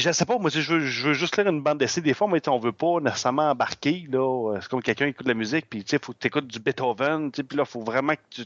Puis 0.00 0.06
je 0.08 0.12
sais 0.12 0.24
pas, 0.24 0.38
moi, 0.38 0.48
je 0.48 0.60
veux, 0.60 0.80
je 0.80 1.08
veux 1.08 1.12
juste 1.12 1.36
lire 1.36 1.46
une 1.48 1.60
bande 1.60 1.76
dessinée. 1.76 2.06
Des 2.06 2.14
fois, 2.14 2.26
mais 2.26 2.48
on 2.48 2.58
veut 2.58 2.72
pas 2.72 3.00
nécessairement 3.02 3.50
embarquer, 3.50 4.06
là. 4.10 4.54
C'est 4.58 4.70
comme 4.70 4.80
quelqu'un 4.80 5.04
qui 5.04 5.10
écoute 5.10 5.26
de 5.26 5.30
la 5.30 5.34
musique, 5.34 5.68
puis 5.68 5.84
tu 5.84 5.90
sais, 5.90 5.98
faut 6.02 6.14
que 6.14 6.18
tu 6.18 6.28
écoutes 6.28 6.46
du 6.46 6.58
Beethoven, 6.58 7.30
puis 7.30 7.44
là, 7.54 7.66
faut 7.66 7.82
vraiment 7.82 8.14
que 8.14 8.42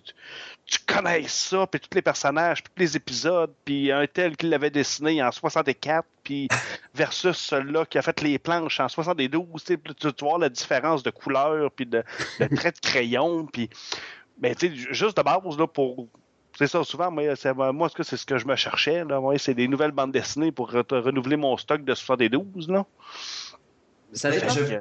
tu, 0.66 0.78
connaisses 0.84 1.32
ça, 1.32 1.64
puis 1.68 1.78
tous 1.78 1.94
les 1.94 2.02
personnages, 2.02 2.60
puis 2.64 2.72
tous 2.74 2.80
les 2.80 2.96
épisodes, 2.96 3.52
puis 3.64 3.92
un 3.92 4.04
tel 4.08 4.36
qui 4.36 4.46
l'avait 4.46 4.70
dessiné 4.70 5.22
en 5.22 5.30
64, 5.30 6.04
puis 6.24 6.48
versus 6.92 7.36
celui-là 7.36 7.86
qui 7.86 7.98
a 7.98 8.02
fait 8.02 8.20
les 8.20 8.40
planches 8.40 8.80
en 8.80 8.88
72, 8.88 9.62
tu 9.62 9.78
vois 10.22 10.38
la 10.40 10.48
différence 10.48 11.04
de 11.04 11.10
couleur, 11.10 11.70
puis 11.70 11.86
de, 11.86 12.02
de 12.40 12.56
traits 12.56 12.82
de 12.82 12.88
crayon, 12.88 13.46
puis 13.46 13.70
ben, 14.38 14.56
tu 14.56 14.70
sais, 14.70 14.92
juste 14.92 15.16
de 15.16 15.22
base, 15.22 15.56
là, 15.56 15.68
pour. 15.68 16.08
C'est 16.56 16.66
ça, 16.68 16.84
souvent, 16.84 17.10
moi, 17.10 17.34
c'est, 17.36 17.52
moi, 17.54 17.86
est-ce 17.86 17.94
que 17.96 18.02
c'est 18.04 18.16
ce 18.16 18.24
que 18.26 18.38
je 18.38 18.46
me 18.46 18.54
cherchais, 18.56 19.04
là. 19.04 19.20
Moi, 19.20 19.36
c'est 19.38 19.54
des 19.54 19.66
nouvelles 19.68 19.90
bandes 19.92 20.12
dessinées 20.12 20.52
pour 20.52 20.70
re- 20.72 21.00
renouveler 21.00 21.36
mon 21.36 21.56
stock 21.56 21.84
de 21.84 21.94
72, 21.94 22.68
là. 22.68 22.84
Ça 24.12 24.30
dépend. 24.30 24.48
je- 24.50 24.76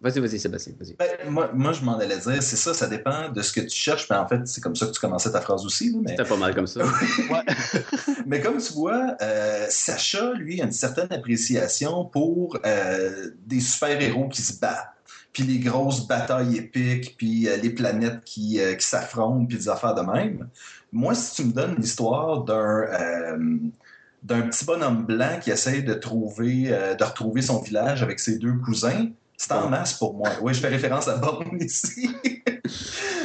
Vas-y, 0.00 0.20
vas-y, 0.20 0.38
Sébastien, 0.38 0.74
vas-y. 0.78 0.94
Ben, 0.94 1.08
moi, 1.28 1.50
moi, 1.52 1.72
je 1.72 1.82
m'en 1.84 1.98
allais 1.98 2.18
dire, 2.18 2.40
c'est 2.40 2.56
ça, 2.56 2.72
ça 2.72 2.86
dépend 2.86 3.30
de 3.30 3.42
ce 3.42 3.52
que 3.52 3.60
tu 3.62 3.76
cherches. 3.76 4.06
Ben, 4.08 4.20
en 4.20 4.28
fait, 4.28 4.46
c'est 4.46 4.60
comme 4.60 4.76
ça 4.76 4.86
que 4.86 4.92
tu 4.92 5.00
commençais 5.00 5.32
ta 5.32 5.40
phrase 5.40 5.66
aussi. 5.66 5.92
mais... 6.00 6.10
C'était 6.10 6.22
pas 6.28 6.36
mal 6.36 6.54
comme 6.54 6.68
ça. 6.68 6.82
Mais 8.26 8.40
comme 8.40 8.58
tu 8.58 8.72
vois, 8.74 9.16
euh, 9.20 9.66
Sacha, 9.68 10.32
lui, 10.34 10.60
a 10.60 10.64
une 10.64 10.72
certaine 10.72 11.12
appréciation 11.12 12.04
pour 12.04 12.58
euh, 12.64 13.30
des 13.46 13.60
super-héros 13.60 14.28
qui 14.28 14.42
se 14.42 14.58
battent. 14.60 14.86
Puis 15.32 15.42
les 15.42 15.58
grosses 15.58 16.06
batailles 16.06 16.56
épiques, 16.56 17.16
puis 17.16 17.48
euh, 17.48 17.56
les 17.56 17.70
planètes 17.70 18.22
qui, 18.24 18.60
euh, 18.60 18.74
qui 18.74 18.86
s'affrontent, 18.86 19.44
puis 19.46 19.58
des 19.58 19.68
affaires 19.68 19.94
de 19.94 20.00
même. 20.02 20.48
Moi, 20.92 21.14
si 21.14 21.34
tu 21.36 21.44
me 21.48 21.52
donnes 21.52 21.76
l'histoire 21.76 22.44
d'un 22.44 22.54
euh, 22.56 23.58
d'un 24.22 24.42
petit 24.42 24.64
bonhomme 24.64 25.04
blanc 25.04 25.38
qui 25.40 25.50
essaye 25.50 25.82
de 25.84 25.94
trouver 25.94 26.64
euh, 26.72 26.94
de 26.94 27.04
retrouver 27.04 27.42
son 27.42 27.60
village 27.60 28.02
avec 28.02 28.18
ses 28.20 28.38
deux 28.38 28.54
cousins, 28.54 29.06
c'est 29.36 29.52
en 29.52 29.68
masse 29.68 29.94
pour 29.94 30.14
moi. 30.14 30.30
Oui, 30.42 30.54
je 30.54 30.60
fais 30.60 30.68
référence 30.68 31.06
à 31.08 31.16
Bond 31.16 31.44
ici. 31.60 32.10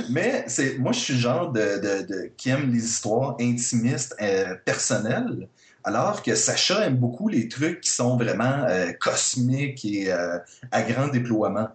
Mais 0.10 0.44
c'est 0.48 0.78
moi, 0.78 0.92
je 0.92 1.00
suis 1.00 1.14
le 1.16 1.20
genre 1.20 1.52
de, 1.52 1.60
de- 1.60 2.06
de- 2.08 2.32
qui 2.38 2.50
aime 2.50 2.72
les 2.72 2.84
histoires 2.84 3.36
intimistes, 3.40 4.16
euh, 4.22 4.56
personnelles, 4.66 5.48
alors 5.84 6.22
que 6.22 6.36
Sacha 6.36 6.86
aime 6.86 6.98
beaucoup 6.98 7.28
les 7.28 7.48
trucs 7.48 7.82
qui 7.82 7.90
sont 7.92 8.18
vraiment 8.18 8.66
euh, 8.70 8.92
cosmiques 9.00 9.84
et 9.86 10.12
euh, 10.12 10.38
à 10.72 10.82
grand 10.84 11.08
déploiement. 11.08 11.70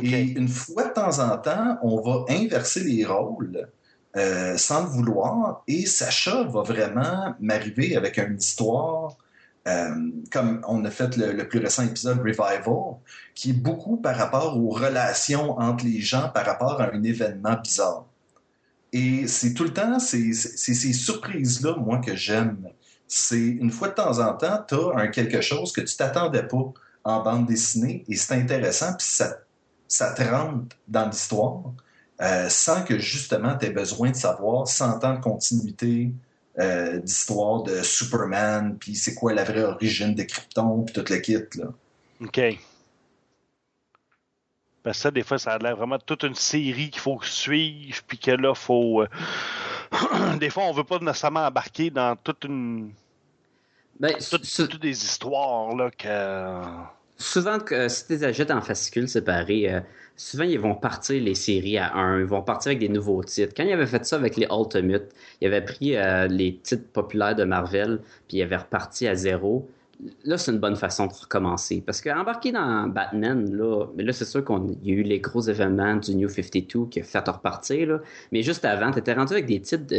Et 0.00 0.20
une 0.22 0.48
fois 0.48 0.88
de 0.88 0.92
temps 0.94 1.18
en 1.18 1.36
temps, 1.36 1.78
on 1.82 2.00
va 2.00 2.24
inverser 2.32 2.82
les 2.84 3.04
rôles 3.04 3.68
euh, 4.16 4.56
sans 4.58 4.82
le 4.82 4.88
vouloir, 4.88 5.62
et 5.66 5.86
Sacha 5.86 6.44
va 6.44 6.62
vraiment 6.62 7.34
m'arriver 7.40 7.96
avec 7.96 8.18
une 8.18 8.36
histoire. 8.36 9.16
euh, 9.68 10.10
comme 10.32 10.60
on 10.66 10.84
a 10.84 10.90
fait 10.90 11.16
le, 11.16 11.46
plus 11.48 11.60
récent 11.60 11.84
épisode 11.84 12.18
Revival, 12.18 12.96
qui 13.34 13.50
est 13.50 13.52
beaucoup 13.54 13.96
par 13.96 14.16
rapport 14.16 14.58
aux 14.58 14.70
relations 14.70 15.58
entre 15.58 15.84
les 15.84 16.00
gens 16.00 16.28
par 16.30 16.44
rapport 16.44 16.80
à 16.80 16.92
un 16.92 17.02
événement 17.04 17.56
bizarre. 17.62 18.06
Et 18.92 19.26
c'est 19.28 19.54
tout 19.54 19.64
le 19.64 19.72
temps 19.72 19.98
ces 20.00 20.32
surprises-là, 20.34 21.76
moi, 21.76 21.98
que 21.98 22.14
j'aime. 22.16 22.68
C'est 23.06 23.38
une 23.38 23.70
fois 23.70 23.88
de 23.88 23.94
temps 23.94 24.18
en 24.18 24.34
temps, 24.34 24.58
tu 24.66 24.74
as 24.74 24.98
un 24.98 25.08
quelque 25.08 25.40
chose 25.40 25.72
que 25.72 25.80
tu 25.80 25.96
t'attendais 25.96 26.42
pas 26.42 26.72
en 27.04 27.22
bande 27.22 27.46
dessinée 27.46 28.04
et 28.08 28.16
c'est 28.16 28.34
intéressant, 28.34 28.94
puis 28.98 29.06
ça, 29.06 29.36
ça 29.88 30.12
te 30.12 30.22
rentre 30.22 30.76
dans 30.88 31.08
l'histoire 31.08 31.62
euh, 32.22 32.48
sans 32.48 32.84
que 32.84 32.98
justement 32.98 33.56
tu 33.58 33.66
aies 33.66 33.70
besoin 33.70 34.10
de 34.10 34.16
savoir 34.16 34.68
100 34.68 35.04
ans 35.04 35.14
de 35.14 35.20
continuité 35.20 36.12
euh, 36.58 36.98
d'histoire 36.98 37.62
de 37.62 37.82
Superman, 37.82 38.76
puis 38.78 38.94
c'est 38.94 39.14
quoi 39.14 39.32
la 39.32 39.42
vraie 39.42 39.64
origine 39.64 40.14
de 40.14 40.22
Krypton, 40.22 40.82
puis 40.82 40.94
tout 40.94 41.04
le 41.10 41.16
kit. 41.18 41.38
Là. 41.58 41.66
OK. 42.20 42.40
Parce 44.82 44.98
que 44.98 45.02
ça, 45.02 45.10
des 45.10 45.22
fois, 45.22 45.38
ça 45.38 45.52
a 45.52 45.58
l'air 45.58 45.76
vraiment 45.76 45.96
de 45.96 46.02
toute 46.02 46.24
une 46.24 46.34
série 46.34 46.90
qu'il 46.90 47.00
faut 47.00 47.20
suivre, 47.22 48.02
puis 48.06 48.18
que 48.18 48.32
là, 48.32 48.54
faut. 48.54 49.02
euh, 49.02 50.36
des 50.38 50.50
fois, 50.50 50.64
on 50.64 50.72
veut 50.72 50.84
pas 50.84 50.98
nécessairement 50.98 51.46
embarquer 51.46 51.90
dans 51.90 52.16
toute 52.16 52.44
une. 52.44 52.92
Ben, 53.98 54.14
Toutes, 54.30 54.68
toutes 54.68 54.80
des 54.80 55.04
histoires, 55.04 55.74
là, 55.76 55.90
que. 55.90 56.62
Souvent, 57.22 57.58
que, 57.58 57.88
si 57.88 58.06
tu 58.06 58.12
les 58.12 58.24
achètes 58.24 58.50
en 58.50 58.60
fascicules 58.60 59.08
séparés, 59.08 59.72
euh, 59.72 59.80
souvent, 60.16 60.44
ils 60.44 60.58
vont 60.58 60.74
partir 60.74 61.22
les 61.22 61.34
séries 61.34 61.78
à 61.78 61.94
un, 61.94 62.20
ils 62.20 62.26
vont 62.26 62.42
partir 62.42 62.70
avec 62.70 62.80
des 62.80 62.88
nouveaux 62.88 63.22
titres. 63.22 63.54
Quand 63.56 63.64
ils 63.64 63.72
avaient 63.72 63.86
fait 63.86 64.04
ça 64.04 64.16
avec 64.16 64.36
les 64.36 64.46
Ultimate, 64.50 65.08
ils 65.40 65.46
avaient 65.46 65.64
pris 65.64 65.96
euh, 65.96 66.26
les 66.26 66.56
titres 66.56 66.88
populaires 66.92 67.34
de 67.34 67.44
Marvel, 67.44 68.00
puis 68.28 68.38
ils 68.38 68.42
avaient 68.42 68.56
reparti 68.56 69.06
à 69.08 69.14
zéro. 69.14 69.68
Là, 70.24 70.36
c'est 70.36 70.50
une 70.50 70.58
bonne 70.58 70.76
façon 70.76 71.06
de 71.06 71.12
recommencer. 71.12 71.82
Parce 71.84 72.00
qu'embarquer 72.00 72.50
dans 72.50 72.88
Batman, 72.88 73.54
là, 73.56 73.86
mais 73.96 74.02
là, 74.02 74.12
c'est 74.12 74.24
sûr 74.24 74.44
qu'il 74.44 74.76
y 74.82 74.90
a 74.90 74.94
eu 74.94 75.02
les 75.02 75.20
gros 75.20 75.42
événements 75.42 75.96
du 75.96 76.16
New 76.16 76.28
52 76.28 76.86
qui 76.86 77.00
a 77.00 77.04
fait 77.04 77.28
repartir. 77.28 78.00
Mais 78.32 78.42
juste 78.42 78.64
avant, 78.64 78.90
tu 78.90 78.98
étais 78.98 79.12
rendu 79.12 79.32
avec 79.32 79.46
des 79.46 79.60
titres 79.60 79.94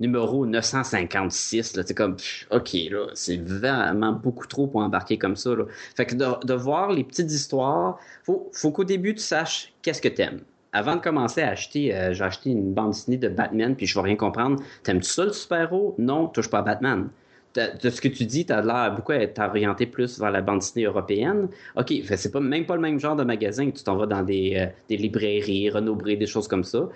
numéro 0.00 0.46
956, 0.46 1.76
là. 1.76 1.82
C'est 1.86 1.94
comme, 1.94 2.16
OK, 2.50 2.72
là, 2.90 3.06
c'est 3.14 3.40
vraiment 3.40 4.12
beaucoup 4.12 4.46
trop 4.46 4.66
pour 4.66 4.80
embarquer 4.80 5.18
comme 5.18 5.36
ça, 5.36 5.54
là. 5.54 5.64
Fait 5.96 6.06
que 6.06 6.14
de, 6.14 6.54
voir 6.54 6.92
les 6.92 7.04
petites 7.04 7.30
histoires, 7.30 7.98
faut, 8.24 8.50
faut 8.52 8.70
qu'au 8.70 8.84
début, 8.84 9.14
tu 9.14 9.22
saches 9.22 9.72
qu'est-ce 9.82 10.02
que 10.02 10.08
t'aimes. 10.08 10.40
Avant 10.72 10.96
de 10.96 11.00
commencer 11.00 11.42
à 11.42 11.50
acheter, 11.50 11.94
euh, 11.94 12.14
j'ai 12.14 12.24
acheté 12.24 12.50
une 12.50 12.72
bande 12.72 12.92
dessinée 12.92 13.18
de 13.18 13.28
Batman, 13.28 13.76
puis 13.76 13.86
je 13.86 13.94
vais 13.94 14.04
rien 14.04 14.16
comprendre. 14.16 14.62
T'aimes-tu 14.82 15.10
ça, 15.10 15.26
le 15.26 15.32
super-héros? 15.32 15.94
Non, 15.98 16.28
touche 16.28 16.48
pas 16.48 16.60
à 16.60 16.62
Batman. 16.62 17.10
De 17.54 17.90
ce 17.90 18.00
que 18.00 18.08
tu 18.08 18.24
dis, 18.24 18.46
t'as 18.46 18.62
l'air 18.62 18.94
beaucoup 18.94 19.12
à 19.12 19.16
être 19.16 19.38
orienté 19.38 19.84
plus 19.84 20.18
vers 20.18 20.30
la 20.30 20.40
bande 20.40 20.60
dessinée 20.60 20.86
européenne. 20.86 21.48
OK, 21.76 21.92
c'est 22.16 22.32
pas, 22.32 22.40
même 22.40 22.64
pas 22.64 22.76
le 22.76 22.80
même 22.80 22.98
genre 22.98 23.14
de 23.14 23.24
magasin 23.24 23.70
que 23.70 23.76
tu 23.76 23.84
t'en 23.84 23.96
vas 23.96 24.06
dans 24.06 24.22
des, 24.22 24.54
euh, 24.56 24.66
des 24.88 24.96
librairies, 24.96 25.68
Renaud-Bré, 25.68 26.16
des 26.16 26.26
choses 26.26 26.48
comme 26.48 26.64
ça. 26.64 26.88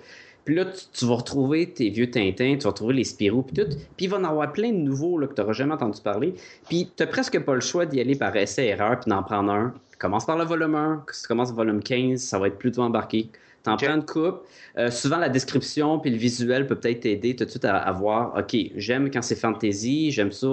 Puis 0.47 0.55
là, 0.55 0.63
tu, 0.63 0.85
tu 0.93 1.05
vas 1.05 1.15
retrouver 1.15 1.73
tes 1.73 1.89
vieux 1.89 2.09
Tintins, 2.09 2.55
tu 2.57 2.63
vas 2.63 2.69
retrouver 2.69 2.93
les 2.93 3.03
Spirou, 3.03 3.41
puis 3.41 3.53
tout. 3.53 3.67
Puis 3.97 4.05
il 4.05 4.09
va 4.09 4.15
en 4.15 4.23
avoir 4.23 4.49
plein 4.53 4.71
de 4.71 4.77
nouveaux 4.77 5.17
là, 5.19 5.27
que 5.27 5.33
tu 5.33 5.41
n'auras 5.41 5.51
jamais 5.51 5.73
entendu 5.73 5.99
parler. 6.01 6.35
Puis 6.69 6.89
tu 6.95 7.05
presque 7.05 7.37
pas 7.43 7.53
le 7.53 7.59
choix 7.59 7.85
d'y 7.85 7.99
aller 7.99 8.15
par 8.15 8.33
essai-erreur, 8.33 9.01
puis 9.01 9.09
d'en 9.09 9.23
prendre 9.23 9.51
un. 9.51 9.73
Commence 9.99 10.25
par 10.25 10.37
le 10.37 10.45
volume 10.45 10.75
1. 10.75 11.03
Si 11.11 11.23
tu 11.23 11.27
commences 11.27 11.49
le 11.49 11.55
volume 11.57 11.83
15, 11.83 12.21
ça 12.21 12.39
va 12.39 12.47
être 12.47 12.57
plutôt 12.57 12.81
embarqué. 12.81 13.29
T'en 13.63 13.73
Ok. 13.73 13.83
prends 13.83 13.95
une 13.95 14.05
coupe. 14.05 14.43
Euh, 14.77 14.89
souvent, 14.89 15.17
la 15.17 15.27
description 15.27 15.99
puis 15.99 16.11
le 16.11 16.17
visuel 16.17 16.65
peut 16.65 16.75
peut-être 16.75 17.01
t'aider 17.01 17.35
tout 17.35 17.43
de 17.43 17.49
suite 17.49 17.65
à, 17.65 17.75
à 17.75 17.91
voir, 17.91 18.33
OK, 18.37 18.55
j'aime 18.77 19.11
quand 19.11 19.21
c'est 19.21 19.35
fantasy, 19.35 20.11
j'aime 20.11 20.31
ça, 20.31 20.47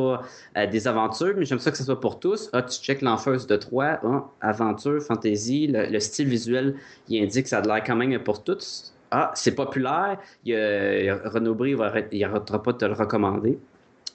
euh, 0.56 0.66
des 0.66 0.88
aventures, 0.88 1.34
mais 1.36 1.44
j'aime 1.44 1.60
ça 1.60 1.70
que 1.70 1.76
ce 1.76 1.84
soit 1.84 2.00
pour 2.00 2.18
tous. 2.18 2.48
Ah, 2.52 2.62
tu 2.62 2.80
check 2.80 3.00
l'enfeuse 3.00 3.46
de 3.46 3.54
3, 3.54 4.00
ah, 4.02 4.24
aventure, 4.40 5.00
fantasy, 5.00 5.68
le, 5.68 5.86
le 5.86 6.00
style 6.00 6.26
visuel, 6.26 6.74
il 7.06 7.22
indique 7.22 7.44
que 7.44 7.48
ça 7.50 7.58
a 7.58 7.62
de 7.62 7.68
l'air 7.68 7.84
quand 7.84 7.94
même 7.94 8.18
pour 8.24 8.42
tous. 8.42 8.93
Ah, 9.16 9.30
c'est 9.34 9.54
populaire. 9.54 10.18
Il 10.44 10.56
a, 10.56 11.16
Renaud 11.28 11.54
Bré, 11.54 11.70
il 11.70 11.76
va 11.76 11.84
arrêter- 11.86 12.16
il 12.16 12.24
arrêtera 12.24 12.60
pas 12.60 12.72
de 12.72 12.78
te 12.78 12.84
le 12.84 12.94
recommander. 12.94 13.58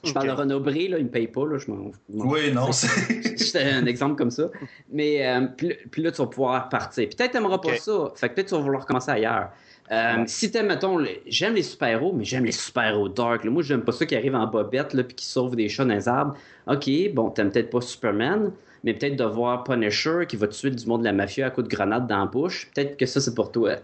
Je 0.04 0.12
parle 0.12 0.28
de. 0.28 0.32
Renaud 0.34 0.60
Bré, 0.60 0.90
là, 0.90 0.98
il 0.98 1.06
me 1.06 1.10
paye 1.10 1.28
pas, 1.28 1.46
là, 1.46 1.58
je 1.58 1.72
m'en 1.72 1.92
Oui, 2.10 2.52
non, 2.54 2.72
c'est. 2.74 3.56
Un 3.80 3.86
exemple 3.86 4.16
comme 4.16 4.32
ça. 4.32 4.50
Mais 4.92 5.26
euh, 5.26 5.48
puis, 5.56 5.70
là- 5.70 5.76
puis 5.90 6.02
là, 6.02 6.12
tu 6.12 6.18
vas 6.22 6.28
pouvoir 6.28 6.68
partir. 6.70 7.08
Peut-être 7.08 7.32
t'aimeras 7.32 7.60
pas 7.60 7.70
Ok. 7.70 7.78
ça. 7.78 8.12
Fait 8.16 8.28
que 8.30 8.34
peut-être 8.36 8.48
tu 8.50 8.56
vas 8.56 8.62
vouloir 8.62 8.86
commencer 8.86 9.12
ailleurs. 9.12 9.50
Euh, 9.92 10.24
Si 10.28 10.52
t'aimes, 10.52 10.68
mettons, 10.68 11.00
j'aime 11.28 11.56
les 11.56 11.64
super-héros, 11.64 12.14
mais 12.14 12.24
j'aime 12.26 12.44
les 12.46 12.52
super-héros 12.52 13.08
dark. 13.10 13.44
là. 13.46 13.50
Moi, 13.52 13.64
j'aime 13.64 13.82
pas 13.82 13.92
ceux 13.94 14.06
qui 14.06 14.16
arrivent 14.16 14.36
en 14.36 14.46
bobette 14.48 14.94
là, 14.94 15.04
puis 15.04 15.16
qui 15.16 15.26
sauvent 15.26 15.56
des 15.56 15.68
chats 15.70 15.86
dans 15.86 15.94
les 15.96 16.08
arbres. 16.08 16.36
OK, 16.68 16.90
bon, 17.14 17.30
t'aimes 17.32 17.52
peut-être 17.52 17.70
pas 17.72 17.82
Superman, 17.82 18.52
mais 18.84 18.94
peut-être 18.94 19.16
de 19.16 19.24
voir 19.24 19.64
Punisher 19.64 20.26
qui 20.28 20.36
va 20.38 20.48
tuer 20.48 20.70
du 20.70 20.86
monde 20.86 21.02
de 21.02 21.06
la 21.06 21.14
mafia 21.14 21.48
à 21.48 21.50
coups 21.50 21.68
de 21.68 21.76
grenade 21.76 22.06
dans 22.08 22.20
la 22.20 22.26
bouche. 22.28 22.70
Peut-être 22.76 22.98
que 22.98 23.06
ça, 23.08 23.20
c'est 23.20 23.34
pour 23.34 23.52
toi. 23.52 23.78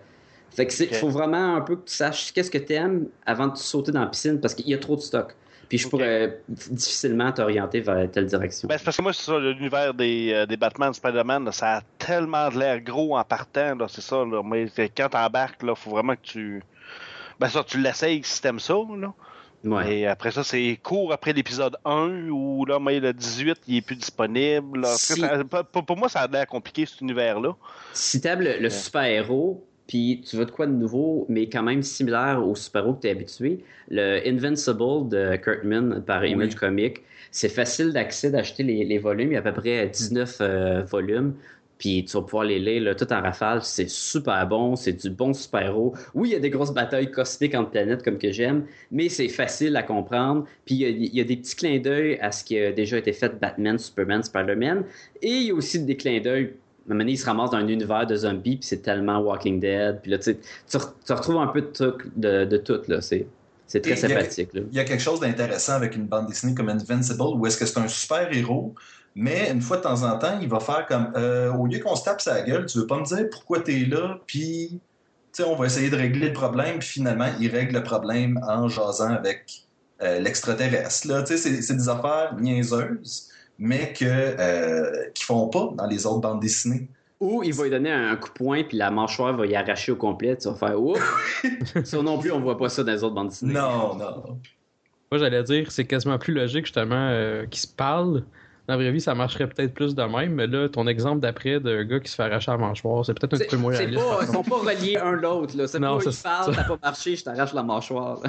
Fait 0.56 0.66
que 0.68 0.96
faut 0.96 1.10
vraiment 1.10 1.56
un 1.56 1.62
peu 1.62 1.76
que 1.76 1.86
tu 1.86 1.94
saches 1.94 2.32
qu'est-ce 2.34 2.52
que 2.52 2.58
t'aimes 2.58 3.08
avant 3.26 3.48
de 3.48 3.58
sauter 3.58 3.92
dans 3.92 4.02
la 4.02 4.08
piscine 4.08 4.40
parce 4.40 4.54
qu'il 4.56 4.68
y 4.70 4.74
a 4.74 4.78
trop 4.78 4.96
de 4.96 5.02
stock. 5.02 5.36
Puis 5.68 5.80
je 5.80 5.88
pourrais 5.90 6.42
difficilement 6.48 7.32
t'orienter 7.32 7.80
vers 7.80 8.10
telle 8.12 8.28
direction. 8.28 8.68
Ben, 8.68 8.78
c'est 8.78 8.84
parce 8.86 8.98
que 8.98 9.02
moi, 9.02 9.14
c'est 9.14 9.24
ça, 9.24 9.40
l'univers 9.40 9.94
des, 9.96 10.32
euh, 10.32 10.46
des 10.46 10.58
Batman, 10.58 10.94
Spider-Man, 10.94 11.52
ça 11.52 11.78
a 11.78 11.82
tellement 11.98 12.50
de 12.50 12.60
l'air 12.60 12.80
gros 12.82 13.18
en 13.18 13.24
partant, 13.24 13.74
là, 13.76 13.88
c'est 13.90 14.02
ça, 14.02 14.18
là. 14.18 14.44
Mais 14.44 14.68
quand 14.96 15.10
t'embarques, 15.10 15.64
là, 15.64 15.74
faut 15.74 15.90
vraiment 15.90 16.14
que 16.14 16.22
tu. 16.22 16.62
Ben, 17.40 17.50
ça, 17.50 17.64
tu 17.64 17.80
l'essayes 17.80 18.22
si 18.24 18.42
t'aimes 18.42 18.60
ça, 18.60 18.76
là. 18.98 19.12
Ouais. 19.64 19.98
Et 20.02 20.08
après 20.08 20.30
ça, 20.30 20.44
c'est 20.44 20.80
court 20.84 21.12
après 21.12 21.34
l'épisode 21.34 21.76
1, 21.84 22.30
où 22.30 22.64
là, 22.66 22.78
mais 22.80 23.00
le 23.00 23.12
18, 23.14 23.58
il 23.68 23.78
est 23.78 23.82
plus 23.82 23.96
disponible. 23.96 24.84
cas, 24.84 24.96
ça- 24.96 25.64
pour- 25.64 25.98
moi, 25.98 26.08
ça 26.10 26.20
a 26.22 26.28
l'air 26.28 26.46
compliqué, 26.46 26.86
cet 26.86 27.02
univers-là. 27.02 27.56
Si 27.92 28.22
t'aimes 28.22 28.42
le, 28.42 28.60
le 28.60 28.70
super-héros, 28.70 29.66
puis 29.88 30.24
tu 30.28 30.36
veux 30.36 30.46
de 30.46 30.52
quoi 30.52 30.66
de 30.68 30.72
nouveau, 30.72 31.26
mais 31.30 31.48
quand 31.48 31.64
même 31.64 31.84
similaire 31.84 32.42
au 32.46 32.56
super-héros 32.56 32.94
que 32.96 33.02
tu 33.02 33.08
es 33.08 33.12
habitué, 33.12 33.64
le 33.90 34.22
Invincible 34.28 35.10
de 35.10 35.36
Kurtman 35.38 36.02
par 36.06 36.26
Image 36.26 36.56
Comics, 36.56 37.04
c'est 37.32 37.50
facile 37.50 37.92
d'accès, 37.94 38.32
d'acheter 38.32 38.64
les, 38.64 38.84
les 38.86 38.98
volumes. 38.98 39.32
Il 39.32 39.34
y 39.34 39.38
a 39.38 39.40
à 39.40 39.44
peu 39.44 39.54
près 39.54 39.88
19 39.88 40.38
euh, 40.42 40.82
volumes. 40.84 41.34
Puis 41.78 42.06
tu 42.06 42.16
vas 42.16 42.24
pouvoir 42.24 42.46
les 42.46 42.58
lire 42.58 42.82
là, 42.84 42.96
tout 42.96 43.12
en 43.12 43.22
rafale. 43.22 43.62
C'est 43.62 43.90
super 43.90 44.48
bon, 44.48 44.78
c'est 44.78 44.94
du 44.94 45.10
bon 45.10 45.34
super-héros. 45.34 45.94
Oui, 46.14 46.30
il 46.30 46.32
y 46.32 46.36
a 46.36 46.40
des 46.40 46.50
grosses 46.50 46.74
batailles 46.74 47.12
cosmiques 47.12 47.54
entre 47.54 47.72
planètes 47.72 48.02
comme 48.02 48.18
que 48.18 48.32
j'aime, 48.32 48.66
mais 48.92 49.10
c'est 49.10 49.28
facile 49.28 49.76
à 49.76 49.84
comprendre. 49.84 50.46
Puis 50.66 50.76
il 50.76 50.82
y 50.82 50.86
a- 50.86 50.90
il 50.90 51.14
y, 51.16 51.20
a 51.20 51.26
des 51.26 51.36
petits 51.36 51.56
clins 51.58 51.80
d'œil 51.80 52.18
à 52.22 52.32
ce 52.32 52.46
qui 52.46 52.58
a 52.58 52.72
déjà 52.72 52.98
été 52.98 53.12
fait 53.12 53.38
Batman, 53.42 53.78
Superman, 53.78 54.24
Spider-Man. 54.24 54.86
Et 55.22 55.28
il 55.32 55.44
y 55.48 55.52
a 55.52 55.54
aussi 55.54 55.84
des 55.84 55.98
clins 55.98 56.22
d'œil 56.22 56.54
moment 56.90 57.00
donné, 57.00 57.14
il 57.14 57.18
se 57.18 57.26
ramasse 57.26 57.52
dans 57.52 57.58
un 57.58 57.68
univers 57.68 58.06
de 58.06 58.16
zombies, 58.16 58.58
puis 58.58 58.68
c'est 58.68 58.82
tellement 58.82 59.20
Walking 59.20 59.60
Dead. 59.60 60.00
Puis 60.02 60.12
là, 60.12 60.18
tu, 60.18 60.24
sais, 60.26 60.40
tu, 60.70 60.78
re- 60.78 60.94
tu 61.06 61.14
retrouves 61.14 61.38
un 61.38 61.48
peu 61.48 61.62
de 61.62 61.68
tout, 61.68 61.98
de, 62.16 62.46
de 62.46 62.58
tout 62.58 62.82
là. 62.88 63.02
C'est, 63.02 63.28
c'est 63.68 63.82
très 63.82 63.92
il 63.92 63.98
y 63.98 64.02
sympathique. 64.02 64.54
Là. 64.54 64.62
Il 64.72 64.78
y 64.78 64.80
a 64.80 64.84
quelque 64.84 65.02
chose 65.02 65.20
d'intéressant 65.20 65.74
avec 65.74 65.96
une 65.96 66.06
bande 66.06 66.28
dessinée 66.28 66.54
comme 66.54 66.70
Invincible, 66.70 67.22
où 67.22 67.46
est-ce 67.48 67.58
que 67.58 67.66
c'est 67.66 67.80
un 67.80 67.88
super-héros, 67.88 68.76
mais 69.16 69.50
une 69.50 69.62
fois 69.62 69.78
de 69.78 69.82
temps 69.82 70.04
en 70.04 70.18
temps, 70.20 70.38
il 70.42 70.50
va 70.50 70.60
faire 70.60 70.86
comme 70.86 71.12
euh, 71.16 71.52
au 71.54 71.66
lieu 71.66 71.80
qu'on 71.80 71.96
se 71.96 72.04
tape 72.04 72.22
sa 72.22 72.42
gueule, 72.42 72.66
tu 72.66 72.78
veux 72.78 72.88
pas 72.88 73.00
me 73.00 73.06
dire 73.06 73.28
pourquoi 73.32 73.62
t'es 73.62 73.86
là, 73.86 74.20
puis 74.28 74.80
tu 75.34 75.44
sais, 75.44 75.50
on 75.50 75.56
va 75.56 75.66
essayer 75.66 75.90
de 75.90 75.96
régler 75.96 76.28
le 76.28 76.34
problème, 76.34 76.80
puis 76.80 76.88
finalement, 76.88 77.28
il 77.40 77.50
règle 77.50 77.76
le 77.76 77.84
problème 77.84 78.40
en 78.48 78.68
jasant 78.68 79.12
avec 79.12 79.64
euh, 80.02 80.20
l'extraterrestre. 80.20 81.08
Là, 81.08 81.24
tu 81.24 81.36
sais, 81.36 81.38
c'est, 81.38 81.62
c'est 81.62 81.76
des 81.76 81.90
affaires 81.90 82.36
niaiseuses, 82.40 83.30
mais 83.58 83.94
que 83.94 84.06
euh, 84.06 85.10
qui 85.14 85.24
font 85.24 85.48
pas 85.48 85.70
dans 85.76 85.88
les 85.88 86.06
autres 86.06 86.22
bandes 86.22 86.40
dessinées. 86.42 86.88
Ou 87.22 87.44
il 87.44 87.54
va 87.54 87.64
lui 87.64 87.70
donner 87.70 87.92
un 87.92 88.16
coup 88.18 88.28
de 88.30 88.34
poing, 88.34 88.64
puis 88.64 88.78
la 88.78 88.92
mâchoire 88.92 89.36
va 89.36 89.46
y 89.46 89.56
arracher 89.56 89.94
au 89.94 89.96
complet. 89.96 90.36
Tu 90.38 90.50
vas 90.50 90.56
faire 90.56 90.82
Oups! 90.82 91.00
Ça 91.86 92.02
non 92.02 92.20
plus, 92.20 92.32
on 92.32 92.42
voit 92.42 92.58
pas 92.58 92.68
ça 92.70 92.84
dans 92.84 92.92
les 92.92 93.04
autres 93.04 93.16
bandes 93.16 93.30
dessinées. 93.30 93.54
Non, 93.54 93.96
non. 93.96 94.40
Moi, 95.12 95.20
j'allais 95.20 95.44
dire, 95.44 95.72
c'est 95.72 95.86
quasiment 95.86 96.18
plus 96.18 96.34
logique, 96.34 96.66
justement, 96.66 97.08
euh, 97.12 97.46
qu'ils 97.46 97.62
se 97.62 97.68
parlent. 97.68 98.24
Dans 98.68 98.74
la 98.74 98.78
vraie 98.78 98.92
vie, 98.92 99.00
ça 99.00 99.14
marcherait 99.14 99.48
peut-être 99.48 99.74
plus 99.76 99.94
de 99.94 100.02
même, 100.04 100.34
mais 100.34 100.48
là, 100.48 100.68
ton 100.68 100.88
exemple 100.88 101.20
d'après 101.22 101.60
d'un 101.60 101.84
gars 101.86 102.00
qui 102.00 102.10
se 102.10 102.16
fait 102.16 102.24
arracher 102.24 102.50
la 102.52 102.58
mâchoire, 102.58 103.06
c'est 103.06 103.14
peut-être 103.14 103.36
un 103.36 103.38
petit 103.38 103.48
peu 103.48 103.58
moins 103.58 103.76
réaliste. 103.78 104.04
pas, 104.04 104.18
ils 104.24 104.28
sont 104.34 104.44
pas 104.44 104.56
reliés 104.58 104.98
un 104.98 105.12
l'autre. 105.12 105.56
Là. 105.56 105.68
C'est 105.68 105.80
Non, 105.80 106.00
pas, 106.00 106.04
ils 106.10 106.22
parlent, 106.24 106.54
ça. 106.56 106.64
t'as 106.64 106.68
pas 106.76 106.80
marché, 106.82 107.16
je 107.16 107.24
t'arrache 107.24 107.54
la 107.54 107.62
mâchoire. 107.64 108.22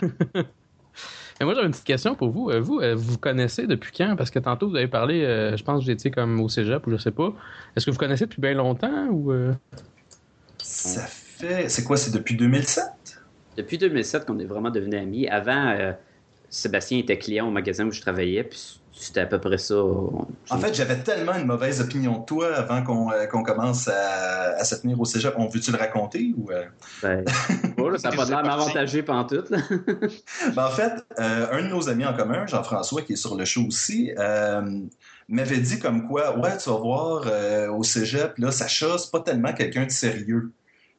moi, 1.44 1.54
j'avais 1.54 1.66
une 1.66 1.72
petite 1.72 1.84
question 1.86 2.14
pour 2.14 2.30
vous. 2.30 2.50
Euh, 2.50 2.60
Vous, 2.60 2.80
euh, 2.80 2.94
vous 2.96 3.18
connaissez 3.18 3.66
depuis 3.66 3.92
quand? 3.96 4.14
Parce 4.16 4.30
que 4.30 4.38
tantôt, 4.38 4.68
vous 4.68 4.76
avez 4.76 4.88
parlé, 4.88 5.24
euh, 5.24 5.56
je 5.56 5.62
pense 5.64 5.80
que 5.80 5.84
vous 5.84 5.90
étiez 5.90 6.10
comme 6.10 6.40
au 6.40 6.48
cégep 6.48 6.86
ou 6.86 6.90
je 6.90 6.96
sais 6.96 7.10
pas. 7.10 7.32
Est-ce 7.76 7.86
que 7.86 7.90
vous 7.90 7.98
connaissez 7.98 8.24
depuis 8.26 8.40
bien 8.40 8.54
longtemps 8.54 9.06
ou. 9.10 9.32
euh? 9.32 9.52
Ça 10.58 11.02
fait, 11.02 11.68
c'est 11.68 11.84
quoi, 11.84 11.96
c'est 11.96 12.12
depuis 12.12 12.36
2007? 12.36 12.84
Depuis 13.56 13.78
2007 13.78 14.24
qu'on 14.26 14.38
est 14.38 14.44
vraiment 14.44 14.70
devenus 14.70 15.00
amis. 15.00 15.28
Avant, 15.28 15.68
euh, 15.70 15.92
Sébastien 16.48 16.98
était 16.98 17.18
client 17.18 17.48
au 17.48 17.50
magasin 17.50 17.86
où 17.86 17.90
je 17.90 18.00
travaillais, 18.00 18.44
puis 18.44 18.80
c'était 18.92 19.20
à 19.20 19.26
peu 19.26 19.40
près 19.40 19.58
ça. 19.58 19.74
En 19.82 20.58
fait, 20.58 20.74
j'avais 20.74 20.98
tellement 21.02 21.34
une 21.34 21.46
mauvaise 21.46 21.80
opinion 21.80 22.18
de 22.20 22.24
toi 22.24 22.54
avant 22.54 22.82
qu'on 22.84 23.10
euh, 23.10 23.26
qu'on 23.26 23.42
commence 23.42 23.88
à, 23.88 24.54
à, 24.58 24.64
se 24.64 24.76
tenir 24.76 25.00
au 25.00 25.04
cégep. 25.04 25.34
On 25.36 25.48
veut-tu 25.48 25.72
le 25.72 25.78
raconter 25.78 26.32
ou 26.36 26.50
euh? 26.50 26.64
ça 27.98 28.10
n'a 28.10 28.16
pas 28.16 28.24
l'air 28.24 28.42
m'avantager 28.42 29.02
pendant 29.02 29.24
tout. 29.24 29.44
ben, 29.50 30.66
en 30.66 30.70
fait, 30.70 30.92
euh, 31.18 31.46
un 31.52 31.62
de 31.62 31.68
nos 31.68 31.88
amis 31.88 32.04
en 32.04 32.14
commun, 32.14 32.46
Jean-François, 32.46 33.02
qui 33.02 33.14
est 33.14 33.16
sur 33.16 33.36
le 33.36 33.44
show 33.44 33.62
aussi, 33.66 34.12
euh, 34.18 34.62
m'avait 35.28 35.58
dit 35.58 35.78
comme 35.78 36.08
quoi, 36.08 36.38
ouais, 36.38 36.56
tu 36.58 36.70
vas 36.70 36.76
voir 36.76 37.26
au 37.74 37.82
cégep, 37.82 38.38
là, 38.38 38.50
Sacha, 38.50 38.98
c'est 38.98 39.10
pas 39.10 39.20
tellement 39.20 39.52
quelqu'un 39.52 39.86
de 39.86 39.90
sérieux. 39.90 40.52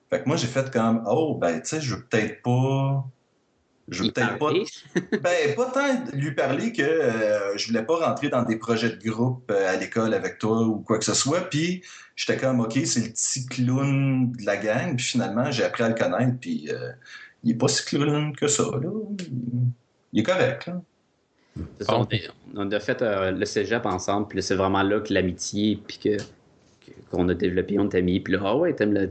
Fait 0.09 0.21
que 0.21 0.27
moi, 0.27 0.37
j'ai 0.37 0.47
fait 0.47 0.71
comme, 0.71 1.03
oh, 1.07 1.37
ben, 1.39 1.59
tu 1.61 1.69
sais, 1.69 1.81
je 1.81 1.95
veux 1.95 2.03
peut-être 2.03 2.41
pas 2.41 3.05
je 3.89 4.03
peut-être 4.03 4.37
pas. 4.37 4.51
ben, 5.11 5.55
pas 5.55 5.65
tant 5.71 6.05
lui 6.13 6.31
parler 6.31 6.71
que 6.71 6.81
euh, 6.81 7.57
je 7.57 7.67
voulais 7.67 7.83
pas 7.83 8.07
rentrer 8.07 8.29
dans 8.29 8.43
des 8.43 8.55
projets 8.55 8.89
de 8.89 9.09
groupe 9.09 9.51
euh, 9.51 9.73
à 9.73 9.75
l'école 9.75 10.13
avec 10.13 10.39
toi 10.39 10.61
ou 10.61 10.79
quoi 10.79 10.97
que 10.97 11.05
ce 11.05 11.13
soit. 11.13 11.41
Puis 11.49 11.83
j'étais 12.15 12.37
comme, 12.37 12.61
OK, 12.61 12.79
c'est 12.85 13.01
le 13.01 13.09
petit 13.09 13.45
clown 13.45 14.31
de 14.31 14.45
la 14.45 14.57
gang. 14.57 14.95
Puis 14.95 15.05
finalement, 15.05 15.51
j'ai 15.51 15.63
appris 15.63 15.83
à 15.83 15.89
le 15.89 15.95
connaître. 15.95 16.37
Puis 16.39 16.69
euh, 16.69 16.91
il 17.43 17.51
est 17.51 17.55
pas 17.55 17.67
si 17.67 17.83
clown 17.85 18.35
que 18.35 18.47
ça. 18.47 18.63
Là. 18.63 18.89
Il 20.13 20.19
est 20.19 20.23
correct. 20.23 20.67
Là. 20.67 20.81
Ça, 21.81 22.01
on, 22.55 22.71
a 22.71 22.79
fait 22.79 23.01
le 23.01 23.45
cégep 23.45 23.85
ensemble. 23.85 24.27
Puis 24.27 24.41
c'est 24.41 24.55
vraiment 24.55 24.81
là 24.81 25.01
que 25.01 25.13
l'amitié, 25.13 25.79
puis 25.85 25.99
que 25.99 26.17
qu'on 27.11 27.29
a 27.29 27.33
développé, 27.33 27.77
on 27.77 27.87
t'a 27.87 28.01
mis. 28.01 28.19
Puis 28.19 28.33
là, 28.33 28.39
ah 28.43 28.57
ouais, 28.57 28.73
t'aimes 28.73 28.93
le 28.93 29.07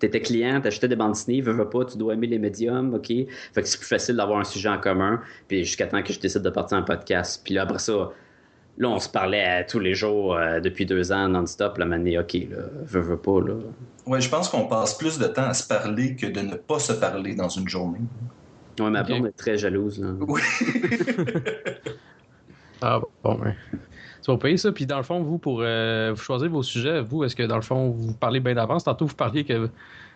t'étais 0.00 0.20
client, 0.20 0.60
t'achetais 0.60 0.88
des 0.88 0.96
bandes 0.96 1.12
dessinées, 1.12 1.40
veux, 1.40 1.52
veux 1.52 1.68
pas, 1.68 1.84
tu 1.84 1.96
dois 1.96 2.14
aimer 2.14 2.26
les 2.26 2.38
médiums, 2.38 2.94
OK? 2.94 3.08
Fait 3.08 3.62
que 3.62 3.68
c'est 3.68 3.78
plus 3.78 3.86
facile 3.86 4.16
d'avoir 4.16 4.40
un 4.40 4.44
sujet 4.44 4.68
en 4.68 4.78
commun, 4.78 5.20
puis 5.46 5.64
jusqu'à 5.64 5.86
temps 5.86 6.02
que 6.02 6.12
je 6.12 6.18
décide 6.18 6.42
de 6.42 6.50
partir 6.50 6.78
en 6.78 6.82
podcast. 6.82 7.42
Puis 7.44 7.54
là, 7.54 7.62
après 7.62 7.78
ça, 7.78 8.10
là, 8.78 8.88
on 8.88 8.98
se 8.98 9.08
parlait 9.08 9.64
tous 9.66 9.78
les 9.78 9.94
jours 9.94 10.34
euh, 10.34 10.60
depuis 10.60 10.86
deux 10.86 11.12
ans 11.12 11.28
non-stop, 11.28 11.78
la 11.78 11.84
manière, 11.84 12.22
OK, 12.22 12.34
là, 12.34 12.64
veux, 12.82 13.00
veux 13.00 13.18
pas, 13.18 13.40
là. 13.40 13.54
Ouais, 14.06 14.20
je 14.20 14.28
pense 14.28 14.48
qu'on 14.48 14.66
passe 14.66 14.96
plus 14.96 15.18
de 15.18 15.26
temps 15.26 15.48
à 15.48 15.54
se 15.54 15.68
parler 15.68 16.16
que 16.16 16.26
de 16.26 16.40
ne 16.40 16.56
pas 16.56 16.78
se 16.78 16.94
parler 16.94 17.34
dans 17.34 17.48
une 17.48 17.68
journée. 17.68 18.00
Ouais, 18.80 18.90
ma 18.90 19.02
blonde 19.02 19.26
est 19.26 19.36
très 19.36 19.58
jalouse, 19.58 20.00
là. 20.00 20.08
Oui. 20.26 20.40
ah, 22.80 23.00
bon, 23.22 23.38
ouais. 23.40 23.54
Ça. 24.56 24.72
Puis 24.72 24.86
dans 24.86 24.96
le 24.96 25.02
fond, 25.02 25.22
vous, 25.22 25.38
pour 25.38 25.60
euh, 25.62 26.14
choisir 26.16 26.48
vos 26.50 26.62
sujets, 26.62 27.00
vous, 27.00 27.24
est-ce 27.24 27.36
que 27.36 27.42
dans 27.42 27.56
le 27.56 27.62
fond, 27.62 27.90
vous 27.90 28.14
parlez 28.14 28.40
bien 28.40 28.54
d'avance? 28.54 28.84
Tantôt, 28.84 29.06
vous 29.06 29.14
parliez 29.14 29.44
que 29.44 29.68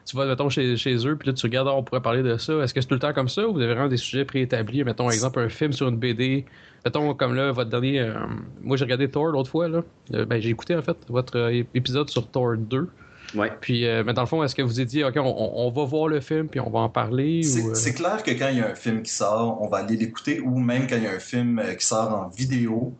tu 0.06 0.16
vas, 0.16 0.26
mettons, 0.26 0.48
chez, 0.48 0.76
chez 0.76 0.94
eux, 1.06 1.16
puis 1.16 1.28
là, 1.28 1.32
tu 1.32 1.46
regardes, 1.46 1.68
ah, 1.68 1.74
on 1.74 1.82
pourrait 1.82 2.02
parler 2.02 2.22
de 2.22 2.36
ça. 2.36 2.52
Est-ce 2.62 2.74
que 2.74 2.80
c'est 2.80 2.86
tout 2.86 2.94
le 2.94 3.00
temps 3.00 3.12
comme 3.12 3.28
ça 3.28 3.46
ou 3.46 3.54
vous 3.54 3.60
avez 3.60 3.72
vraiment 3.72 3.88
des 3.88 3.96
sujets 3.96 4.24
préétablis? 4.24 4.84
Mettons, 4.84 5.08
exemple, 5.10 5.40
un 5.40 5.48
film 5.48 5.72
sur 5.72 5.88
une 5.88 5.96
BD. 5.96 6.44
Mettons, 6.84 7.14
comme 7.14 7.34
là, 7.34 7.52
votre 7.52 7.70
dernier. 7.70 8.00
Euh, 8.00 8.14
moi, 8.62 8.76
j'ai 8.76 8.84
regardé 8.84 9.08
Thor 9.08 9.26
l'autre 9.26 9.50
fois, 9.50 9.68
là. 9.68 9.82
Euh, 10.12 10.26
ben, 10.26 10.40
j'ai 10.40 10.50
écouté, 10.50 10.76
en 10.76 10.82
fait, 10.82 10.96
votre 11.08 11.50
épisode 11.74 12.10
sur 12.10 12.28
Thor 12.28 12.56
2. 12.56 12.88
Ouais. 13.34 13.50
Puis, 13.60 13.84
mais 14.04 14.12
dans 14.12 14.22
le 14.22 14.28
fond, 14.28 14.44
est-ce 14.44 14.54
que 14.54 14.62
vous 14.62 14.84
dit, 14.84 15.02
OK, 15.02 15.16
on, 15.16 15.70
va 15.70 15.84
voir 15.84 16.08
le 16.08 16.20
film, 16.20 16.46
puis 16.46 16.60
on 16.60 16.70
va 16.70 16.80
en 16.80 16.88
parler? 16.88 17.42
C'est 17.42 17.94
clair 17.94 18.22
que 18.22 18.30
quand 18.30 18.48
il 18.50 18.58
y 18.58 18.60
a 18.60 18.68
un 18.70 18.74
film 18.74 19.02
qui 19.02 19.10
sort, 19.10 19.60
on 19.60 19.68
va 19.68 19.78
aller 19.78 19.96
l'écouter, 19.96 20.40
ou 20.40 20.60
même 20.60 20.86
quand 20.86 20.96
il 20.96 21.04
y 21.04 21.06
a 21.06 21.12
un 21.12 21.18
film 21.18 21.60
qui 21.76 21.84
sort 21.84 22.12
en 22.12 22.28
vidéo, 22.28 22.94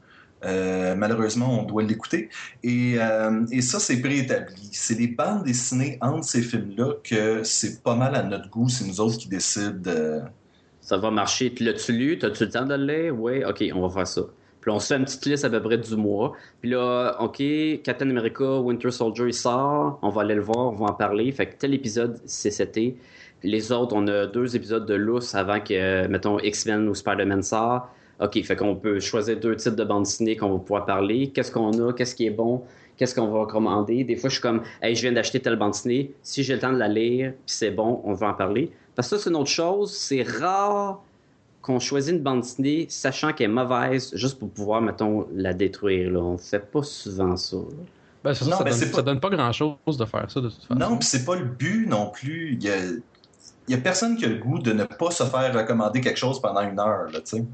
euh, 0.45 0.95
malheureusement, 0.95 1.61
on 1.61 1.63
doit 1.65 1.83
l'écouter. 1.83 2.29
Et, 2.63 2.95
euh, 2.99 3.45
et, 3.51 3.61
ça, 3.61 3.79
c'est 3.79 4.01
préétabli. 4.01 4.69
C'est 4.73 4.99
les 4.99 5.09
bandes 5.09 5.45
dessinées 5.45 5.99
entre 6.01 6.25
ces 6.25 6.43
films-là 6.43 6.95
que 7.03 7.43
c'est 7.43 7.83
pas 7.83 7.95
mal 7.95 8.15
à 8.15 8.23
notre 8.23 8.51
goût. 8.51 8.69
C'est 8.69 8.87
nous 8.87 9.01
autres 9.01 9.19
qui 9.19 9.29
décident. 9.29 10.25
Ça 10.81 10.99
va 10.99 11.11
marcher. 11.11 11.55
L'as-tu 11.61 11.93
lu? 11.93 12.19
T'as-tu 12.19 12.45
le 12.45 12.51
temps 12.51 12.67
de 12.67 12.75
le? 12.75 13.11
Oui, 13.11 13.45
OK, 13.45 13.65
on 13.75 13.87
va 13.87 13.89
faire 13.89 14.07
ça. 14.07 14.23
Puis 14.61 14.71
on 14.71 14.79
se 14.79 14.87
fait 14.87 14.97
une 14.97 15.05
petite 15.05 15.27
liste 15.27 15.45
à 15.45 15.51
peu 15.51 15.61
près 15.63 15.77
du 15.77 15.95
mois. 15.95 16.33
Puis 16.63 16.71
là, 16.71 17.17
OK, 17.21 17.43
Captain 17.83 18.09
America, 18.09 18.61
Winter 18.61 18.91
Soldier, 18.91 19.27
il 19.27 19.35
sort. 19.35 19.99
On 20.01 20.09
va 20.09 20.23
aller 20.23 20.35
le 20.35 20.41
voir, 20.41 20.73
on 20.73 20.77
va 20.77 20.87
en 20.87 20.95
parler. 20.95 21.31
Fait 21.33 21.47
que 21.47 21.57
tel 21.57 21.75
épisode, 21.75 22.19
c'est 22.25 22.51
cet 22.51 22.79
Les 23.43 23.73
autres, 23.73 23.95
on 23.95 24.07
a 24.09 24.27
deux 24.27 24.57
épisodes 24.57 24.87
de 24.87 24.95
lousse 24.95 25.35
avant 25.35 25.61
que, 25.61 26.07
mettons, 26.07 26.39
X-Men 26.39 26.89
ou 26.89 26.95
Spider-Man 26.95 27.43
sort. 27.43 27.91
OK, 28.21 28.43
fait 28.45 28.57
qu'on 28.57 28.77
peut 28.77 29.01
choisir 29.01 29.39
deux 29.39 29.57
types 29.57 29.75
de 29.75 29.85
bandes 29.85 30.05
dessinées 30.05 30.37
qu'on 30.37 30.53
va 30.53 30.59
pouvoir 30.59 30.87
parler. 30.87 31.31
Qu'est-ce 31.31 31.51
qu'on 31.51 31.73
a? 31.89 31.93
Qu'est-ce 31.93 32.15
qui 32.15 32.27
est 32.27 32.31
bon? 32.31 32.63
Qu'est-ce 32.97 33.15
qu'on 33.15 33.27
va 33.27 33.41
recommander? 33.41 34.05
Des 34.05 34.17
fois, 34.17 34.31
je 34.31 34.35
suis 34.35 34.43
comme, 34.43 34.63
hey, 34.81 34.95
je 34.95 35.03
viens 35.03 35.13
d'acheter 35.13 35.41
telle 35.41 35.57
bande 35.57 35.73
dessinée. 35.73 36.13
Si 36.23 36.45
j'ai 36.45 36.55
le 36.55 36.61
temps 36.61 36.73
de 36.73 36.79
la 36.79 36.89
lire, 36.89 37.33
puis 37.33 37.55
c'est 37.55 37.73
bon, 37.73 38.01
on 38.05 38.13
va 38.13 38.29
en 38.29 38.35
parler. 38.35 38.71
Parce 38.95 39.11
que 39.11 39.17
ça, 39.17 39.25
c'est 39.25 39.31
une 39.31 39.37
autre 39.37 39.51
chose. 39.51 39.93
C'est 39.93 40.23
rare 40.23 41.03
qu'on 41.61 41.81
choisisse 41.81 42.13
une 42.13 42.21
bande 42.21 42.43
dessinée 42.43 42.87
sachant 42.89 43.33
qu'elle 43.33 43.51
est 43.51 43.53
mauvaise 43.53 44.13
juste 44.15 44.39
pour 44.39 44.49
pouvoir, 44.51 44.81
mettons, 44.81 45.27
la 45.35 45.53
détruire. 45.55 46.11
Là. 46.13 46.21
On 46.21 46.39
fait 46.39 46.71
pas 46.71 46.83
souvent 46.85 47.37
ça. 47.37 47.57
Ben, 48.23 48.33
ça, 48.33 48.45
non, 48.45 48.59
ça, 48.59 48.65
donne, 48.65 48.91
pas... 48.91 49.03
donne, 49.03 49.21
pas... 49.21 49.31
grand-chose 49.31 49.99
de 49.99 50.05
faire 50.05 50.31
ça, 50.31 50.41
de 50.41 50.49
toute 50.49 50.63
façon. 50.63 50.79
Non, 50.79 50.97
puis 50.97 51.09
c'est 51.09 51.25
pas 51.25 51.35
le 51.35 51.45
but 51.45 51.89
non 51.89 52.11
plus. 52.11 52.53
Il 52.53 52.63
y 52.63 52.71
a... 52.71 52.77
Y 53.67 53.75
a 53.75 53.79
personne 53.79 54.15
qui 54.17 54.27
a 54.27 54.29
le 54.29 54.37
goût 54.37 54.59
de 54.59 54.73
ne 54.73 54.85
pas 54.85 55.11
se 55.11 55.25
faire 55.25 55.55
recommander 55.55 56.03
quelque 56.03 56.19
chose 56.19 56.41
pendant 56.41 56.61
une 56.61 56.79
heure, 56.79 57.09
tu 57.13 57.21
sais. 57.25 57.45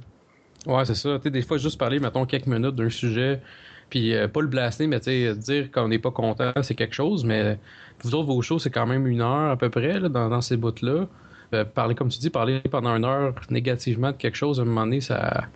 Ouais, 0.67 0.85
c'est 0.85 0.95
ça. 0.95 1.19
des 1.19 1.43
fois, 1.43 1.59
juste 1.59 1.79
parler, 1.79 2.01
mettons, 2.01 2.27
quelques 2.27 2.47
minutes 2.47 2.75
d'un 2.75 2.91
sujet, 2.91 3.41
puis 3.89 4.15
euh, 4.15 4.29
pas 4.29 4.43
le 4.43 4.49
blaster, 4.49 4.87
mais 4.87 5.01
dire 5.01 5.71
qu'on 5.71 5.89
n'est 5.89 5.99
pas 5.99 6.11
content, 6.11 6.53
c'est 6.63 6.75
quelque 6.75 6.95
chose, 6.95 7.25
mais 7.25 7.59
vous 8.03 8.15
autres, 8.15 8.27
vos 8.27 8.43
shows, 8.43 8.59
c'est 8.59 8.71
quand 8.71 8.87
même 8.87 9.07
une 9.07 9.21
heure 9.21 9.51
à 9.51 9.57
peu 9.57 9.71
près 9.71 9.99
là, 10.01 10.09
dans, 10.09 10.41
ces 10.41 10.57
bouts-là. 10.57 11.07
Euh, 11.53 11.65
parler, 11.65 11.95
comme 11.95 12.09
tu 12.09 12.19
dis, 12.19 12.31
parler 12.31 12.61
pendant 12.71 12.95
une 12.95 13.05
heure 13.05 13.35
négativement 13.51 14.13
de 14.13 14.17
quelque 14.17 14.37
chose, 14.37 14.61
à 14.61 14.63
un 14.63 14.67
moment 14.67 14.85
donné, 14.85 15.01
ça, 15.01 15.49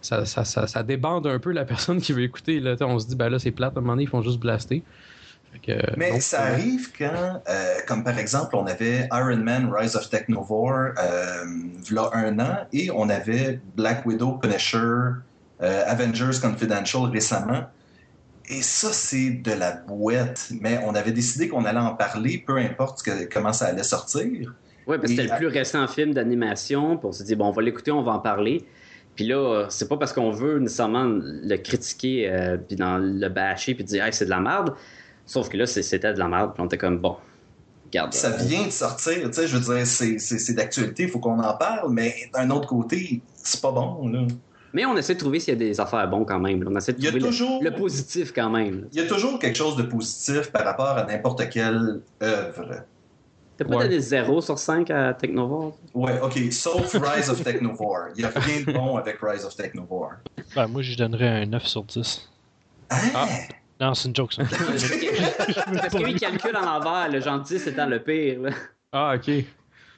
ça, 0.00 0.24
ça, 0.24 0.44
ça, 0.44 0.82
débande 0.82 1.26
un 1.26 1.38
peu 1.38 1.52
la 1.52 1.64
personne 1.66 2.00
qui 2.00 2.12
veut 2.12 2.22
écouter. 2.22 2.60
Là. 2.60 2.76
On 2.82 2.98
se 2.98 3.08
dit, 3.08 3.16
ben 3.16 3.28
là, 3.28 3.38
c'est 3.38 3.50
plate, 3.50 3.76
à 3.76 3.78
un 3.78 3.82
moment 3.82 3.94
donné, 3.94 4.04
ils 4.04 4.08
font 4.08 4.22
juste 4.22 4.38
blaster. 4.38 4.82
Mais 5.96 6.20
ça 6.20 6.42
euh, 6.42 6.52
arrive 6.52 6.90
quand, 6.96 7.42
euh, 7.48 7.74
comme 7.86 8.04
par 8.04 8.18
exemple, 8.18 8.56
on 8.56 8.66
avait 8.66 9.08
Iron 9.12 9.36
Man 9.36 9.70
Rise 9.72 9.96
of 9.96 10.08
Technovore 10.08 10.94
euh, 10.98 11.44
là 11.90 12.10
un 12.14 12.38
an 12.40 12.56
et 12.72 12.90
on 12.90 13.08
avait 13.08 13.60
Black 13.76 14.04
Widow 14.06 14.32
Punisher 14.32 14.78
euh, 14.78 15.84
Avengers 15.86 16.40
Confidential 16.40 17.04
récemment. 17.04 17.64
Et 18.48 18.62
ça, 18.62 18.92
c'est 18.92 19.30
de 19.30 19.52
la 19.52 19.72
boîte. 19.72 20.50
Mais 20.60 20.80
on 20.84 20.94
avait 20.94 21.12
décidé 21.12 21.48
qu'on 21.48 21.64
allait 21.64 21.78
en 21.78 21.94
parler, 21.94 22.42
peu 22.44 22.56
importe 22.56 23.02
que, 23.02 23.32
comment 23.32 23.52
ça 23.52 23.66
allait 23.66 23.84
sortir. 23.84 24.24
Oui, 24.86 24.96
parce 24.96 25.02
que 25.02 25.08
c'était 25.08 25.24
le 25.24 25.36
plus 25.36 25.46
récent 25.46 25.86
film 25.86 26.12
d'animation. 26.12 26.96
Puis 26.96 27.06
on 27.06 27.12
s'est 27.12 27.24
dit, 27.24 27.36
bon, 27.36 27.46
on 27.46 27.52
va 27.52 27.62
l'écouter, 27.62 27.92
on 27.92 28.02
va 28.02 28.12
en 28.12 28.18
parler. 28.18 28.64
Puis 29.14 29.26
là, 29.26 29.66
c'est 29.68 29.88
pas 29.88 29.96
parce 29.96 30.12
qu'on 30.12 30.32
veut 30.32 30.58
nécessairement 30.58 31.04
le 31.04 31.56
critiquer, 31.58 32.56
puis 32.66 32.76
dans 32.76 32.98
le 32.98 33.28
bâcher, 33.28 33.74
puis 33.74 33.84
dire, 33.84 34.04
hey, 34.04 34.12
c'est 34.12 34.24
de 34.24 34.30
la 34.30 34.40
merde. 34.40 34.74
Sauf 35.26 35.48
que 35.48 35.56
là, 35.56 35.66
c'était 35.66 36.12
de 36.12 36.18
la 36.18 36.28
merde, 36.28 36.52
puis 36.54 36.62
on 36.62 36.66
était 36.66 36.78
comme, 36.78 36.98
bon, 36.98 37.16
garde. 37.90 38.12
Ça 38.12 38.30
vient 38.30 38.66
de 38.66 38.70
sortir, 38.70 39.28
tu 39.28 39.32
sais, 39.32 39.46
je 39.46 39.56
veux 39.56 39.74
dire, 39.74 39.86
c'est 39.86 40.54
d'actualité, 40.54 41.04
il 41.04 41.08
faut 41.08 41.18
qu'on 41.18 41.38
en 41.38 41.54
parle, 41.54 41.92
mais 41.92 42.14
d'un 42.34 42.50
autre 42.50 42.68
côté, 42.68 43.20
c'est 43.34 43.60
pas 43.60 43.72
bon, 43.72 44.08
là. 44.08 44.26
Mais 44.72 44.86
on 44.86 44.96
essaie 44.96 45.14
de 45.14 45.18
trouver 45.18 45.38
s'il 45.38 45.52
y 45.52 45.56
a 45.56 45.58
des 45.58 45.80
affaires 45.80 46.08
bonnes 46.08 46.24
quand 46.24 46.38
même. 46.38 46.64
On 46.66 46.74
essaie 46.76 46.94
de 46.94 47.06
trouver 47.06 47.20
le, 47.20 47.70
positif 47.74 48.32
quand 48.34 48.48
même. 48.48 48.88
Il 48.92 48.98
y 48.98 49.04
a 49.04 49.06
toujours 49.06 49.38
quelque 49.38 49.56
chose 49.56 49.76
de 49.76 49.82
positif 49.82 50.50
par 50.50 50.64
rapport 50.64 50.96
à 50.96 51.04
n'importe 51.04 51.48
quelle 51.50 52.00
œuvre. 52.22 52.84
T'as 53.58 53.64
pas 53.66 53.82
donné 53.82 54.00
0 54.00 54.40
sur 54.40 54.58
5 54.58 54.90
à 54.90 55.12
Technovore? 55.12 55.76
Ouais, 55.92 56.18
ok, 56.22 56.38
sauf 56.50 56.94
Rise 56.94 57.28
of 57.28 57.44
Technovore. 57.44 58.08
Il 58.16 58.22
y 58.22 58.24
a 58.24 58.30
rien 58.34 58.62
de 58.66 58.72
bon 58.72 58.96
avec 58.96 59.18
Rise 59.20 59.44
of 59.44 59.54
Technovore. 59.54 60.12
Ben, 60.56 60.66
moi, 60.68 60.80
je 60.80 60.96
donnerais 60.96 61.42
un 61.42 61.46
9 61.46 61.66
sur 61.66 61.84
10. 61.84 62.30
Hein? 62.90 62.96
Ah. 63.14 63.28
Non, 63.82 63.94
c'est 63.94 64.08
une 64.08 64.14
joke, 64.14 64.32
ça. 64.32 64.44
Parce 64.48 65.94
qu'il 65.96 66.20
calcule 66.20 66.56
en 66.56 66.60
l'envers, 66.64 67.08
le 67.10 67.20
gentil, 67.20 67.58
c'est 67.58 67.76
le 67.76 67.98
pire. 67.98 68.54
Ah, 68.92 69.14
ok. 69.16 69.44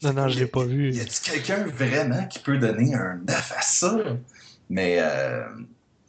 Non, 0.02 0.14
non, 0.14 0.28
je 0.28 0.38
l'ai 0.38 0.46
pas 0.46 0.64
vu. 0.64 0.90
Y 0.90 1.00
a-t-il 1.00 1.32
quelqu'un 1.32 1.66
vraiment 1.66 2.24
qui 2.26 2.38
peut 2.38 2.56
donner 2.56 2.94
un 2.94 3.20
9 3.28 3.52
à 3.58 3.60
ça? 3.60 3.98
Mais. 4.70 4.96
Euh... 5.00 5.44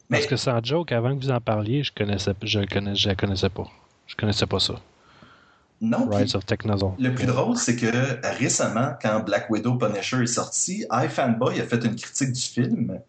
Mais... 0.08 0.18
Parce 0.18 0.26
que 0.26 0.36
sans 0.36 0.64
joke, 0.64 0.90
avant 0.92 1.14
que 1.18 1.22
vous 1.22 1.30
en 1.30 1.40
parliez, 1.40 1.82
je 1.82 1.92
connaissais, 1.92 2.32
je 2.42 2.60
connais, 2.60 2.94
je 2.94 3.10
connaissais 3.12 3.50
pas. 3.50 3.68
Je 4.06 4.14
connaissais 4.16 4.46
pas 4.46 4.60
ça. 4.60 4.76
Non. 5.82 6.08
Rise 6.08 6.34
of 6.34 6.46
Technozone. 6.46 6.94
Le 6.98 7.14
plus 7.14 7.26
drôle, 7.26 7.56
c'est 7.56 7.76
que 7.76 7.86
récemment, 8.38 8.94
quand 9.02 9.20
Black 9.20 9.50
Widow 9.50 9.74
Punisher 9.74 10.22
est 10.22 10.26
sorti, 10.26 10.86
iFanboy 10.90 11.60
a 11.60 11.64
fait 11.64 11.84
une 11.84 11.96
critique 11.96 12.32
du 12.32 12.40
film 12.40 13.00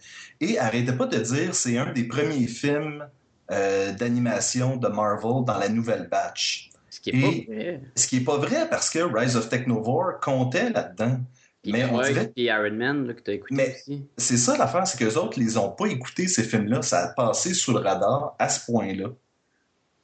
et 0.41 0.59
arrêtait 0.59 0.91
pas 0.91 1.05
de 1.05 1.19
dire 1.19 1.55
c'est 1.55 1.77
un 1.77 1.93
des 1.93 2.03
premiers 2.03 2.47
films 2.47 3.05
euh, 3.51 3.91
d'animation 3.93 4.77
de 4.77 4.87
Marvel 4.87 5.45
dans 5.45 5.57
la 5.57 5.69
nouvelle 5.69 6.07
batch. 6.09 6.69
Ce 6.89 6.99
qui 6.99 7.09
est 7.11 7.21
pas 7.21 7.53
vrai. 7.53 7.81
Ce 7.95 8.07
qui 8.07 8.17
est 8.17 8.23
pas 8.23 8.37
vrai 8.37 8.69
parce 8.69 8.89
que 8.89 8.99
Rise 8.99 9.35
of 9.35 9.49
Technovore 9.49 10.19
comptait 10.21 10.69
là-dedans. 10.69 11.19
Mais 11.65 11.85
on 11.85 12.01
dirait... 12.01 12.31
Iron 12.37 12.71
Man 12.71 13.13
que 13.13 13.21
tu 13.21 13.31
as 13.31 13.33
écouté 13.33 13.55
Mais 13.55 13.75
c'est 14.15 14.37
ça 14.37 14.57
l'affaire, 14.57 14.87
c'est 14.87 14.97
qu'eux 14.97 15.17
autres, 15.17 15.37
ils 15.37 15.59
ont 15.59 15.69
pas 15.69 15.87
écouté 15.87 16.27
ces 16.27 16.43
films-là. 16.43 16.81
Ça 16.81 17.05
a 17.05 17.07
passé 17.09 17.53
sous 17.53 17.73
le 17.73 17.79
radar 17.79 18.35
à 18.39 18.47
ce 18.47 18.65
point-là. 18.71 19.09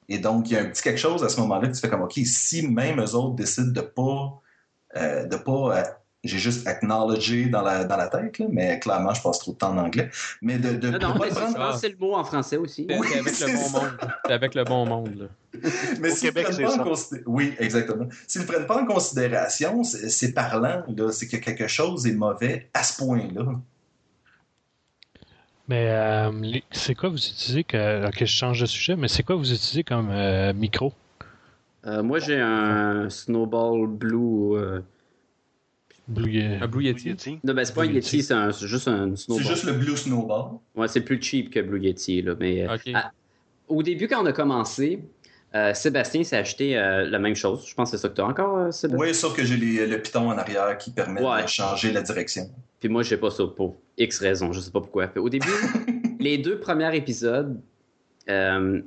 Et 0.09 0.17
donc, 0.17 0.49
il 0.49 0.53
y 0.53 0.57
a 0.57 0.61
un 0.61 0.65
petit 0.65 0.83
quelque 0.83 0.99
chose 0.99 1.23
à 1.23 1.29
ce 1.29 1.39
moment-là 1.39 1.69
que 1.69 1.73
tu 1.73 1.79
fais 1.79 1.89
comme, 1.89 2.01
OK, 2.01 2.13
si 2.25 2.67
même 2.67 2.99
eux 2.99 3.15
autres 3.15 3.35
décident 3.35 3.71
de 3.71 3.81
pas 3.81 4.41
euh, 4.95 5.25
de 5.25 5.35
pas. 5.37 6.02
J'ai 6.23 6.37
juste 6.37 6.65
acknowledgé 6.67 7.47
dans 7.47 7.61
la, 7.61 7.83
dans 7.83 7.97
la 7.97 8.07
tête, 8.07 8.39
là, 8.39 8.45
mais 8.49 8.79
clairement, 8.79 9.13
je 9.13 9.21
passe 9.21 9.39
trop 9.39 9.51
de 9.51 9.57
temps 9.57 9.71
en 9.73 9.77
anglais. 9.77 10.09
Mais 10.41 10.57
de, 10.57 10.73
de, 10.73 10.89
Non, 10.89 10.97
de 10.97 11.03
non, 11.05 11.13
pas 11.13 11.25
mais 11.25 11.31
c'est 11.31 11.53
prendre- 11.53 11.77
c'est 11.77 11.89
le 11.89 11.97
mot 11.97 12.15
en 12.15 12.23
français 12.23 12.57
aussi. 12.57 12.87
Oui, 12.89 13.07
avec 13.19 13.39
le 13.39 13.45
bon 13.53 13.69
monde. 13.79 13.97
Avec 14.29 14.55
le 14.55 14.63
bon 14.63 14.85
monde, 14.85 15.15
là. 15.19 15.25
Mais 16.01 16.11
Au 16.11 16.15
s'ils 16.15 16.29
Québec, 16.29 16.43
prennent 16.45 16.55
c'est 16.55 16.63
pas 16.63 16.73
en 16.73 16.77
ça. 16.77 16.83
considé- 16.83 17.23
Oui, 17.27 17.53
exactement. 17.59 18.07
S'ils 18.27 18.41
ne 18.41 18.47
prennent 18.47 18.65
pas 18.65 18.81
en 18.81 18.85
considération, 18.85 19.83
c'est 19.83 20.33
parlant, 20.33 20.83
là. 20.87 21.11
C'est 21.11 21.27
que 21.27 21.37
quelque 21.37 21.67
chose 21.67 22.07
est 22.07 22.13
mauvais 22.13 22.69
à 22.73 22.83
ce 22.83 22.97
point-là. 23.03 23.43
Mais 25.67 25.87
euh, 25.89 26.31
les- 26.41 26.63
c'est 26.71 26.95
quoi 26.95 27.09
vous 27.09 27.17
utilisez 27.17 27.63
que. 27.63 28.07
Ok, 28.07 28.15
je 28.19 28.25
change 28.25 28.59
de 28.61 28.65
sujet, 28.65 28.95
mais 28.95 29.07
c'est 29.07 29.23
quoi 29.23 29.35
vous 29.35 29.51
utilisez 29.53 29.83
comme 29.83 30.09
euh, 30.09 30.53
micro? 30.53 30.91
Euh, 31.85 32.01
moi, 32.03 32.19
j'ai 32.19 32.39
un 32.39 33.09
Snowball 33.09 33.87
Blue. 33.87 34.57
Blue- 36.07 36.41
Un 36.61 36.67
Blue 36.67 36.83
Yeti? 36.83 37.09
Yeti. 37.09 37.39
Non, 37.43 37.53
ben, 37.53 37.63
c'est 37.63 37.73
pas 37.73 37.83
un 37.83 37.85
Blue 37.85 37.95
Yeti, 37.95 38.17
Yeti. 38.17 38.27
c'est 38.27 38.33
un- 38.33 38.51
c'est 38.51 38.67
juste 38.67 38.87
un 38.87 39.15
C'est 39.15 39.23
Snowball. 39.25 39.45
juste 39.45 39.63
le 39.63 39.73
Blue 39.73 39.95
Snowball. 39.97 40.45
Ouais, 40.75 40.87
c'est 40.87 41.01
plus 41.01 41.21
cheap 41.21 41.49
que 41.49 41.59
Blue 41.61 41.79
Yeti. 41.81 42.21
Là, 42.21 42.35
mais, 42.39 42.67
euh, 42.67 42.75
Ok. 42.75 42.91
ah, 42.93 43.11
au 43.69 43.81
début, 43.83 44.07
quand 44.07 44.21
on 44.21 44.25
a 44.25 44.33
commencé, 44.33 44.99
euh, 45.55 45.73
Sébastien 45.73 46.23
s'est 46.23 46.35
acheté 46.37 46.77
euh, 46.77 47.05
la 47.09 47.19
même 47.19 47.35
chose. 47.35 47.65
Je 47.67 47.73
pense 47.73 47.91
que 47.91 47.97
c'est 47.97 48.01
ça 48.01 48.09
que 48.09 48.15
tu 48.15 48.21
as 48.21 48.25
encore, 48.25 48.57
euh, 48.57 48.71
Sébastien? 48.71 49.07
Oui, 49.07 49.15
sauf 49.15 49.35
que 49.35 49.45
j'ai 49.45 49.55
les- 49.55 49.87
le 49.87 50.01
piton 50.01 50.29
en 50.29 50.37
arrière 50.37 50.77
qui 50.77 50.91
permet 50.91 51.21
Ouais. 51.23 51.43
de 51.43 51.47
changer 51.47 51.91
la 51.93 52.01
direction. 52.01 52.49
Puis 52.81 52.89
moi, 52.89 53.01
j'ai 53.03 53.15
pas 53.17 53.29
ça 53.31 53.45
pour 53.45 53.77
X 53.97 54.19
raisons. 54.19 54.51
Je 54.51 54.59
sais 54.59 54.71
pas 54.71 54.81
pourquoi. 54.81 55.07
Puis 55.07 55.19
au 55.21 55.29
début, 55.29 55.47
les 56.19 56.37
deux 56.37 56.59
premiers 56.59 56.93
épisodes, 56.97 57.61
euh, 58.29 58.81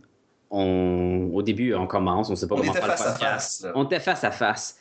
on- 0.50 1.30
au 1.32 1.42
début, 1.42 1.74
on 1.74 1.86
commence, 1.86 2.28
on 2.30 2.36
sait 2.36 2.46
pas 2.46 2.54
On 2.56 2.58
comment 2.58 2.72
était 2.72 2.80
faire 2.80 2.90
le 2.90 2.96
face 2.96 3.06
à 3.06 3.14
face. 3.14 3.62
là. 3.62 3.72
On 3.74 3.84
était 3.84 4.00
face 4.00 4.24
à 4.24 4.30
face. 4.30 4.78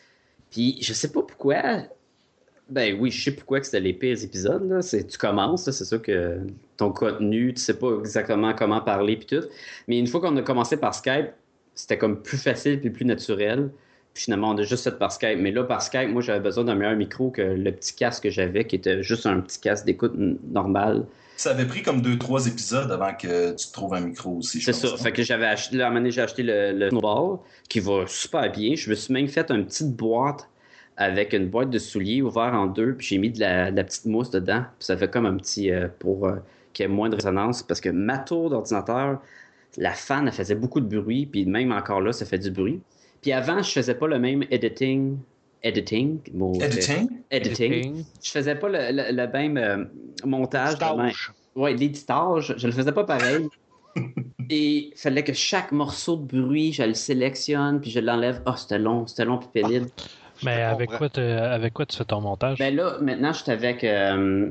Puis 0.52 0.78
je 0.82 0.92
sais 0.94 1.12
pas 1.12 1.22
pourquoi. 1.22 1.84
Ben 2.70 2.98
oui, 3.00 3.12
je 3.12 3.24
sais 3.24 3.32
pourquoi 3.32 3.60
que 3.60 3.66
c'était 3.68 3.80
les 3.80 3.94
pires 3.94 4.24
épisodes. 4.24 4.68
Là. 4.68 4.82
C'est, 4.82 5.06
tu 5.06 5.18
commences, 5.18 5.68
là, 5.68 5.72
c'est 5.74 5.86
sûr 5.86 6.02
que 6.02 6.40
ton 6.78 6.92
contenu, 6.92 7.54
tu 7.54 7.62
sais 7.62 7.78
pas 7.78 8.00
exactement 8.00 8.54
comment 8.56 8.82
parler 8.82 9.18
puis 9.18 9.28
tout. 9.38 9.46
Mais 9.88 10.00
une 10.00 10.08
fois 10.08 10.20
qu'on 10.20 10.36
a 10.38 10.42
commencé 10.42 10.78
par 10.78 10.96
Skype, 10.96 11.28
c'était 11.76 11.98
comme 11.98 12.22
plus 12.24 12.38
facile 12.38 12.80
puis 12.82 12.90
plus 12.90 13.06
naturel. 13.06 13.70
Puis 14.16 14.24
finalement, 14.24 14.50
on 14.52 14.58
a 14.58 14.64
juste 14.64 14.84
fait 14.86 14.98
par 14.98 15.12
Skype. 15.12 15.38
Mais 15.40 15.52
là, 15.52 15.64
par 15.64 15.82
Skype, 15.82 16.10
moi, 16.10 16.22
j'avais 16.22 16.40
besoin 16.40 16.64
d'un 16.64 16.74
meilleur 16.76 16.96
micro 16.96 17.30
que 17.30 17.42
le 17.42 17.72
petit 17.72 17.94
casque 17.94 18.24
que 18.24 18.30
j'avais, 18.30 18.66
qui 18.66 18.78
était 18.78 19.04
juste 19.04 19.26
un 19.26 19.42
petit 19.42 19.60
casque 19.60 19.86
d'écoute 19.86 20.14
normal. 20.52 21.06
Ça 21.38 21.52
avait 21.52 21.66
pris 21.66 21.82
comme 21.84 22.02
deux, 22.02 22.18
trois 22.18 22.48
épisodes 22.48 22.90
avant 22.92 23.14
que 23.14 23.52
tu 23.52 23.68
te 23.68 23.74
trouves 23.74 23.94
un 23.94 24.00
micro 24.00 24.38
aussi. 24.38 24.62
je 24.62 24.72
C'est 24.72 24.82
pense, 24.82 24.92
ça. 24.92 24.96
hein? 24.96 25.04
Fait 25.04 25.12
que 25.12 25.22
j'avais 25.22 25.46
acheté, 25.48 25.76
là, 25.76 25.84
à 25.84 25.88
un 25.88 25.90
moment 25.92 26.00
donné, 26.00 26.12
j'ai 26.12 26.22
acheté 26.22 26.44
le, 26.44 26.72
le 26.72 26.90
Snowball, 26.90 27.40
qui 27.68 27.82
va 27.82 28.06
super 28.08 28.50
bien. 28.52 28.74
Je 28.76 28.90
me 28.90 28.96
suis 28.96 29.14
même 29.14 29.28
fait 29.28 29.52
une 29.52 29.66
petite 29.66 29.92
boîte 29.96 30.48
avec 30.98 31.34
une 31.34 31.48
boîte 31.50 31.70
de 31.70 31.80
souliers 31.80 32.22
ouverte 32.22 32.54
en 32.54 32.68
deux, 32.68 32.94
puis 32.96 33.08
j'ai 33.08 33.18
mis 33.18 33.30
de 33.30 33.40
la, 33.40 33.72
de 33.72 33.76
la 33.76 33.84
petite 33.84 34.06
mousse 34.06 34.32
dedans. 34.32 34.62
Puis 34.80 34.86
ça 34.86 34.96
fait 34.98 35.10
comme 35.12 35.26
un 35.26 35.36
petit. 35.38 35.72
euh, 35.72 35.88
pour 36.00 36.28
euh, 36.28 36.36
qu'il 36.74 36.84
y 36.84 36.90
ait 36.90 36.92
moins 36.92 37.10
de 37.10 37.16
résonance. 37.16 37.64
Parce 37.64 37.80
que 37.82 37.90
ma 37.90 38.18
tour 38.18 38.50
d'ordinateur, 38.50 39.22
la 39.78 39.92
fan, 39.92 40.28
elle 40.28 40.34
faisait 40.34 40.56
beaucoup 40.56 40.80
de 40.82 41.00
bruit, 41.00 41.26
puis 41.26 41.46
même 41.46 41.72
encore 41.72 42.02
là, 42.02 42.12
ça 42.14 42.26
fait 42.26 42.40
du 42.40 42.52
bruit. 42.52 42.82
Puis 43.22 43.32
avant, 43.32 43.62
je 43.62 43.72
faisais 43.72 43.96
pas 43.96 44.08
le 44.08 44.20
même 44.20 44.44
editing. 44.52 45.18
Editing. 45.64 46.20
mot- 46.34 46.54
Editing? 46.62 47.10
editing. 47.32 48.04
Je 48.24 48.32
faisais 48.32 48.56
pas 48.56 48.70
le, 48.70 48.78
le- 48.92 49.16
le 49.16 49.32
même 49.32 49.58
euh, 49.58 49.84
montage. 50.26 50.78
Ouais, 51.56 51.74
l'éditage, 51.74 52.54
je 52.58 52.68
le 52.68 52.74
faisais 52.74 52.92
pas 52.92 53.04
pareil. 53.06 53.48
Et 54.50 54.90
il 54.92 54.94
fallait 54.98 55.24
que 55.24 55.34
chaque 55.34 55.72
morceau 55.72 56.18
de 56.18 56.24
bruit, 56.26 56.72
je 56.74 56.84
le 56.84 56.94
sélectionne, 56.94 57.80
puis 57.82 57.90
je 57.90 58.00
l'enlève. 58.00 58.42
Ah, 58.46 58.56
c'était 58.58 58.78
long, 58.78 59.08
c'était 59.08 59.26
long, 59.26 59.38
puis 59.40 59.48
pénible. 59.54 59.88
Mais 60.44 60.52
comprends. 60.58 60.72
avec 60.76 60.90
quoi, 60.92 61.10
te- 61.10 61.20
avec 61.22 61.74
quoi 61.74 61.86
tu 61.86 61.96
fais 61.98 62.06
ton 62.06 62.22
montage? 62.22 62.58
Ben 62.60 62.76
là, 62.76 62.98
maintenant, 63.02 63.32
je 63.34 63.44
suis 63.44 63.52
avec. 63.52 63.84
euh, 63.84 64.50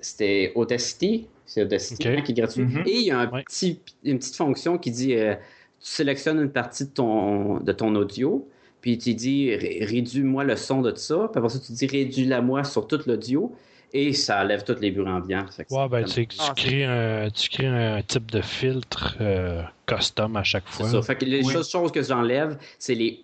c'était 0.00 0.52
Audacity. 0.54 1.26
C'est 1.44 1.62
Audacity 1.62 2.08
hein, 2.08 2.20
qui 2.22 2.32
est 2.32 2.34
gratuit. 2.34 2.62
Mhm. 2.62 2.82
Et 2.86 2.92
il 2.96 3.06
y 3.06 3.10
a 3.10 3.18
un 3.20 3.30
Ouais. 3.30 3.42
petit, 3.44 3.80
une 4.04 4.18
petite 4.18 4.36
fonction 4.36 4.78
qui 4.78 4.90
dit 4.90 5.14
euh, 5.14 5.34
tu 5.80 5.90
sélectionnes 5.90 6.40
une 6.40 6.50
partie 6.50 6.84
de 6.86 6.90
ton, 6.90 7.58
de 7.60 7.72
ton 7.72 7.94
audio, 7.94 8.48
puis 8.80 8.98
tu 8.98 9.14
dis 9.14 9.54
ré- 9.54 9.84
réduis-moi 9.84 10.42
le 10.44 10.56
son 10.56 10.82
de 10.82 10.94
ça, 10.94 11.28
puis 11.30 11.38
après 11.38 11.48
ça, 11.50 11.58
tu 11.60 11.72
dis 11.72 11.86
réduis-la-moi 11.86 12.64
sur 12.64 12.88
tout 12.88 13.00
l'audio, 13.06 13.54
et 13.92 14.12
ça 14.12 14.42
enlève 14.42 14.64
tous 14.64 14.80
les 14.80 14.90
bruits 14.90 15.08
ambiants. 15.08 15.44
Ouais, 15.58 15.64
c'est 15.68 15.88
ben 15.88 16.04
tu, 16.04 16.26
tu 16.26 16.36
Ah, 16.40 16.52
crées 16.56 16.84
un, 16.84 17.30
tu 17.30 17.48
crées 17.48 17.66
un 17.66 18.02
type 18.02 18.30
de 18.30 18.40
filtre 18.40 19.16
euh, 19.20 19.62
custom 19.86 20.36
à 20.36 20.42
chaque 20.42 20.64
C'est 20.70 20.82
fois. 20.82 20.88
ça. 20.90 21.02
Fait 21.02 21.14
que 21.16 21.24
les 21.24 21.44
Oui. 21.44 21.52
choses, 21.52 21.70
choses 21.70 21.92
que 21.92 22.02
j'enlève, 22.02 22.58
c'est 22.78 22.94
les. 22.94 23.20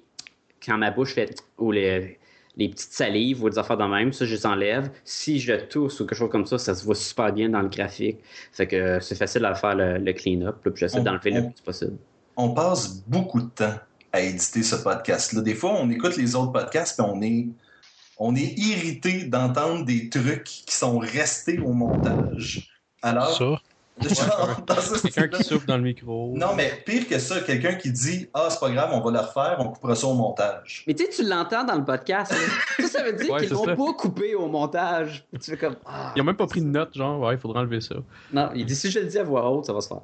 Quand 0.65 0.79
ma 0.79 0.91
bouche 0.91 1.15
fait. 1.15 1.35
Ou 1.59 1.73
les, 1.73 2.19
les 2.57 2.69
petites 2.69 2.93
salives 2.93 3.43
ou 3.43 3.51
des 3.51 3.59
affaires 3.59 3.77
de 3.77 3.85
même, 3.85 4.13
ça, 4.13 4.25
je 4.25 4.35
les 4.35 4.47
enlève. 4.47 4.91
Si 5.05 5.41
je 5.41 5.55
tousse 5.55 6.01
ou 6.01 6.07
quelque 6.07 6.19
chose 6.19 6.31
comme 6.31 6.47
ça, 6.47 6.59
ça 6.59 6.75
se 6.75 6.85
voit 6.85 6.95
super 6.95 7.33
bien 7.33 7.49
dans 7.49 7.63
le 7.63 7.69
graphique. 7.69 8.19
Fait 8.53 8.67
que 8.67 8.77
euh, 8.77 9.01
c'est 9.01 9.15
facile 9.15 9.45
à 9.45 9.55
faire 9.55 9.75
le, 9.75 9.99
le 9.99 10.13
clean-up. 10.13 10.57
j'essaie 10.75 11.01
d'enlever 11.01 11.31
le 11.31 11.43
plus 11.51 11.63
possible. 11.65 11.97
On 12.37 12.51
passe 12.51 13.03
beaucoup 13.07 13.41
de 13.41 13.49
temps 13.49 13.75
à 14.13 14.21
éditer 14.21 14.63
ce 14.63 14.77
podcast-là. 14.77 15.41
Des 15.41 15.55
fois, 15.55 15.73
on 15.73 15.91
écoute 15.91 16.17
les 16.17 16.35
autres 16.35 16.53
podcasts 16.53 16.99
et 16.99 17.03
on 17.03 17.21
est, 17.23 17.49
on 18.19 18.37
est 18.37 18.59
irrité 18.59 19.25
d'entendre 19.25 19.85
des 19.85 20.11
trucs 20.11 20.45
qui 20.45 20.75
sont 20.75 20.99
restés 20.99 21.59
au 21.59 21.73
montage. 21.73 22.71
Alors, 23.01 23.63
genre, 24.03 24.65
Quelqu'un 25.03 25.29
qui 25.29 25.45
souffle 25.45 25.67
dans 25.67 25.77
le 25.77 25.83
micro. 25.83 26.33
Non, 26.35 26.55
mais 26.57 26.83
pire 26.85 27.07
que 27.07 27.19
ça, 27.19 27.41
quelqu'un 27.41 27.75
qui 27.75 27.93
dit 27.93 28.29
Ah, 28.33 28.49
c'est 28.51 28.59
pas 28.59 28.71
grave, 28.71 28.91
on 28.93 29.01
va 29.01 29.11
le 29.11 29.19
refaire, 29.19 29.57
on 29.59 29.69
coupera 29.69 29.95
ça 29.95 30.07
au 30.07 30.15
montage. 30.15 30.85
Mais 30.87 30.95
tu 30.95 31.05
sais, 31.05 31.11
tu 31.11 31.29
l'entends 31.29 31.65
dans 31.65 31.77
le 31.77 31.85
podcast. 31.85 32.33
ça, 32.81 32.89
ça 32.89 33.03
veut 33.03 33.13
dire 33.13 33.31
Ouais, 33.31 33.41
qu'ils 33.41 33.51
l'ont 33.51 33.65
pas 33.65 33.93
coupé 33.93 34.35
au 34.35 34.49
montage. 34.49 35.25
Tu 35.35 35.51
fais 35.51 35.57
comme. 35.57 35.77
Ah. 35.85 36.13
Ils 36.17 36.23
ont 36.23 36.25
même 36.25 36.37
pas 36.37 36.47
pris 36.47 36.61
de 36.61 36.67
note, 36.67 36.97
genre, 36.97 37.21
ouais, 37.21 37.35
il 37.35 37.39
faudra 37.39 37.61
enlever 37.61 37.81
ça. 37.81 37.97
Non, 38.33 38.51
il 38.55 38.65
dit 38.65 38.75
si 38.75 38.91
je 38.91 38.99
le 38.99 39.07
dis 39.07 39.19
à 39.19 39.25
voix 39.25 39.49
haute, 39.51 39.67
ça 39.67 39.73
va 39.73 39.81
se 39.81 39.89
faire. 39.89 40.01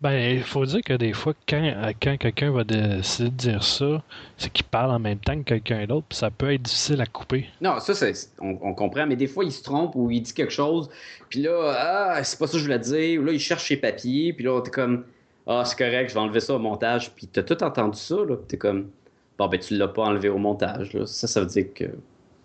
Ben, 0.00 0.36
il 0.36 0.42
faut 0.42 0.64
dire 0.64 0.80
que 0.84 0.92
des 0.92 1.12
fois, 1.12 1.34
quand, 1.48 1.92
quand 2.00 2.16
quelqu'un 2.18 2.52
va 2.52 2.62
décider 2.64 3.30
de 3.30 3.34
dire 3.34 3.64
ça, 3.64 4.02
c'est 4.36 4.52
qu'il 4.52 4.64
parle 4.66 4.92
en 4.92 4.98
même 5.00 5.18
temps 5.18 5.36
que 5.38 5.42
quelqu'un 5.42 5.86
d'autre, 5.86 6.06
puis 6.08 6.16
ça 6.18 6.30
peut 6.30 6.52
être 6.52 6.62
difficile 6.62 7.00
à 7.00 7.06
couper. 7.06 7.46
Non, 7.60 7.80
ça, 7.80 7.94
c'est- 7.94 8.32
on, 8.40 8.56
on 8.62 8.74
comprend, 8.74 9.06
mais 9.06 9.16
des 9.16 9.26
fois, 9.26 9.44
il 9.44 9.50
se 9.50 9.62
trompe 9.62 9.96
ou 9.96 10.10
il 10.10 10.20
dit 10.22 10.32
quelque 10.32 10.52
chose, 10.52 10.88
puis 11.28 11.42
là, 11.42 11.74
ah, 12.16 12.22
c'est 12.24 12.38
pas 12.38 12.46
ça 12.46 12.52
que 12.52 12.58
je 12.58 12.64
voulais 12.64 12.78
dire, 12.78 13.20
ou 13.20 13.24
là, 13.24 13.32
il 13.32 13.40
cherche 13.40 13.66
ses 13.66 13.76
papiers, 13.76 14.32
puis 14.32 14.44
là, 14.44 14.60
t'es 14.62 14.70
comme, 14.70 15.04
ah, 15.48 15.64
c'est 15.64 15.76
correct, 15.78 16.10
je 16.10 16.14
vais 16.14 16.20
enlever 16.20 16.40
ça 16.40 16.54
au 16.54 16.58
montage, 16.60 17.10
puis 17.14 17.26
t'as 17.26 17.42
tout 17.42 17.62
entendu 17.64 17.98
ça, 17.98 18.16
là, 18.16 18.36
puis 18.36 18.46
t'es 18.46 18.56
comme, 18.58 18.90
bon, 19.36 19.48
ben, 19.48 19.58
tu 19.58 19.76
l'as 19.76 19.88
pas 19.88 20.02
enlevé 20.04 20.28
au 20.28 20.38
montage, 20.38 20.92
là. 20.92 21.06
Ça, 21.06 21.26
ça 21.26 21.40
veut 21.40 21.46
dire 21.46 21.66
que 21.74 21.86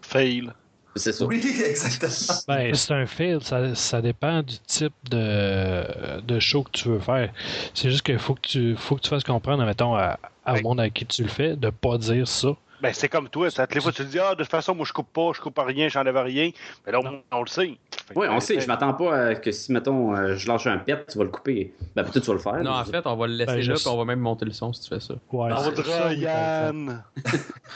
Fail. 0.02 0.50
C'est 0.96 1.12
ça. 1.14 1.26
Oui, 1.26 1.38
exactement. 1.66 2.40
Ben, 2.48 2.74
c'est 2.76 2.94
un 2.94 3.06
fail, 3.06 3.40
ça, 3.42 3.74
ça 3.76 4.02
dépend 4.02 4.42
du 4.44 4.58
type 4.60 4.94
de, 5.10 6.22
de 6.22 6.40
show 6.40 6.64
que 6.64 6.72
tu 6.72 6.90
veux 6.90 7.00
faire. 7.00 7.32
C'est 7.74 7.90
juste 7.90 8.04
qu'il 8.04 8.20
faut 8.20 8.36
que 8.36 8.42
tu 8.42 8.76
faut 8.76 8.96
que 8.96 9.02
tu 9.02 9.10
fasses 9.10 9.24
comprendre, 9.24 9.66
mettons, 9.66 9.96
à, 9.96 10.20
à 10.46 10.54
au 10.54 10.56
Ouais. 10.56 10.62
monde 10.62 10.80
avec 10.80 10.94
qui 10.94 11.06
tu 11.06 11.24
le 11.24 11.30
fais, 11.30 11.56
de 11.56 11.70
pas 11.70 11.98
dire 11.98 12.28
ça. 12.28 12.50
Ben, 12.82 12.92
c'est 12.94 13.08
comme 13.08 13.30
toi. 13.30 13.50
Ça, 13.50 13.66
les 13.74 13.80
fois, 13.80 13.94
tu 13.94 14.04
te 14.04 14.10
dis, 14.10 14.20
ah, 14.20 14.36
de 14.36 14.42
toute 14.44 14.52
façon, 14.52 14.76
moi, 14.76 14.86
je 14.86 14.92
coupe 14.92 15.08
pas, 15.14 15.32
je 15.34 15.40
coupe 15.40 15.54
pas 15.54 15.64
rien, 15.64 15.88
j'enlève 15.88 16.18
rien. 16.18 16.52
Mais 16.86 16.92
là, 16.92 17.00
on, 17.02 17.22
on 17.32 17.42
le 17.42 17.48
sait. 17.48 17.78
Oui, 18.14 18.28
on 18.30 18.34
ben, 18.34 18.40
sait, 18.42 18.60
je 18.60 18.68
m'attends 18.68 18.94
pas 18.94 19.28
à 19.28 19.36
que 19.36 19.54
si, 19.54 19.72
mettons, 19.72 20.14
euh, 20.14 20.36
je 20.36 20.46
lâche 20.50 20.68
un 20.68 20.80
pet, 20.80 21.06
tu 21.10 21.18
vas 21.18 21.24
le 21.24 21.30
couper. 21.30 21.74
Ben, 21.96 22.04
peut-être 22.04 22.20
tu 22.26 22.28
vas 22.28 22.34
le 22.34 22.40
faire. 22.40 22.62
Non, 22.62 22.72
en 22.72 22.84
fait, 22.84 23.08
on 23.08 23.16
va 23.16 23.28
le 23.28 23.36
laisser 23.36 23.54
Ben, 23.56 23.68
là, 23.70 23.76
puis 23.76 23.88
on 23.88 23.96
va 23.98 24.04
même 24.04 24.20
monter 24.20 24.44
le 24.44 24.52
son 24.52 24.74
si 24.74 24.82
tu 24.82 24.90
fais 24.90 25.00
ça. 25.00 25.14
Ouais, 25.32 25.50
On 25.54 25.74
c'est 25.74 25.82
ça, 25.86 26.12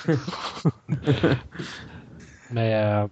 Mais 2.50 2.74
euh, 2.76 3.08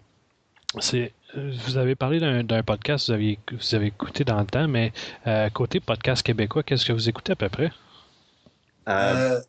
c'est 0.79 1.13
vous 1.35 1.77
avez 1.77 1.95
parlé 1.95 2.19
d'un 2.19 2.43
d'un 2.43 2.63
podcast 2.63 3.07
que 3.07 3.11
vous 3.11 3.15
avez, 3.15 3.39
vous 3.51 3.75
avez 3.75 3.87
écouté 3.87 4.23
dans 4.23 4.39
le 4.39 4.45
temps, 4.47 4.67
mais 4.67 4.93
euh, 5.27 5.49
côté 5.49 5.79
podcast 5.79 6.23
québécois, 6.23 6.63
qu'est-ce 6.63 6.85
que 6.85 6.93
vous 6.93 7.09
écoutez 7.09 7.33
à 7.33 7.35
peu 7.35 7.49
près? 7.49 7.71
Euh, 8.87 9.15
Euh, 9.15 9.41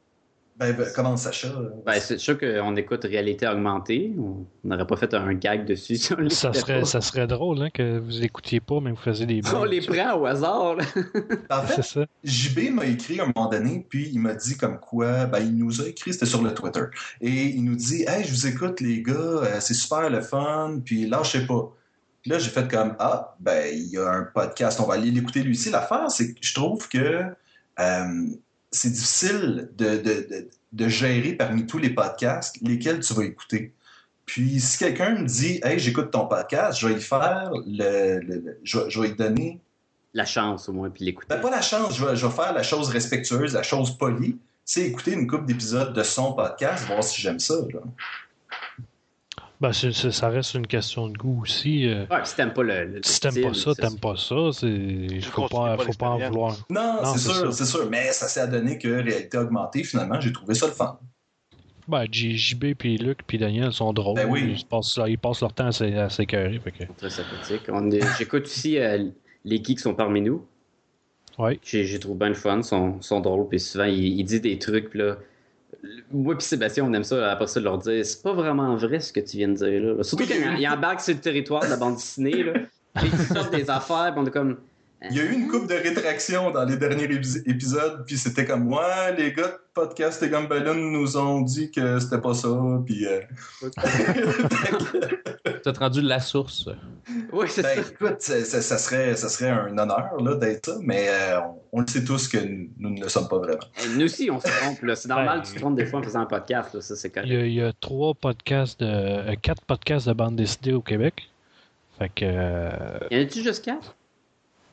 ben, 0.58 0.74
ben, 0.74 0.86
comment 0.94 1.18
Sacha 1.18 1.48
ben, 1.84 2.00
c'est 2.00 2.16
sûr 2.16 2.38
qu'on 2.38 2.76
écoute 2.76 3.04
réalité 3.04 3.46
augmentée. 3.46 4.12
On 4.18 4.46
n'aurait 4.64 4.86
pas 4.86 4.96
fait 4.96 5.12
un 5.12 5.34
gag 5.34 5.66
dessus. 5.66 5.96
si 5.96 6.14
on 6.14 6.28
Ça 6.30 6.54
serait, 6.54 6.84
ça 6.86 7.02
serait 7.02 7.26
drôle 7.26 7.60
hein, 7.60 7.68
que 7.68 7.98
vous 7.98 8.10
l'écoutiez 8.10 8.60
pas, 8.60 8.80
mais 8.80 8.90
vous 8.90 8.96
faisiez 8.96 9.26
des 9.26 9.42
On 9.54 9.64
les 9.64 9.82
prend 9.82 10.14
au 10.14 10.24
hasard. 10.24 10.76
En 11.50 11.62
fait, 11.62 11.82
ça. 11.82 12.06
JB 12.24 12.70
m'a 12.70 12.86
écrit 12.86 13.20
à 13.20 13.24
un 13.24 13.32
moment 13.34 13.48
donné, 13.48 13.86
puis 13.88 14.08
il 14.12 14.18
m'a 14.18 14.34
dit 14.34 14.56
comme 14.56 14.78
quoi, 14.80 15.26
ben, 15.26 15.40
il 15.40 15.56
nous 15.56 15.82
a 15.82 15.86
écrit, 15.86 16.12
c'était 16.12 16.26
sur 16.26 16.42
le 16.42 16.52
Twitter, 16.54 16.84
et 17.20 17.30
il 17.30 17.64
nous 17.64 17.76
dit 17.76 18.04
Hey, 18.08 18.24
je 18.24 18.30
vous 18.30 18.46
écoute, 18.46 18.80
les 18.80 19.02
gars, 19.02 19.14
euh, 19.14 19.60
c'est 19.60 19.74
super 19.74 20.08
le 20.08 20.22
fun, 20.22 20.80
puis 20.84 21.06
là, 21.06 21.20
je 21.22 21.32
sais 21.32 21.46
pas. 21.46 21.72
Puis 22.22 22.30
là, 22.30 22.38
j'ai 22.38 22.50
fait 22.50 22.68
comme 22.68 22.96
Ah, 22.98 23.36
ben, 23.40 23.66
il 23.72 23.90
y 23.90 23.98
a 23.98 24.08
un 24.08 24.22
podcast, 24.22 24.80
on 24.80 24.86
va 24.86 24.94
aller 24.94 25.10
l'écouter 25.10 25.42
lui 25.42 25.52
aussi. 25.52 25.70
L'affaire, 25.70 26.10
c'est 26.10 26.32
que 26.32 26.38
je 26.40 26.54
trouve 26.54 26.88
que 26.88 27.24
euh, 27.78 28.26
c'est 28.76 28.90
difficile 28.90 29.70
de, 29.76 29.96
de, 29.96 30.26
de, 30.28 30.48
de 30.72 30.88
gérer 30.88 31.32
parmi 31.32 31.66
tous 31.66 31.78
les 31.78 31.90
podcasts 31.90 32.56
lesquels 32.62 33.00
tu 33.00 33.14
vas 33.14 33.24
écouter. 33.24 33.72
Puis 34.26 34.60
si 34.60 34.78
quelqu'un 34.78 35.14
me 35.20 35.24
dit 35.26 35.60
Hey, 35.62 35.78
j'écoute 35.78 36.10
ton 36.10 36.26
podcast, 36.26 36.78
je 36.80 36.88
vais 36.88 36.94
y 36.94 37.00
faire 37.00 37.50
le. 37.66 38.20
le- 38.20 38.40
le- 38.40 38.58
je, 38.64 38.78
vais- 38.78 38.90
je 38.90 39.00
vais 39.00 39.08
y 39.10 39.14
donner 39.14 39.60
La 40.14 40.24
chance, 40.24 40.68
au 40.68 40.72
moins, 40.72 40.90
puis 40.90 41.04
l'écouter. 41.04 41.28
ben, 41.28 41.40
pas 41.40 41.50
la 41.50 41.62
chance, 41.62 41.96
je 41.96 42.04
vais, 42.04 42.16
je 42.16 42.26
vais 42.26 42.32
faire 42.32 42.52
la 42.52 42.62
chose 42.62 42.88
respectueuse, 42.88 43.54
la 43.54 43.62
chose 43.62 43.96
polie. 43.96 44.36
C'est 44.64 44.82
écouter 44.82 45.12
une 45.12 45.28
couple 45.28 45.46
d'épisodes 45.46 45.92
de 45.92 46.02
son 46.02 46.32
podcast, 46.32 46.86
voir 46.86 47.04
si 47.04 47.20
j'aime 47.22 47.38
ça. 47.38 47.54
là. 47.72 47.80
Ben, 49.60 49.72
ça 49.72 50.28
reste 50.28 50.54
une 50.54 50.66
question 50.66 51.08
de 51.08 51.16
goût 51.16 51.40
aussi. 51.42 51.86
euh. 51.88 52.04
Ouais, 52.10 52.18
si 52.24 52.36
t'aimes 52.36 52.52
pas 52.52 52.62
le, 52.62 52.84
le 52.84 53.00
si 53.02 53.20
t'aimes 53.20 53.40
pas 53.42 53.54
ça, 53.54 53.74
t'aimes 53.74 53.98
pas 53.98 54.14
ça. 54.16 54.34
C'est... 54.52 55.20
Faut 55.22 55.48
pas, 55.48 55.76
pas 55.76 55.84
faut 55.84 55.92
pas 55.94 56.08
en 56.10 56.18
vouloir. 56.18 56.56
Non, 56.68 57.00
Non, 57.02 57.12
c'est 57.14 57.18
sûr, 57.20 57.34
ça. 57.34 57.52
c'est 57.52 57.64
sûr. 57.70 57.88
Mais 57.90 58.12
ça 58.12 58.28
s'est 58.28 58.40
adonné 58.40 58.76
que 58.78 58.88
réalité 58.88 59.38
augmentée, 59.38 59.82
finalement, 59.82 60.20
j'ai 60.20 60.32
trouvé 60.32 60.54
ça 60.54 60.66
le 60.66 60.72
fun. 60.72 60.98
Ben, 61.88 62.04
J- 62.10 62.36
JB, 62.36 62.74
puis 62.76 62.98
Luc, 62.98 63.20
puis 63.26 63.38
Daniel 63.38 63.72
sont 63.72 63.92
drôles. 63.92 64.16
Ben 64.16 64.28
oui. 64.28 64.56
Ils, 64.58 64.66
passent, 64.66 64.98
ils 65.06 65.18
passent 65.18 65.40
leur 65.40 65.52
temps 65.54 65.68
à 65.68 65.72
s'é- 65.72 65.96
à 65.96 66.10
s'écœurer. 66.10 66.58
Que... 66.58 66.84
Très 66.98 67.10
sympathique. 67.10 67.62
J'écoute 68.18 68.44
aussi 68.44 68.78
euh, 68.78 69.08
les 69.44 69.56
geeks 69.56 69.76
qui 69.76 69.78
sont 69.78 69.94
parmi 69.94 70.20
nous. 70.20 70.44
Ouais. 71.38 71.58
J'ai 71.62 71.98
trouvé 72.00 72.18
bien 72.18 72.28
le 72.28 72.34
fun, 72.34 72.62
sont, 72.62 73.00
sont 73.00 73.20
drôles, 73.20 73.48
puis 73.48 73.60
souvent 73.60 73.84
il, 73.84 74.18
il 74.18 74.24
dit 74.24 74.40
des 74.40 74.58
trucs, 74.58 74.90
puis 74.90 74.98
là. 74.98 75.16
Moi 76.10 76.36
puis 76.36 76.46
Sébastien, 76.46 76.84
on 76.84 76.92
aime 76.92 77.04
ça, 77.04 77.30
après 77.30 77.46
ça, 77.46 77.60
de 77.60 77.64
leur 77.64 77.78
dire 77.78 78.04
c'est 78.04 78.22
pas 78.22 78.32
vraiment 78.32 78.76
vrai 78.76 79.00
ce 79.00 79.12
que 79.12 79.20
tu 79.20 79.36
viens 79.36 79.48
de 79.48 79.54
dire 79.54 79.82
là. 79.96 80.02
Surtout 80.02 80.24
Oui. 80.24 80.30
quand 80.30 80.54
il 80.56 80.60
il 80.60 80.68
embarque 80.68 81.00
sur 81.00 81.14
le 81.14 81.20
territoire 81.20 81.62
de 81.64 81.68
la 81.70 81.76
bande 81.76 81.94
dessinée, 81.96 82.42
là. 82.42 82.52
Puis 82.94 83.08
ils 83.12 83.34
sortent 83.34 83.54
des 83.54 83.68
affaires, 83.70 84.12
puis 84.12 84.22
on 84.22 84.26
est 84.26 84.30
comme. 84.30 84.58
Il 85.10 85.16
y 85.16 85.20
a 85.20 85.24
eu 85.24 85.32
une 85.32 85.48
coupe 85.48 85.68
de 85.68 85.74
rétraction 85.74 86.50
dans 86.50 86.64
les 86.64 86.76
derniers 86.76 87.06
épis- 87.06 87.42
épisodes, 87.46 88.04
puis 88.06 88.16
c'était 88.18 88.44
comme 88.44 88.72
Ouais, 88.72 89.14
les 89.16 89.32
gars 89.32 89.48
de 89.48 89.58
podcast 89.74 90.22
et 90.22 90.28
Gumballoon 90.28 90.74
nous 90.74 91.16
ont 91.16 91.40
dit 91.42 91.70
que 91.70 91.98
c'était 91.98 92.20
pas 92.20 92.34
ça, 92.34 92.48
puis. 92.84 93.06
euh, 93.06 93.20
T'as 95.62 95.72
rendu 95.72 96.00
la 96.00 96.20
source. 96.20 96.68
Oui, 97.32 97.46
c'est 97.48 97.62
ben, 97.62 97.82
ça. 97.82 97.90
écoute, 97.90 98.20
ça, 98.20 98.78
serait, 98.78 99.14
ça 99.16 99.28
serait 99.28 99.50
un 99.50 99.76
honneur 99.76 100.16
là, 100.22 100.34
d'être 100.36 100.66
ça, 100.66 100.76
mais 100.80 101.06
euh, 101.08 101.40
on, 101.40 101.58
on 101.72 101.80
le 101.80 101.86
sait 101.88 102.04
tous 102.04 102.28
que 102.28 102.38
nous, 102.38 102.68
nous 102.78 102.90
ne 102.90 103.00
le 103.02 103.08
sommes 103.08 103.28
pas 103.28 103.38
vraiment. 103.38 103.58
Et 103.84 103.88
Nous 103.96 104.04
aussi, 104.04 104.30
on 104.30 104.38
se 104.40 104.46
trompe, 104.46 104.82
là. 104.82 104.94
C'est 104.94 105.08
normal 105.08 105.38
Ben, 105.38 105.42
que 105.42 105.48
tu 105.48 105.54
te 105.54 105.58
trompes 105.60 105.76
des 105.76 105.86
fois 105.86 106.00
en 106.00 106.02
faisant 106.02 106.20
un 106.20 106.26
podcast, 106.26 106.74
là. 106.74 106.80
Ça, 106.80 106.94
c'est 106.94 107.08
Il 107.08 107.12
correct. 107.12 107.28
y, 107.30 107.36
a, 107.36 107.46
il 107.46 107.54
y 107.54 107.62
a 107.62 107.72
trois 107.80 108.14
podcasts 108.14 108.78
de. 108.80 108.86
euh, 108.86 109.34
quatre 109.40 109.62
podcasts 109.62 110.06
de 110.08 110.12
bande 110.12 110.36
dessinée 110.36 110.72
au 110.74 110.82
Québec. 110.82 111.28
Fait 111.98 112.08
que. 112.10 112.24
euh, 112.24 112.98
Y 113.10 113.16
en 113.18 113.22
a-tu 113.22 113.42
juste 113.42 113.64
quatre? 113.64 113.95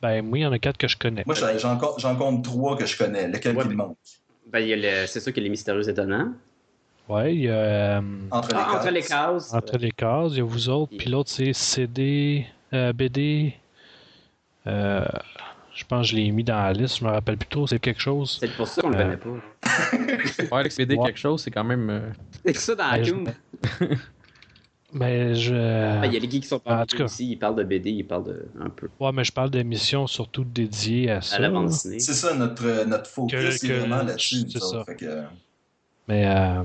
Ben, 0.04 0.22
moi, 0.22 0.38
il 0.38 0.42
y 0.42 0.46
en 0.46 0.52
a 0.52 0.58
quatre 0.58 0.76
que 0.76 0.86
je 0.86 0.98
connais. 0.98 1.22
Moi, 1.24 1.34
j'en- 1.34 1.78
j'en 1.98 2.16
compte, 2.16 2.44
trois 2.44 2.76
que 2.76 2.84
je 2.84 2.96
connais. 2.96 3.26
Lequel 3.28 3.56
Ouais, 3.56 3.62
qui 3.62 3.68
me 3.70 3.74
mais- 3.74 3.84
manque 3.84 3.96
Ben, 4.52 4.58
il 4.60 4.68
y 4.68 4.72
a 4.74 4.76
le... 4.76 5.06
c'est 5.06 5.18
sûr 5.20 5.32
qu'il 5.32 5.42
y 5.42 5.44
a 5.44 5.48
les 5.48 5.50
mystérieux 5.50 5.88
étonnants. 5.88 6.32
Ouais, 7.08 7.34
il 7.34 7.40
y 7.42 7.48
a. 7.48 7.52
euh, 7.52 8.00
Entre 8.30 8.48
les 8.50 8.54
Ah, 8.58 8.68
entre 8.74 8.82
cases. 8.84 8.92
les 8.92 9.02
cases. 9.02 9.54
Entre 9.54 9.78
les 9.78 9.90
cases, 9.92 10.32
il 10.32 10.38
y 10.38 10.40
a 10.40 10.44
vous 10.44 10.68
autres, 10.68 10.92
puis 10.96 11.08
l'autre 11.10 11.30
c'est 11.30 11.52
CD, 11.54 12.46
euh, 12.74 12.92
BD. 12.92 13.54
euh, 14.66 15.04
je 15.74 15.84
pense 15.84 16.06
que 16.06 16.12
je 16.12 16.16
l'ai 16.16 16.30
mis 16.30 16.44
dans 16.44 16.54
la 16.56 16.72
liste, 16.72 16.98
je 16.98 17.04
me 17.04 17.10
rappelle 17.10 17.36
plus 17.36 17.48
trop, 17.48 17.66
c'est 17.66 17.78
quelque 17.78 18.00
chose. 18.00 18.36
C'est 18.40 18.54
pour 18.56 18.68
ça 18.68 18.80
qu'on 18.82 18.90
le 18.90 18.96
connaît 18.96 19.16
pas. 19.16 20.54
Ouais, 20.56 20.62
l'expédier 20.62 20.96
Ouais. 20.98 21.06
quelque 21.06 21.18
chose, 21.18 21.42
c'est 21.42 21.50
quand 21.50 21.64
même. 21.64 21.88
euh, 21.90 22.00
C'est 22.44 22.56
ça 22.56 22.74
dans 22.74 22.90
Ben, 22.90 23.02
je- 23.02 23.10
iTunes. 23.10 23.34
Ben, 24.94 25.34
je. 25.34 25.52
Ben, 25.54 26.04
Il 26.06 26.12
y 26.14 26.16
a 26.16 26.20
les 26.20 26.30
geeks 26.30 26.42
qui 26.42 26.48
sont 26.48 26.56
En 26.56 26.60
parmi 26.60 26.86
tout 26.86 26.94
nous 26.96 26.98
cas. 27.00 27.04
aussi. 27.06 27.28
Ils 27.30 27.36
parlent 27.36 27.56
de 27.56 27.64
BD, 27.64 27.90
ils 27.90 28.06
parlent 28.06 28.24
de 28.24 28.46
un 28.60 28.68
peu 28.70 28.88
Ouais, 29.00 29.10
mais 29.12 29.24
je 29.24 29.32
parle 29.32 29.50
d'émissions 29.50 30.06
surtout 30.06 30.44
dédiées 30.44 31.10
à 31.10 31.20
ça. 31.20 31.36
à 31.36 31.38
la 31.40 31.50
bande 31.50 31.66
dessinée. 31.68 31.98
C'est 31.98 32.14
ça, 32.14 32.32
notre, 32.34 32.86
notre 32.86 33.10
focus 33.10 33.58
Que- 33.60 33.66
est 33.66 33.68
que- 33.68 33.72
vraiment 33.80 34.02
là-dessus. 34.04 34.44
c'est 34.48 34.60
ça. 34.62 34.84
Fait 34.84 34.94
que- 34.94 35.22
Mais 36.06 36.26
euh, 36.26 36.62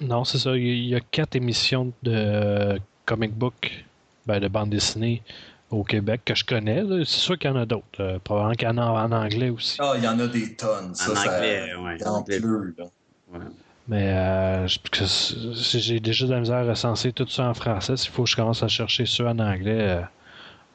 non, 0.00 0.24
c'est 0.24 0.38
ça. 0.38 0.56
Il 0.56 0.86
y, 0.86 0.94
a- 0.94 1.00
quatre 1.00 1.36
émissions 1.36 1.92
de 2.02 2.78
comic 3.04 3.32
book, 3.32 3.84
ben, 4.26 4.40
de 4.40 4.48
bande 4.48 4.70
dessinée 4.70 5.22
au 5.70 5.84
Québec 5.84 6.22
que 6.24 6.34
je 6.34 6.44
connais. 6.44 6.82
là. 6.82 7.04
C'est 7.04 7.20
sûr 7.20 7.38
qu'il 7.38 7.50
y 7.50 7.52
en 7.52 7.56
a 7.56 7.66
d'autres. 7.66 7.84
euh, 8.00 8.18
probablement 8.22 8.54
qu'il 8.54 8.66
y 8.68 8.70
en 8.70 8.78
a 8.78 8.84
en 9.06 9.12
anglais 9.12 9.50
aussi. 9.50 9.76
Ah, 9.80 9.94
il 9.96 10.02
y 10.04 10.08
en 10.08 10.18
a 10.18 10.26
des 10.26 10.54
tonnes. 10.56 10.94
Ça, 10.94 11.12
En 11.12 11.14
ça- 11.14 11.36
anglais, 11.36 11.72
ouais. 11.76 12.04
en 12.04 12.10
En 12.10 12.14
anglais. 12.18 12.40
pleut, 12.40 12.74
là. 12.78 12.84
Ouais. 13.32 13.44
Mais 13.88 14.08
euh, 14.12 14.66
j'ai 14.66 16.00
déjà 16.00 16.26
de 16.26 16.32
la 16.32 16.40
misère 16.40 16.56
à 16.56 16.64
recenser 16.64 17.12
tout 17.12 17.28
ça 17.28 17.44
en 17.48 17.54
français. 17.54 17.96
S'il 17.96 18.10
faut 18.10 18.24
que 18.24 18.30
je 18.30 18.34
commence 18.36 18.62
à 18.62 18.68
chercher 18.68 19.06
ceux 19.06 19.26
en 19.28 19.38
anglais, 19.38 19.78
euh, 19.80 20.00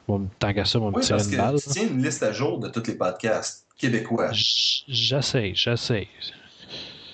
bon, 0.08 0.28
tant 0.38 0.54
qu'à 0.54 0.64
ça, 0.64 0.78
on 0.78 0.84
va 0.86 0.90
me 0.92 0.96
Oui, 0.96 1.02
tirer 1.02 1.18
parce 1.18 1.28
une 1.28 1.36
que 1.36 1.42
balle. 1.42 1.56
tu 1.60 1.68
tiens 1.70 1.88
une 1.88 2.02
liste 2.02 2.22
à 2.22 2.32
jour 2.32 2.58
de 2.58 2.68
tous 2.68 2.86
les 2.86 2.94
podcasts 2.94 3.66
québécois. 3.76 4.30
J'essaie, 4.32 5.52
j'essaie. 5.54 6.08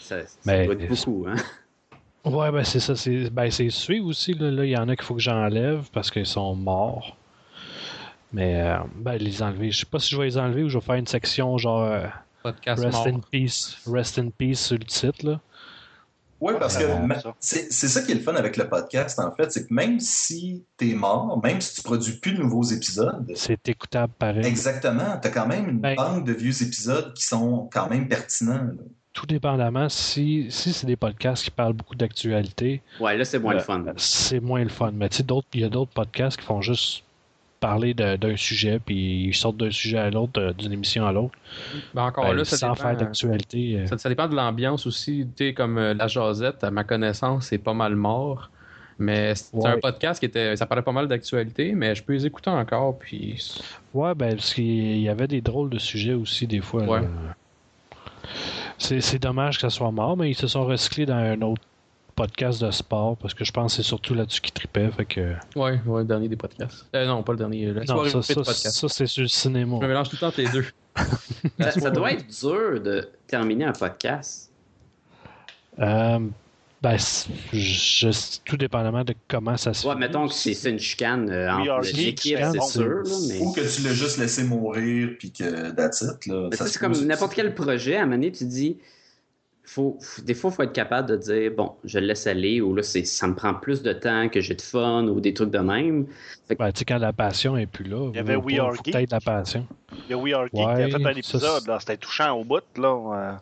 Ça, 0.01 0.21
ça 0.25 0.27
Mais- 0.47 0.67
doit 0.67 0.75
être 0.75 0.89
beaucoup, 0.89 1.27
hein? 1.29 1.35
Ouais, 2.25 2.51
ben 2.53 2.63
c'est 2.65 2.81
ça. 2.81 2.95
C'est 2.95 3.31
ben, 3.31 3.51
c'est 3.51 3.71
suivre 3.71 4.07
aussi. 4.07 4.35
Là, 4.35 4.51
Là, 4.51 4.65
il 4.65 4.71
y 4.71 4.77
en 4.77 4.89
a 4.89 4.97
qu'il 4.97 5.05
faut 5.05 5.15
que 5.15 5.21
j'enlève 5.21 5.89
parce 5.93 6.11
qu'ils 6.11 6.27
sont 6.27 6.55
morts. 6.55 7.17
Mais 8.33 8.61
euh, 8.61 8.77
ben, 8.97 9.17
les 9.17 9.43
enlever. 9.43 9.71
Je 9.71 9.79
sais 9.81 9.87
pas 9.87 9.99
si 9.99 10.11
je 10.15 10.19
vais 10.21 10.27
les 10.27 10.37
enlever 10.39 10.63
ou 10.63 10.69
je 10.69 10.79
vais 10.79 10.85
faire 10.85 10.97
une 10.97 11.07
section 11.07 11.57
genre 11.59 11.83
euh, 11.85 12.07
podcast 12.43 12.83
Rest 12.85 12.93
mort. 12.99 13.07
in 13.09 13.21
Peace. 13.31 13.79
Rest 13.87 14.19
in 14.19 14.29
Peace 14.31 14.57
sur 14.67 14.77
le 14.79 14.85
titre. 14.85 15.27
Là. 15.27 15.41
Oui, 16.41 16.55
parce 16.59 16.77
que 16.77 16.85
c'est 17.41 17.73
c'est 17.73 17.89
ça 17.89 18.03
qui 18.03 18.13
est 18.13 18.15
le 18.15 18.21
fun 18.21 18.35
avec 18.35 18.57
le 18.57 18.69
podcast, 18.69 19.19
en 19.19 19.35
fait, 19.35 19.51
c'est 19.51 19.67
que 19.67 19.75
même 19.75 19.99
si 19.99 20.65
t'es 20.77 20.95
mort, 20.95 21.41
même 21.43 21.61
si 21.61 21.75
tu 21.77 21.83
produis 21.83 22.13
plus 22.19 22.33
de 22.33 22.39
nouveaux 22.43 22.63
épisodes, 22.63 23.27
C'est 23.35 23.69
écoutable 23.69 24.13
pareil. 24.19 24.47
exactement, 24.47 25.19
t'as 25.21 25.31
quand 25.31 25.47
même 25.49 25.69
une 25.69 25.81
Ben- 25.81 25.97
banque 25.97 26.25
de 26.25 26.33
vieux 26.33 26.63
épisodes 26.63 27.13
qui 27.15 27.25
sont 27.25 27.69
quand 27.73 27.89
même 27.91 28.07
pertinents. 28.09 28.55
là. 28.65 28.73
Tout 29.13 29.27
dépendamment, 29.27 29.89
si, 29.89 30.47
si 30.49 30.73
c'est 30.73 30.87
des 30.87 30.95
podcasts 30.95 31.43
qui 31.43 31.51
parlent 31.51 31.73
beaucoup 31.73 31.97
d'actualité, 31.97 32.83
Ouais, 33.01 33.17
là, 33.17 33.25
c'est 33.25 33.41
moins 33.41 33.55
le 33.55 33.61
Euh, 33.61 33.65
fun. 33.65 33.85
c'est 33.97 34.39
moins 34.39 34.63
le 34.63 34.69
fun. 34.69 34.93
Mais 34.95 35.09
tu 35.09 35.17
sais, 35.17 35.23
d'autres- 35.25 35.49
il 35.55 35.61
y 35.63 35.65
a 35.65 35.69
d'autres 35.69 35.91
podcasts 35.93 36.39
qui 36.39 36.47
font 36.47 36.61
juste 36.61 37.03
parler 37.61 37.95
d'un 37.95 38.37
sujet, 38.37 38.79
puis 38.85 39.25
ils 39.27 39.35
sortent 39.35 39.57
d'un 39.57 39.71
sujet 39.71 39.99
à 39.99 40.11
l'autre, 40.11 40.41
euh, 40.41 40.53
d'une 40.53 40.73
émission 40.73 41.07
à 41.07 41.13
l'autre, 41.13 41.35
Ben, 41.95 42.05
encore 42.05 42.25
ben, 42.25 42.33
là, 42.35 42.45
ça 42.45 42.57
sans 42.57 42.73
dépend, 42.73 42.83
faire 42.89 42.97
d'actualité. 42.97 43.77
euh. 43.81 43.87
ça, 43.87 43.99
ça 43.99 44.09
dépend 44.09 44.29
de 44.29 44.35
l'ambiance 44.37 44.87
aussi. 44.87 45.27
Tu 45.37 45.55
comme 45.55 45.79
euh, 45.79 45.95
la 45.95 46.07
Josette, 46.09 46.63
à 46.65 46.71
ma 46.71 46.85
connaissance, 46.85 47.47
c'est 47.47 47.59
pas 47.59 47.75
mal 47.75 47.95
mort. 47.97 48.51
Mais 49.01 49.35
c'est 49.37 49.55
Ouais. 49.55 49.69
un 49.71 49.79
podcast 49.79 50.19
qui 50.19 50.27
était. 50.27 50.57
Ça 50.57 50.67
parlait 50.67 50.83
pas 50.83 50.91
mal 50.91 51.07
d'actualité, 51.07 51.73
mais 51.73 51.95
je 51.95 52.03
peux 52.03 52.15
les 52.15 52.27
écouter 52.27 52.51
encore. 52.51 52.99
Puis. 52.99 53.61
Ouais, 53.95 54.13
ben, 54.17 54.35
parce 54.35 54.53
qu'il 54.55 54.99
y 54.99 55.09
avait 55.09 55.29
des 55.29 55.41
drôles 55.41 55.71
de 55.71 55.79
sujets 55.79 56.15
aussi, 56.15 56.49
des 56.49 56.61
fois. 56.61 56.83
Ouais. 56.83 57.01
C'est 58.79 59.19
dommage 59.23 59.57
que 59.57 59.63
ça 59.63 59.71
soit 59.71 59.91
mort, 59.91 60.17
mais 60.17 60.31
ils 60.31 60.35
se 60.37 60.47
sont 60.47 60.65
recyclés 60.65 61.07
dans 61.07 61.15
un 61.15 61.41
autre 61.43 61.63
podcast 62.19 62.61
de 62.63 62.71
sport, 62.71 63.17
parce 63.17 63.33
que 63.33 63.45
je 63.45 63.53
pense 63.53 63.73
que 63.77 63.83
c'est 63.83 63.87
surtout 63.89 64.15
là-dessus 64.15 64.41
qu'ils 64.41 64.53
tripaient. 64.53 64.91
Fait 64.91 65.05
que... 65.05 65.35
Ouais, 65.57 65.81
ouais, 65.87 66.01
le 66.01 66.05
dernier 66.05 66.29
des 66.29 66.37
podcasts. 66.37 66.87
Euh, 66.95 67.07
non, 67.07 67.23
pas 67.23 67.33
le 67.33 67.39
dernier. 67.39 67.67
La 67.73 67.85
Non, 67.85 68.05
ça, 68.09 68.19
de 68.19 68.23
ça, 68.23 68.35
podcast. 68.35 68.71
ça, 68.73 68.89
c'est 68.89 69.07
sur 69.07 69.23
le 69.23 69.29
cinéma. 69.29 69.77
Je 69.79 69.83
me 69.83 69.89
mélange 69.89 70.09
tout 70.09 70.17
le 70.17 70.21
temps 70.21 70.27
entre 70.29 70.41
les 70.41 70.49
deux. 70.49 70.65
Ça, 71.61 71.71
ça 71.71 71.91
doit 71.91 72.11
être 72.13 72.27
dur 72.27 72.81
de 72.83 73.09
terminer 73.29 73.67
un 73.67 73.73
podcast. 73.73 74.51
Euh, 75.79 76.19
ben, 76.83 76.97
je, 77.53 78.39
tout 78.45 78.57
dépendamment 78.57 79.05
de 79.05 79.15
comment 79.29 79.57
ça 79.57 79.75
se 79.75 79.87
Ouais, 79.87 79.95
fait. 79.95 80.01
mettons 80.01 80.27
que 80.27 80.35
c'est 80.35 80.71
une 80.71 80.79
chicane 80.79 81.31
euh, 81.31 81.53
entre 81.53 81.97
l'équipe, 81.97 82.39
c'est 82.53 82.63
sûr, 82.63 83.03
là, 83.05 83.17
mais... 83.29 83.39
Ou 83.41 83.53
que 83.53 83.61
tu 83.61 83.83
l'as 83.83 83.95
juste 83.95 84.19
laissé 84.19 84.43
mourir, 84.43 85.11
puis 85.19 85.31
que 85.31 85.71
that's 85.71 86.03
it. 86.03 86.27
Là, 86.27 86.49
Mais 86.51 86.57
Ça 86.57 86.67
c'est 86.67 86.79
comme 86.81 86.93
n'importe 87.05 87.35
quel 87.35 87.55
projet, 87.55 87.97
à 87.97 88.01
un 88.03 88.07
moment 88.07 88.17
donné, 88.17 88.33
tu 88.33 88.45
dis, 88.45 88.77
faut, 89.69 89.99
faut- 90.01 90.23
des 90.23 90.35
fois, 90.35 90.51
il 90.51 90.55
faut 90.57 90.63
être 90.63 90.73
capable 90.73 91.09
de 91.11 91.17
dire, 91.17 91.53
bon, 91.55 91.75
je 91.85 91.99
le 91.99 92.07
laisse 92.07 92.27
aller, 92.27 92.61
ou 92.61 92.75
là, 92.75 92.83
c'est- 92.83 93.05
ça 93.05 93.27
me 93.27 93.35
prend 93.35 93.53
plus 93.55 93.83
de 93.83 93.93
temps 93.93 94.29
que 94.29 94.41
j'ai 94.41 94.55
de 94.55 94.63
fun, 94.63 95.05
ou 95.09 95.21
des 95.21 95.35
trucs 95.35 95.51
de 95.51 95.59
même. 95.59 96.07
Ben, 96.49 96.73
tu 96.73 96.79
sais, 96.79 96.85
quand 96.87 96.99
la 96.99 97.13
passion 97.13 97.57
est 97.57 97.67
plus 97.67 97.85
là, 97.85 98.09
Il 98.11 98.17
y 98.17 98.19
avait 98.19 98.37
We 98.37 98.59
Are 98.59 98.73
que 98.83 98.91
la 98.91 99.01
Geek. 99.03 99.25
passion. 99.25 99.67
Il 99.93 100.11
y 100.11 100.15
a 100.15 100.17
We 100.17 100.33
Are 100.33 100.45
Geek 100.45 100.53
qui 100.53 100.83
a 100.83 100.89
fait 100.99 101.07
un 101.07 101.15
épisode, 101.17 101.67
là, 101.67 101.79
c'était 101.81 101.99
touchant 101.99 102.33
au 102.33 102.45
bout. 102.45 102.63
Là. 102.77 102.89
euh, 102.89 103.37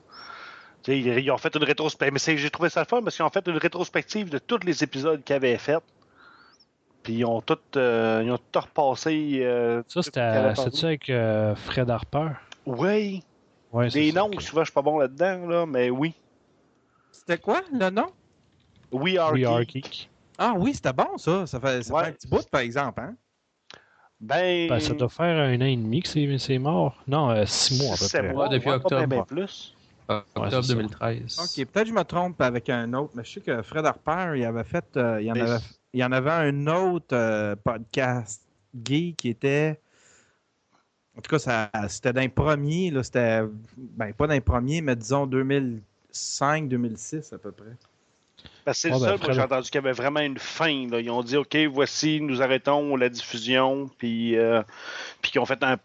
tu 0.83 0.93
sais, 0.93 0.99
ils, 1.01 1.31
ont 1.31 1.39
fait 1.39 1.55
une 1.55 1.65
rétrospective. 1.65 2.13
Mais 2.13 2.19
c'est- 2.19 2.37
j'ai 2.37 2.51
trouvé 2.51 2.71
ça 2.71 2.85
fun 2.85 3.03
parce 3.03 3.15
qu'ils 3.17 3.25
ont 3.25 3.31
fait 3.31 3.47
une 3.47 3.59
rétrospective 3.59 4.29
de 4.29 4.39
tous 4.39 4.61
les 4.65 4.83
épisodes 4.83 5.23
qu'ils 5.23 5.37
avaient 5.37 5.59
fait. 5.59 5.83
Puis 7.05 7.15
ils 7.15 7.25
ont 7.25 7.41
tout, 7.41 7.59
euh, 7.77 8.23
ils 8.25 8.33
ont 8.33 8.39
tout 8.51 8.61
repassé. 8.61 9.39
euh, 9.43 9.83
Ça, 9.87 10.03
c'était 10.03 10.21
avec 10.21 11.09
euh, 11.09 11.55
Fred 11.55 11.89
Harper? 11.89 12.31
Oui, 12.67 13.23
Ouais, 13.77 13.91
c'est 13.91 14.01
des 14.01 14.13
noms, 14.13 14.31
souvent 14.41 14.63
je 14.63 14.67
suis 14.67 14.75
pas 14.75 14.83
bon 14.83 14.99
là-dedans, 14.99 15.47
là, 15.47 15.67
mais 15.67 15.91
oui. 15.91 16.15
C'était 17.13 17.39
quoi, 17.39 17.63
le 17.73 17.91
nom? 17.91 18.07
We 18.93 19.17
Are 19.19 19.33
We 19.33 19.45
Are 19.45 19.59
Geek. 19.61 19.71
Geek. 19.85 20.11
Ah 20.39 20.55
oui, 20.57 20.75
c'était 20.75 20.93
bon, 20.93 21.17
ça. 21.19 21.47
Ça 21.47 21.61
fait, 21.61 21.83
ça 21.83 21.95
Ouais. 21.95 22.05
fait 22.05 22.09
un 22.11 22.13
petit 22.13 22.29
bout, 22.29 22.49
par 22.49 22.61
exemple, 22.61 23.01
hein? 23.01 23.15
Ben, 24.21 24.69
Ben, 24.69 24.81
ça 24.81 24.95
doit 24.95 25.09
faire 25.11 25.37
un 25.39 25.57
an 25.61 25.65
et 25.67 25.77
demi 25.77 26.01
que 26.03 26.09
c'est 26.09 26.39
c'est 26.39 26.59
mort. 26.59 27.03
Non, 27.07 27.31
euh, 27.31 27.45
six 27.45 27.83
mois 27.83 27.95
à 27.95 27.99
peu 27.99 28.07
près. 28.09 28.33
mois, 28.33 28.49
depuis 28.49 28.71
octobre. 28.71 29.07
bien, 29.07 29.23
plus. 29.25 29.75
Euh, 30.11 30.21
Ouais, 30.37 30.45
octobre 30.45 30.63
c'est 30.63 30.69
ça. 30.69 30.75
2013. 30.75 31.39
OK, 31.39 31.67
peut-être 31.67 31.83
que 31.85 31.89
je 31.91 31.95
me 31.95 32.05
trompe 32.05 32.41
avec 32.41 32.71
un 32.71 32.93
autre, 32.95 33.13
mais 33.15 33.25
je 33.25 33.33
sais 33.33 33.41
que 33.41 33.61
Fred 33.63 33.85
Harper, 33.85 34.33
il 34.39 34.45
avait 34.45 34.65
fait. 34.65 34.85
euh, 34.97 35.21
il, 35.21 35.27
y 35.27 35.33
en 35.33 35.35
avait, 35.35 35.59
il 35.93 36.01
y 36.01 36.05
en 36.05 36.13
avait 36.13 36.31
un 36.31 36.67
autre 36.69 37.15
euh, 37.15 37.57
podcast 37.57 38.43
gay 38.75 39.15
qui 39.19 39.29
était. 39.29 39.81
En 41.17 41.21
tout 41.23 41.31
cas, 41.31 41.39
ça, 41.39 41.71
c'était 41.89 42.13
d'un 42.13 42.29
premier, 42.29 42.91
là, 42.91 43.03
c'était. 43.03 43.41
Ben, 43.77 44.13
pas 44.13 44.27
d'un 44.27 44.41
premier, 44.41 44.81
mais 44.83 44.97
disons 44.97 45.27
2005-2006 45.27 47.35
à 47.35 47.39
peu 47.39 47.53
près. 47.53 47.65
Ben, 48.67 48.73
c'est 48.73 48.89
le 48.89 48.95
ben, 48.95 49.01
seul, 49.01 49.09
moi, 49.11 49.19
Fred- 49.19 49.33
j'ai 49.35 49.41
entendu 49.41 49.67
qu'il 49.71 49.75
y 49.77 49.79
avait 49.79 49.93
vraiment 49.93 50.21
une 50.21 50.39
fin. 50.39 50.89
là. 50.91 51.01
Ils 51.01 51.11
ont 51.11 51.23
dit, 51.23 51.37
OK, 51.37 51.57
voici, 51.73 52.21
nous 52.21 52.43
arrêtons 52.43 52.97
la 52.97 53.09
diffusion, 53.09 53.89
puis, 53.99 54.37
euh, 54.37 54.63
puis 55.23 55.33
ils 55.35 55.39
ont 55.39 55.47
fait 55.47 55.63
un, 55.63 55.77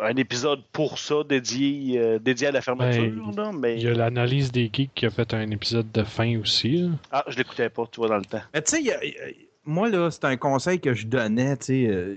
un 0.00 0.16
épisode 0.16 0.62
pour 0.72 0.98
ça, 0.98 1.16
dédié, 1.28 1.98
euh, 1.98 2.18
dédié 2.18 2.48
à 2.48 2.50
la 2.50 2.62
fermeture. 2.62 3.12
là, 3.36 3.52
mais... 3.52 3.76
Il 3.76 3.82
y 3.82 3.88
a 3.88 3.92
l'analyse 3.94 4.50
des 4.50 4.70
geeks 4.72 4.92
qui 4.94 5.06
a 5.06 5.10
fait 5.10 5.32
un 5.34 5.50
épisode 5.50 5.92
de 5.92 6.02
fin 6.02 6.38
aussi. 6.40 6.78
là. 6.78 6.88
Ah, 7.12 7.24
je 7.28 7.36
l'écoutais 7.36 7.68
pas, 7.68 7.84
tu 7.90 8.00
vois, 8.00 8.08
dans 8.08 8.18
le 8.18 8.24
temps. 8.24 8.42
Mais 8.54 8.62
tu 8.62 8.82
sais, 8.84 8.98
moi, 9.64 9.88
là, 9.88 10.10
c'est 10.10 10.24
un 10.24 10.36
conseil 10.36 10.80
que 10.80 10.94
je 10.94 11.06
donnais, 11.06 11.56
tu 11.58 11.86
sais. 11.86 12.16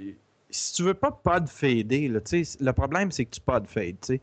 Si 0.53 0.73
tu 0.73 0.83
veux 0.83 0.93
pas 0.93 1.11
fader, 1.47 2.07
là, 2.07 2.19
le 2.21 2.71
problème, 2.71 3.11
c'est 3.11 3.25
que 3.25 3.31
tu 3.31 3.41
pod 3.41 3.67
fade, 3.67 3.95
tu. 4.01 4.21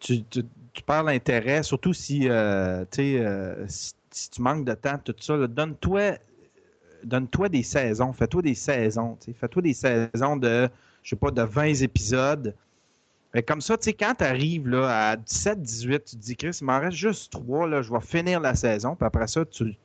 Tu, 0.00 0.22
tu, 0.22 0.44
perds 0.86 1.02
l'intérêt, 1.02 1.64
surtout 1.64 1.92
si, 1.92 2.28
euh, 2.28 2.84
euh, 3.00 3.66
si, 3.66 4.30
tu 4.30 4.40
manques 4.40 4.64
de 4.64 4.74
temps, 4.74 4.96
tout 5.04 5.14
ça, 5.18 5.36
donne-toi 5.48 6.18
donne-toi 7.02 7.48
des 7.48 7.64
saisons, 7.64 8.12
fais-toi 8.12 8.42
des 8.42 8.54
saisons, 8.54 9.18
fais-toi 9.40 9.62
des 9.62 9.74
saisons 9.74 10.36
de, 10.36 10.68
je 11.02 11.10
sais 11.10 11.16
pas, 11.16 11.32
de 11.32 11.42
20 11.42 11.82
épisodes. 11.82 12.54
Comme 13.46 13.60
ça, 13.60 13.76
quand 13.76 14.14
tu 14.18 14.24
arrives 14.24 14.72
à 14.74 15.16
17, 15.16 15.62
18, 15.62 16.04
tu 16.04 16.16
te 16.16 16.20
dis, 16.20 16.36
Chris, 16.36 16.58
il 16.60 16.64
m'en 16.64 16.78
reste 16.78 16.96
juste 16.96 17.32
trois, 17.32 17.68
là, 17.68 17.82
je 17.82 17.92
vais 17.92 18.00
finir 18.00 18.40
la 18.40 18.54
saison. 18.54 18.94
Puis 18.94 19.06
après 19.06 19.26
ça, 19.26 19.44
tu 19.44 19.76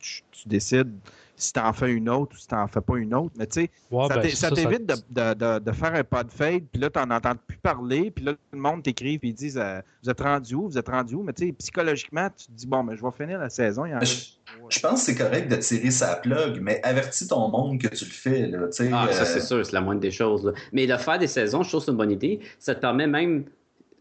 décides 0.46 0.94
si 1.36 1.52
tu 1.52 1.60
en 1.60 1.74
fais 1.74 1.92
une 1.92 2.10
autre 2.10 2.36
ou 2.36 2.40
si 2.40 2.48
tu 2.48 2.54
n'en 2.56 2.68
fais 2.68 2.82
pas 2.82 2.96
une 2.98 3.14
autre. 3.16 3.34
Mais 3.38 3.48
tu 3.48 3.62
sais, 3.62 3.72
Ouais, 3.92 4.08
ça 4.08 4.18
ben, 4.18 4.30
ça 4.30 4.52
t'évite 4.52 4.86
de, 4.86 4.94
de- 5.10 5.34
de- 5.34 5.60
de 5.60 5.72
faire 5.72 5.94
un 5.96 6.04
pas 6.04 6.24
de 6.24 6.32
fade, 6.32 6.64
puis 6.72 6.80
là, 6.82 6.90
tu 6.90 7.00
n'en 7.00 7.16
entends 7.16 7.34
plus 7.48 7.58
parler, 7.58 8.12
puis 8.12 8.24
là, 8.26 8.34
tout 8.34 8.40
le 8.54 8.60
monde 8.60 8.84
t'écrit, 8.84 9.18
puis 9.20 9.30
ils 9.30 9.34
disent 9.34 9.58
euh, 9.58 9.82
Vous 10.04 10.10
êtes 10.10 10.22
rendu 10.22 10.56
où 10.56 10.70
Vous 10.70 10.78
êtes 10.78 10.90
rendu 10.90 11.16
où? 11.16 11.24
Mais 11.24 11.34
tu 11.34 11.48
sais, 11.48 11.52
psychologiquement, 11.54 12.30
tu 12.36 12.46
te 12.48 12.52
dis 12.52 12.68
Bon, 12.68 12.84
mais 12.84 12.96
je 12.96 13.02
vais 13.04 13.12
finir 13.12 13.40
la 13.40 13.50
saison. 13.50 13.86
il 13.86 13.90
y 13.90 13.94
en 13.94 14.00
Mais 14.00 14.06
reste 14.06 14.40
Je, 14.70 14.76
je 14.76 14.80
pense 14.80 15.00
que 15.06 15.12
c'est 15.12 15.16
correct 15.16 15.50
de 15.52 15.56
tirer 15.58 15.92
sa 15.92 16.16
plug, 16.18 16.60
mais 16.62 16.80
avertis 16.84 17.28
ton 17.28 17.50
monde 17.50 17.80
que 17.82 17.88
tu 17.88 18.06
le 18.06 18.12
fais. 18.12 18.48
Là, 18.48 18.60
Ah, 18.68 18.72
ça, 18.72 18.86
euh, 19.24 19.26
c'est 19.26 19.42
sûr, 19.42 19.66
c'est 19.66 19.74
la 19.74 19.82
moindre 19.82 20.02
des 20.02 20.12
choses. 20.12 20.46
là. 20.46 20.52
Mais 20.72 20.86
de 20.88 20.96
faire 20.98 21.18
des 21.20 21.28
saisons, 21.28 21.64
je 21.64 21.70
trouve 21.70 21.82
que 21.82 21.86
c'est 21.86 21.92
une 21.92 21.98
bonne 21.98 22.12
idée. 22.12 22.40
Ça 22.60 22.76
te 22.76 22.80
permet 22.82 23.08
même, 23.08 23.46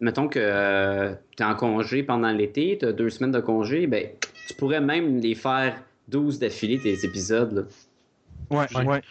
mettons 0.01 0.29
que 0.29 1.15
tu 1.37 1.43
es 1.43 1.47
en 1.47 1.55
congé 1.55 2.03
pendant 2.03 2.31
l'été, 2.31 2.77
tu 2.79 2.87
as 2.87 2.93
deux 2.93 3.09
semaines 3.11 3.33
de 3.33 3.41
congé, 3.41 3.87
ben, 3.87 4.09
tu 4.49 4.55
pourrais 4.55 4.81
même 4.81 5.19
les 5.19 5.35
faire 5.35 5.83
12 6.09 6.39
d'affilée, 6.39 6.79
tes 6.79 7.05
épisodes. 7.05 7.53
Là. 7.53 7.63
Ouais, 8.59 8.67
Ouais. 8.77 8.87
ouais. 8.87 9.03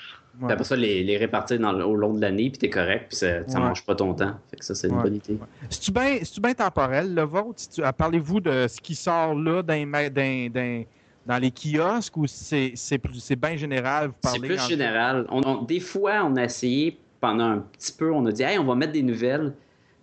Après 0.49 0.63
ça, 0.63 0.75
les, 0.75 1.03
les 1.03 1.17
répartir 1.17 1.59
dans 1.59 1.73
au 1.81 1.95
long 1.95 2.13
de 2.13 2.21
l'année, 2.21 2.49
puis 2.49 2.57
t'es 2.57 2.69
correct, 2.69 3.07
puis 3.09 3.17
ça, 3.17 3.45
ça 3.47 3.59
Ouais. 3.59 3.65
mange 3.65 3.85
pas 3.85 3.95
ton 3.95 4.13
temps. 4.13 4.33
Fait 4.49 4.57
que 4.57 4.65
ça, 4.65 4.73
c'est 4.75 4.87
une 4.87 4.95
Ouais. 4.95 5.03
bonne 5.03 5.15
idée. 5.15 5.37
C'est-tu 5.69 5.91
bien 5.91 6.19
bien 6.41 6.53
temporel, 6.53 7.13
le 7.13 7.25
tu- 7.53 7.83
ah, 7.83 7.91
Parlez-vous 7.93 8.39
de 8.39 8.67
ce 8.67 8.79
qui 8.79 8.95
sort 8.95 9.35
là 9.35 9.61
dans, 9.61 9.73
les 9.73 9.85
dans- 10.09 10.49
dans- 10.53 10.85
dans 11.25 11.37
les 11.37 11.51
kiosques 11.51 12.15
ou 12.17 12.27
c'est 12.27 12.71
c'est 12.75 12.97
plus- 12.97 13.19
c'est 13.19 13.35
bien 13.35 13.55
général? 13.57 14.07
Vous 14.07 14.13
C'est 14.31 14.39
plus 14.39 14.59
en- 14.59 14.67
général. 14.67 15.25
On- 15.29 15.41
on- 15.45 15.61
des 15.63 15.79
fois, 15.81 16.23
on 16.23 16.35
a 16.37 16.43
essayé 16.45 16.97
pendant 17.19 17.45
un 17.51 17.57
petit 17.59 17.91
peu, 17.93 18.11
on 18.11 18.25
a 18.25 18.31
dit, 18.31 18.41
hey, 18.43 18.57
on 18.57 18.63
va 18.63 18.75
mettre 18.75 18.93
des 18.93 19.03
nouvelles. 19.03 19.53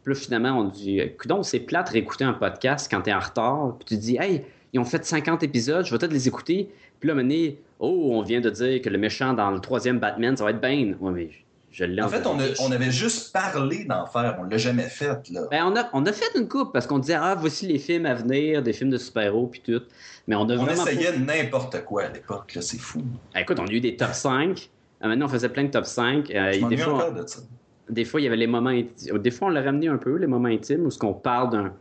Puis 0.04 0.14
là, 0.14 0.20
finalement, 0.20 0.58
on 0.60 0.64
dit, 0.64 1.00
donc 1.26 1.44
c'est 1.46 1.60
plate 1.60 1.88
réécouter 1.88 2.24
un 2.24 2.34
podcast 2.34 2.86
quand 2.90 3.00
t'es 3.00 3.12
en 3.12 3.18
retard. 3.18 3.76
Puis 3.78 3.86
tu 3.86 3.96
dis, 3.96 4.16
hey, 4.20 4.44
ils 4.72 4.80
ont 4.80 4.84
fait 4.84 5.04
50 5.04 5.42
épisodes, 5.42 5.84
je 5.86 5.90
vais 5.92 5.98
peut-être 5.98 6.12
les 6.12 6.28
écouter. 6.28 6.68
Puis 7.00 7.08
là, 7.08 7.14
mener, 7.14 7.58
oh, 7.78 8.10
on 8.12 8.22
vient 8.22 8.40
de 8.40 8.50
dire 8.50 8.82
que 8.82 8.88
le 8.90 8.98
méchant 8.98 9.32
dans 9.32 9.50
le 9.50 9.60
troisième 9.60 9.98
Batman, 9.98 10.36
ça 10.36 10.44
va 10.44 10.50
être 10.50 10.60
Bane. 10.60 10.96
Ouais, 11.00 11.12
mais 11.12 11.30
je 11.70 11.84
l'ai 11.84 12.02
En 12.02 12.08
fait, 12.08 12.26
on, 12.26 12.30
a- 12.38 12.44
entendu. 12.44 12.50
on 12.60 12.72
avait 12.72 12.90
juste 12.90 13.32
parlé 13.32 13.84
d'en 13.84 14.04
faire, 14.06 14.36
on 14.40 14.44
l'a 14.44 14.56
jamais 14.58 14.82
fait. 14.84 15.30
Là. 15.30 15.42
Ben, 15.50 15.64
on, 15.64 15.76
a, 15.76 15.88
on 15.92 16.04
a 16.06 16.12
fait 16.12 16.36
une 16.38 16.48
coupe 16.48 16.72
parce 16.72 16.86
qu'on 16.86 16.98
disait, 16.98 17.14
ah, 17.20 17.34
voici 17.38 17.66
les 17.66 17.78
films 17.78 18.06
à 18.06 18.14
venir, 18.14 18.62
des 18.62 18.72
films 18.72 18.90
de 18.90 18.98
super-héros, 18.98 19.46
puis 19.46 19.60
tout. 19.64 19.82
Mais 20.26 20.34
on 20.36 20.48
a 20.48 20.54
on 20.56 20.64
vraiment. 20.64 20.84
pas- 20.84 20.92
essayait 20.92 21.16
n'importe 21.18 21.84
quoi 21.84 22.02
à 22.04 22.08
l'époque, 22.12 22.54
là, 22.54 22.62
c'est 22.62 22.78
fou. 22.80 23.02
Ah, 23.34 23.40
écoute, 23.42 23.58
on 23.60 23.66
a 23.66 23.70
eu 23.72 23.80
des 23.80 23.96
top 23.96 24.12
5. 24.12 24.68
Euh, 25.02 25.08
maintenant, 25.08 25.26
on 25.26 25.28
faisait 25.28 25.48
plein 25.48 25.64
de 25.64 25.70
top 25.70 25.84
5. 25.86 26.30
Euh, 26.30 26.52
Je 26.52 26.66
des, 26.66 26.76
fois, 26.76 26.94
encore 26.94 27.12
de 27.14 27.26
ça. 27.26 27.40
des 27.88 28.04
fois, 28.04 28.20
il 28.20 28.24
y 28.24 28.26
avait 28.26 28.36
les 28.36 28.46
moments 28.48 28.70
intimes. 28.70 29.16
Des 29.18 29.30
fois, 29.30 29.48
on 29.48 29.50
l'a 29.50 29.62
ramené 29.62 29.86
un 29.88 29.96
peu, 29.98 30.16
les 30.16 30.26
moments 30.26 30.48
intimes, 30.48 30.84
où 30.86 30.90
ce 30.90 30.98
qu'on 30.98 31.14
parle 31.14 31.50
d'un. 31.50 31.72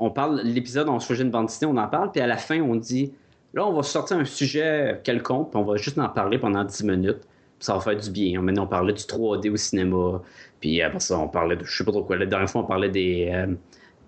On 0.00 0.10
parle, 0.10 0.40
l'épisode, 0.42 0.88
on 0.88 0.98
choisit 0.98 1.24
une 1.24 1.30
bande 1.30 1.46
dessinée, 1.46 1.70
on 1.72 1.76
en 1.76 1.86
parle, 1.88 2.10
puis 2.10 2.20
à 2.20 2.26
la 2.26 2.36
fin, 2.36 2.60
on 2.60 2.74
dit 2.74 3.12
là, 3.54 3.66
on 3.66 3.72
va 3.72 3.82
sortir 3.82 4.16
un 4.16 4.24
sujet 4.24 5.00
quelconque, 5.04 5.50
puis 5.50 5.60
on 5.60 5.64
va 5.64 5.76
juste 5.76 5.98
en 5.98 6.08
parler 6.08 6.38
pendant 6.38 6.64
10 6.64 6.84
minutes, 6.84 7.20
puis 7.20 7.66
ça 7.66 7.74
va 7.74 7.80
faire 7.80 7.96
du 7.96 8.10
bien. 8.10 8.40
Maintenant, 8.40 8.64
on 8.64 8.66
parlait 8.66 8.92
du 8.92 9.02
3D 9.02 9.50
au 9.50 9.56
cinéma, 9.56 10.22
puis 10.60 10.80
après 10.82 11.00
ça, 11.00 11.18
on 11.18 11.28
parlait 11.28 11.56
de. 11.56 11.64
Je 11.64 11.76
sais 11.76 11.84
pas 11.84 11.92
trop 11.92 12.02
quoi. 12.04 12.16
La 12.16 12.26
dernière 12.26 12.48
fois, 12.50 12.62
on 12.62 12.66
parlait 12.66 12.88
des. 12.90 13.30
euh, 13.32 13.54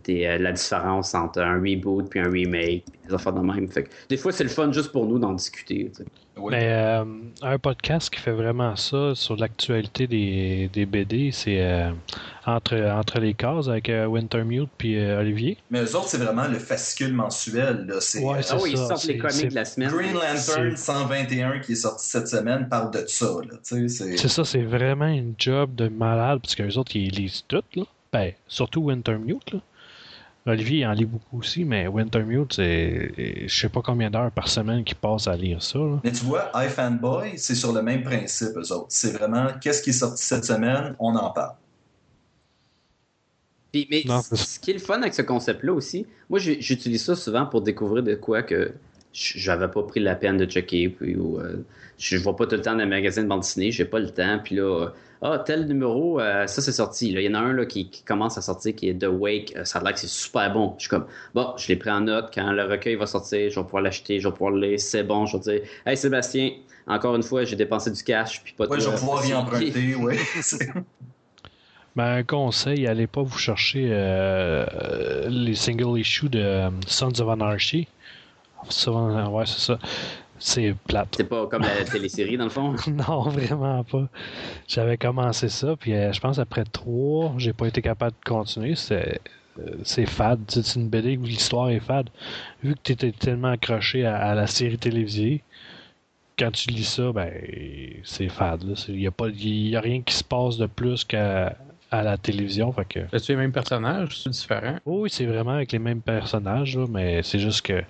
des, 0.05 0.27
euh, 0.27 0.39
la 0.39 0.53
différence 0.53 1.15
entre 1.15 1.41
un 1.41 1.55
reboot 1.61 2.09
puis 2.11 2.21
un 2.21 2.31
remake, 2.31 2.85
puis 2.91 3.01
des 3.09 3.15
affaires 3.15 3.33
de 3.33 3.41
même. 3.41 3.69
Fait 3.69 3.85
que, 3.85 3.91
des 4.09 4.17
fois, 4.17 4.33
c'est 4.33 4.45
le 4.45 4.51
fun 4.51 4.71
juste 4.73 4.93
pour 4.93 5.07
nous 5.07 5.19
d'en 5.19 5.33
discuter. 5.33 5.91
tu 5.95 6.03
sais. 6.03 6.09
Oui. 6.35 6.49
Mais 6.51 6.67
euh, 6.73 7.05
un 7.43 7.59
podcast 7.59 8.09
qui 8.09 8.19
fait 8.19 8.31
vraiment 8.33 8.75
ça 8.75 9.15
sur 9.15 9.37
l'actualité 9.37 10.07
des, 10.07 10.71
des 10.73 10.87
BD, 10.87 11.31
c'est 11.31 11.61
euh, 11.61 11.91
entre, 12.47 12.75
entre 12.91 13.21
les 13.21 13.35
cases 13.35 13.69
avec 13.69 13.91
euh, 13.91 14.07
Wintermute 14.07 14.71
puis 14.79 14.99
euh, 14.99 15.21
Olivier. 15.21 15.59
Mais 15.71 15.83
eux 15.83 15.95
autres, 15.95 16.09
c'est 16.09 16.17
vraiment 16.17 16.49
le 16.49 16.59
fascicule 16.59 17.13
mensuel. 17.13 17.85
Là. 17.87 17.97
C'est, 18.01 18.21
Ouais, 18.25 18.39
euh, 18.39 18.43
c'est 18.43 18.55
Ah 18.55 18.59
oui, 18.63 18.71
ils 18.73 18.79
sortent 18.79 19.05
les 19.05 19.19
comics 19.19 19.51
de 19.51 19.55
la 19.55 19.67
semaine. 19.67 19.91
Green 19.91 20.15
Lantern 20.15 20.37
C'est- 20.39 20.77
121 20.77 21.59
qui 21.59 21.73
est 21.73 21.75
sorti 21.75 22.09
cette 22.09 22.29
semaine 22.29 22.67
parle 22.67 22.91
de 22.93 23.05
ça. 23.07 23.27
Là. 23.27 23.59
Tu 23.63 23.87
sais, 23.87 23.89
c'est... 23.89 24.17
C'est 24.17 24.29
ça, 24.29 24.43
c'est 24.43 24.63
vraiment 24.65 25.09
une 25.09 25.35
job 25.37 25.75
de 25.75 25.89
malade, 25.89 26.39
parce 26.43 26.55
que 26.55 26.63
les 26.63 26.79
autres, 26.79 26.97
ils 26.97 27.11
lisent 27.11 27.45
tout, 27.47 27.63
là. 27.77 27.83
Ben, 28.11 28.33
surtout 28.49 28.81
Wintermute, 28.85 29.53
là. 29.53 29.59
Olivier, 30.45 30.81
il 30.81 30.87
en 30.87 30.93
lit 30.93 31.05
beaucoup 31.05 31.39
aussi, 31.39 31.65
mais 31.65 31.87
Wintermute, 31.87 32.55
c'est. 32.55 33.13
Je 33.47 33.61
sais 33.61 33.69
pas 33.69 33.81
combien 33.81 34.11
d'heures 34.11 34.33
par 34.33 34.49
semaine 34.49 34.83
qu'il 34.83 34.97
passe 34.97 35.29
à 35.29 35.37
lire 35.37 35.63
ça, 35.63 35.79
là. 35.79 36.01
Mais 36.03 36.11
tu 36.11 36.25
vois, 36.25 36.51
iFanboy, 36.55 37.35
c'est 37.37 37.55
sur 37.55 37.73
le 37.73 37.83
même 37.83 38.03
principe, 38.03 38.57
eux 38.57 38.73
autres. 38.73 38.87
C'est 38.89 39.13
vraiment 39.13 39.47
qu'est-ce 39.61 39.83
qui 39.83 39.91
est 39.91 39.95
sorti 39.95 40.23
cette 40.25 40.45
semaine, 40.45 40.97
on 40.99 41.15
en 41.15 41.31
parle. 41.31 41.55
Puis, 43.71 43.87
mais 43.91 44.03
Non, 44.05 44.21
ce 44.21 44.59
qui 44.59 44.71
est 44.71 44.75
le 44.75 44.81
fun 44.81 45.01
avec 45.01 45.15
ce 45.15 45.23
concept-là 45.23 45.73
aussi, 45.73 46.07
moi 46.29 46.39
j'utilise 46.39 47.05
ça 47.05 47.15
souvent 47.15 47.47
pour 47.47 47.63
découvrir 47.63 48.03
de 48.03 48.15
quoi 48.15 48.43
que 48.43 48.73
j'avais 49.13 49.69
pas 49.69 49.83
pris 49.83 50.01
la 50.01 50.15
peine 50.15 50.37
de 50.37 50.45
checker. 50.45 50.89
Puis, 50.89 51.17
ou, 51.17 51.39
euh, 51.39 51.65
je 51.99 52.17
vois 52.17 52.37
pas 52.37 52.47
tout 52.47 52.57
le 52.57 52.63
temps 52.63 52.73
dans 52.73 52.79
les 52.79 52.87
magazines 52.87 53.25
de 53.25 53.29
bande 53.29 53.41
dessinée, 53.41 53.71
j'ai 53.71 53.85
pas 53.85 54.01
le 54.01 54.11
temps. 54.11 54.41
Puis 54.43 54.57
là, 54.57 54.63
euh, 54.63 54.89
ah, 55.23 55.39
tel 55.39 55.67
numéro, 55.67 56.21
euh, 56.21 56.47
ça 56.47 56.61
c'est 56.61 56.73
sorti. 56.73 57.13
Là, 57.13 57.21
Il 57.21 57.25
y 57.25 57.29
en 57.31 57.35
a 57.35 57.39
un 57.39 57.53
là, 57.53 57.65
qui, 57.65 57.89
qui 57.89 58.03
commence 58.03 58.37
à 58.39 58.43
sortir 58.43 58.75
qui 58.75 58.89
est 58.89 58.95
The 58.95 59.07
Wake. 59.09 59.55
Euh, 59.57 59.65
ça 59.65 59.79
a 59.79 59.83
l'air 59.85 59.93
que 59.95 60.01
c'est 60.01 60.09
super 60.09 60.53
bon. 60.53 60.75
Je 60.79 60.83
suis 60.83 60.91
comme, 60.91 61.07
bon, 61.35 61.55
je 61.57 61.69
l'ai 61.69 61.77
pris 61.77 61.91
en 61.91 62.01
note. 62.01 62.31
Quand 62.35 62.51
le 62.53 62.65
recueil 62.65 62.97
va 62.97 63.07
sortir, 63.07 63.49
je 63.51 63.55
vais 63.59 63.65
pouvoir 63.65 63.83
l'acheter, 63.83 64.19
je 64.21 64.27
vais 64.29 64.33
pouvoir 64.33 64.51
le 64.51 64.67
lire. 64.67 64.81
C'est 64.81 65.05
bon. 65.05 65.27
Je 65.27 65.37
vais 65.37 65.43
dire, 65.43 65.69
hey 65.87 65.97
Sébastien, 65.97 66.51
encore 66.87 67.15
une 67.15 67.23
fois, 67.23 67.45
j'ai 67.45 67.57
dépensé 67.57 67.91
du 67.93 68.03
cash. 68.03 68.43
Puis 68.43 68.53
pas 68.53 68.67
Ouais, 68.67 68.81
je 68.81 68.89
vais 68.91 68.97
pouvoir 68.97 69.25
y 69.25 69.33
emprunter, 69.33 69.95
oui. 70.01 70.17
C'est- 70.43 70.69
Ben, 71.95 72.05
un 72.17 72.23
conseil, 72.25 72.87
allez 72.87 73.07
pas 73.07 73.23
vous 73.23 73.37
chercher 73.39 73.89
euh, 73.93 75.29
les 75.29 75.55
single 75.55 76.01
issues 76.01 76.31
de 76.31 76.69
Sons 76.87 77.21
of 77.21 77.29
Anarchy. 77.29 77.87
Souvent, 78.71 79.29
ouais, 79.31 79.45
c'est 79.47 79.61
ça. 79.61 79.79
C'est 80.45 80.75
plate. 80.89 81.15
C'est 81.17 81.29
pas 81.29 81.47
comme 81.47 81.63
la 81.63 81.85
télésérie 81.85 82.37
dans 82.37 82.45
le 82.45 82.51
fond? 82.51 82.75
Non, 82.89 83.23
vraiment 83.29 83.85
pas. 83.85 84.09
J'avais 84.67 84.97
commencé 84.97 85.49
ça, 85.49 85.77
puis 85.77 85.95
euh, 85.95 86.13
je 86.13 86.21
pense 86.21 86.39
après 86.41 86.65
trois, 86.65 87.33
j'ai 87.39 87.53
pas 87.53 87.69
été 87.69 87.81
capable 87.81 88.13
de 88.25 88.29
continuer. 88.29 88.75
C'est 88.75 89.21
euh, 89.61 90.07
fade. 90.07 90.41
C'est 90.49 90.75
une 90.75 90.89
BD 90.89 91.17
où 91.17 91.23
l'histoire 91.25 91.71
est 91.71 91.79
fade. 91.79 92.11
Vu 92.65 92.75
que 92.75 92.81
tu 92.83 92.93
étais 92.93 93.13
tellement 93.13 93.53
accroché 93.53 94.05
à, 94.05 94.17
à 94.17 94.35
la 94.35 94.49
série 94.49 94.79
télévisée, 94.79 95.43
quand 96.37 96.51
tu 96.51 96.71
lis 96.71 96.85
ça, 96.89 97.13
ben 97.13 97.31
c'est 98.03 98.29
fade. 98.29 98.65
Il 98.89 98.97
n'y 98.97 99.07
a, 99.07 99.13
pas- 99.13 99.29
y 99.29 99.77
a 99.77 99.81
rien 99.81 100.03
qui 100.03 100.15
se 100.15 100.25
passe 100.25 100.57
de 100.57 100.67
plus 100.67 101.05
qu'à 101.05 101.57
à 101.93 102.03
la 102.03 102.17
télévision. 102.17 102.73
Fait 102.73 102.85
que... 102.87 102.99
Est-ce 103.15 103.31
les 103.31 103.37
mêmes 103.37 103.53
personnages? 103.53 104.21
C'est 104.23 104.31
différent? 104.31 104.77
Oh 104.87 105.03
Oui, 105.03 105.11
c'est 105.11 105.27
vraiment 105.27 105.53
avec 105.53 105.71
les 105.73 105.79
mêmes 105.79 106.01
personnages, 106.01 106.77
là, 106.77 106.87
mais 106.89 107.23
c'est 107.23 107.39
juste 107.39 107.63
que 107.63 107.83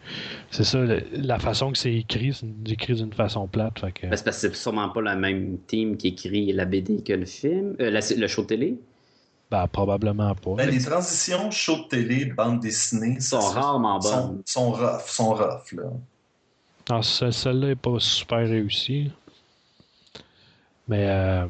c'est 0.50 0.64
ça, 0.64 0.78
le- 0.80 1.02
la 1.12 1.38
façon 1.38 1.70
que 1.72 1.78
c'est 1.78 1.94
écrit, 1.94 2.34
c'est 2.34 2.70
écrit 2.70 2.94
d'une 2.94 3.12
façon 3.12 3.46
plate. 3.46 3.78
Fait 3.78 3.92
que... 3.92 4.06
Ben, 4.08 4.16
c'est 4.16 4.24
parce 4.24 4.42
que 4.42 4.48
c'est 4.48 4.54
sûrement 4.56 4.88
pas 4.90 5.00
la 5.00 5.14
même 5.16 5.56
team 5.66 5.96
qui 5.96 6.08
écrit 6.08 6.52
la 6.52 6.64
BD 6.64 7.02
que 7.02 7.12
le 7.12 7.24
film, 7.26 7.76
euh, 7.80 7.90
la- 7.90 8.00
le 8.16 8.26
show 8.26 8.42
de 8.42 8.48
télé. 8.48 8.78
Ben, 9.50 9.66
probablement 9.68 10.34
pas. 10.34 10.54
Ben, 10.56 10.68
les 10.70 10.82
transitions 10.82 11.50
show 11.50 11.76
de 11.84 11.88
télé, 11.88 12.24
bande 12.26 12.60
dessinée, 12.60 13.20
Sont 13.20 13.40
ça- 13.40 13.60
rarement 13.60 14.00
sont, 14.00 14.26
bonnes. 14.28 14.42
sont 14.46 14.72
rough, 14.72 15.06
sont 15.06 15.34
rough, 15.34 15.72
là. 15.72 15.84
Non, 16.90 17.02
ce- 17.02 17.30
celle-là 17.30 17.68
est 17.70 17.74
pas 17.76 17.96
super 18.00 18.38
réussie. 18.38 19.12
Mais 20.88 21.06
euh, 21.08 21.46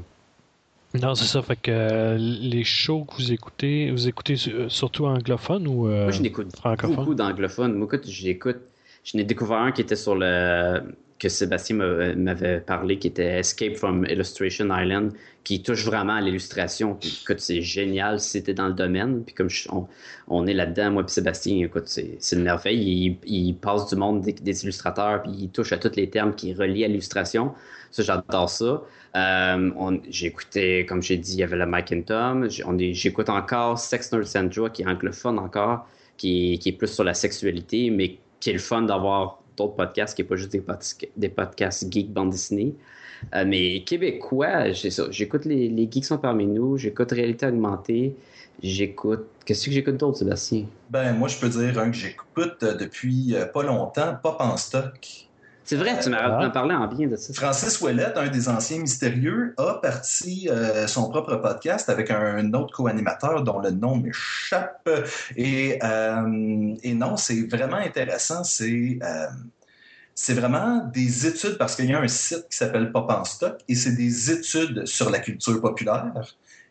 non, 1.01 1.15
c'est 1.15 1.25
ça. 1.27 1.43
Fait 1.43 1.57
que 1.57 1.71
euh, 1.71 2.17
les 2.19 2.65
shows 2.65 3.05
que 3.05 3.15
vous 3.17 3.33
écoutez, 3.33 3.91
vous 3.91 4.09
écoutez 4.09 4.37
su- 4.37 4.53
surtout 4.69 5.07
anglophone 5.07 5.67
ou 5.67 5.89
euh, 5.89 6.05
Moi, 6.05 6.13
je 6.13 6.21
n'écoute 6.23 6.49
beaucoup 6.97 7.15
d'anglophones. 7.15 7.75
Moi, 7.75 7.87
écoute, 7.93 8.07
j'écoute. 8.09 8.59
Je 9.05 9.17
n'ai 9.17 9.25
découvert 9.25 9.59
un 9.59 9.73
qui 9.73 9.81
était 9.81 9.97
sur 9.97 10.15
le 10.15 10.81
que 11.19 11.29
Sébastien 11.29 11.77
m'a- 11.77 12.15
m'avait 12.17 12.59
parlé, 12.61 12.99
qui 12.99 13.07
était 13.07 13.39
Escape 13.39 13.77
from 13.77 14.05
Illustration 14.11 14.67
Island, 14.77 15.13
qui 15.45 15.63
touche 15.63 15.85
vraiment 15.85 16.15
à 16.15 16.21
l'illustration. 16.21 16.99
Écoute, 17.23 17.39
c'est 17.39 17.63
génial 17.63 18.19
si 18.19 18.31
c'était 18.31 18.55
dans 18.55 18.67
le 18.67 18.75
domaine. 18.75 19.23
Puis 19.23 19.33
comme 19.33 19.49
je- 19.49 19.69
on, 19.71 19.87
on 20.27 20.47
est 20.49 20.53
là-dedans, 20.55 20.91
moi 20.91 21.05
puis 21.05 21.13
Sébastien, 21.15 21.65
écoute, 21.65 21.85
c'est 21.87 22.17
c'est 22.19 22.35
une 22.37 22.43
merveille. 22.43 23.17
Il, 23.25 23.33
il 23.33 23.55
passe 23.55 23.87
du 23.89 23.95
monde 23.95 24.23
des, 24.23 24.33
des 24.33 24.65
illustrateurs, 24.65 25.23
puis 25.23 25.31
il 25.43 25.49
touche 25.51 25.73
à 25.73 25.79
tous 25.79 25.95
les 25.97 26.11
termes 26.11 26.35
qui 26.35 26.55
relient 26.55 26.85
à 26.85 26.89
l'illustration. 26.89 27.53
Ça, 27.93 28.03
j'adore 28.03 28.51
ça. 28.51 28.83
Euh, 29.17 29.71
on- 29.77 30.01
J'écoutais, 30.09 30.87
comme 30.89 31.03
j'ai 31.03 31.19
dit, 31.19 31.35
il 31.35 31.39
y 31.41 31.43
avait 31.43 31.57
le 31.57 31.67
Mike 31.67 31.93
and 31.93 32.03
Tom. 32.03 32.49
J'ai- 32.51 32.95
J'écoute 32.95 33.29
encore 33.29 33.79
Sex 33.79 34.11
Nerd 34.13 34.25
Sandra, 34.25 34.71
qui 34.71 34.83
est 34.83 34.87
anglophone 34.87 35.39
encore, 35.39 35.87
qui, 36.17 36.59
qui 36.59 36.71
est 36.71 36.73
plus 36.73 36.89
sur 36.89 37.05
la 37.05 37.15
sexualité, 37.15 37.91
mais 37.91 38.19
qui 38.41 38.51
est 38.51 38.55
le 38.55 38.59
fun 38.59 38.83
d'avoir 38.83 39.41
d'autres 39.57 39.75
podcasts, 39.77 40.17
qui 40.17 40.23
n'est 40.23 40.29
pas 40.29 40.37
juste 40.37 40.53
des, 40.53 40.61
podca- 40.61 41.09
des 41.17 41.29
podcasts 41.29 41.93
geek 41.93 42.11
bande 42.11 42.31
dessinée. 42.31 42.75
Euh, 43.35 43.45
mais 43.47 43.83
québécois, 43.85 44.73
j'ai. 44.73 44.89
J'écoute 45.11 45.45
les, 45.45 45.69
les 45.69 45.89
geeks 45.91 46.07
sont 46.07 46.19
parmi 46.19 46.47
nous, 46.47 46.77
j'écoute 46.79 47.13
Réalité 47.13 47.47
augmentée, 47.47 48.17
j'écoute. 48.63 49.27
Qu'est-ce 49.45 49.67
que 49.67 49.71
j'écoute 49.73 49.97
d'autre, 49.99 50.19
Sébastien? 50.19 50.65
Ben, 50.91 51.13
moi, 51.15 51.29
je 51.29 51.39
peux 51.39 51.49
dire 51.49 51.79
un 51.79 51.91
que 51.91 51.97
j'écoute 51.97 52.63
euh, 52.63 52.75
depuis 52.75 53.35
euh, 53.37 53.45
pas 53.47 53.63
longtemps, 53.63 54.17
Pop 54.23 54.37
en 54.41 54.57
stock. 54.57 55.29
C'est 55.73 55.79
vrai, 55.79 55.99
tu 55.99 56.11
m'as 56.11 56.19
Ah. 56.39 56.51
parlé 56.51 56.75
en 56.75 56.87
bien 56.87 57.09
de 57.09 57.17
ça. 57.17 57.33
Francis 57.33 57.81
Ouellette, 57.81 58.19
un 58.19 58.29
des 58.29 58.47
anciens 58.51 58.77
mystérieux, 58.79 59.55
a 59.57 59.79
parti 59.81 60.47
euh, 60.51 60.87
son 60.87 61.09
propre 61.09 61.37
podcast 61.37 61.89
avec 61.89 62.11
un 62.11 62.53
autre 62.53 62.75
co-animateur 62.77 63.43
dont 63.43 63.59
le 63.59 63.71
nom 63.71 63.97
m'échappe. 63.97 64.87
Et, 65.35 65.79
euh, 65.83 66.75
et 66.83 66.93
non, 66.93 67.17
c'est 67.17 67.49
vraiment 67.49 67.77
intéressant. 67.79 68.45
C'est 68.45 68.99
euh, 69.03 69.27
c'est 70.15 70.35
vraiment 70.35 70.85
des 70.93 71.27
études, 71.27 71.57
parce 71.57 71.75
qu'il 71.75 71.87
y 71.87 71.95
a 71.95 72.01
un 72.01 72.07
site 72.09 72.45
qui 72.51 72.57
s'appelle 72.59 72.93
Pop 72.93 73.11
en 73.11 73.25
stock, 73.25 73.57
et 73.67 73.75
c'est 73.75 73.97
des 73.97 74.31
études 74.31 74.85
sur 74.85 75.09
la 75.09 75.21
culture 75.21 75.59
populaire. 75.59 76.13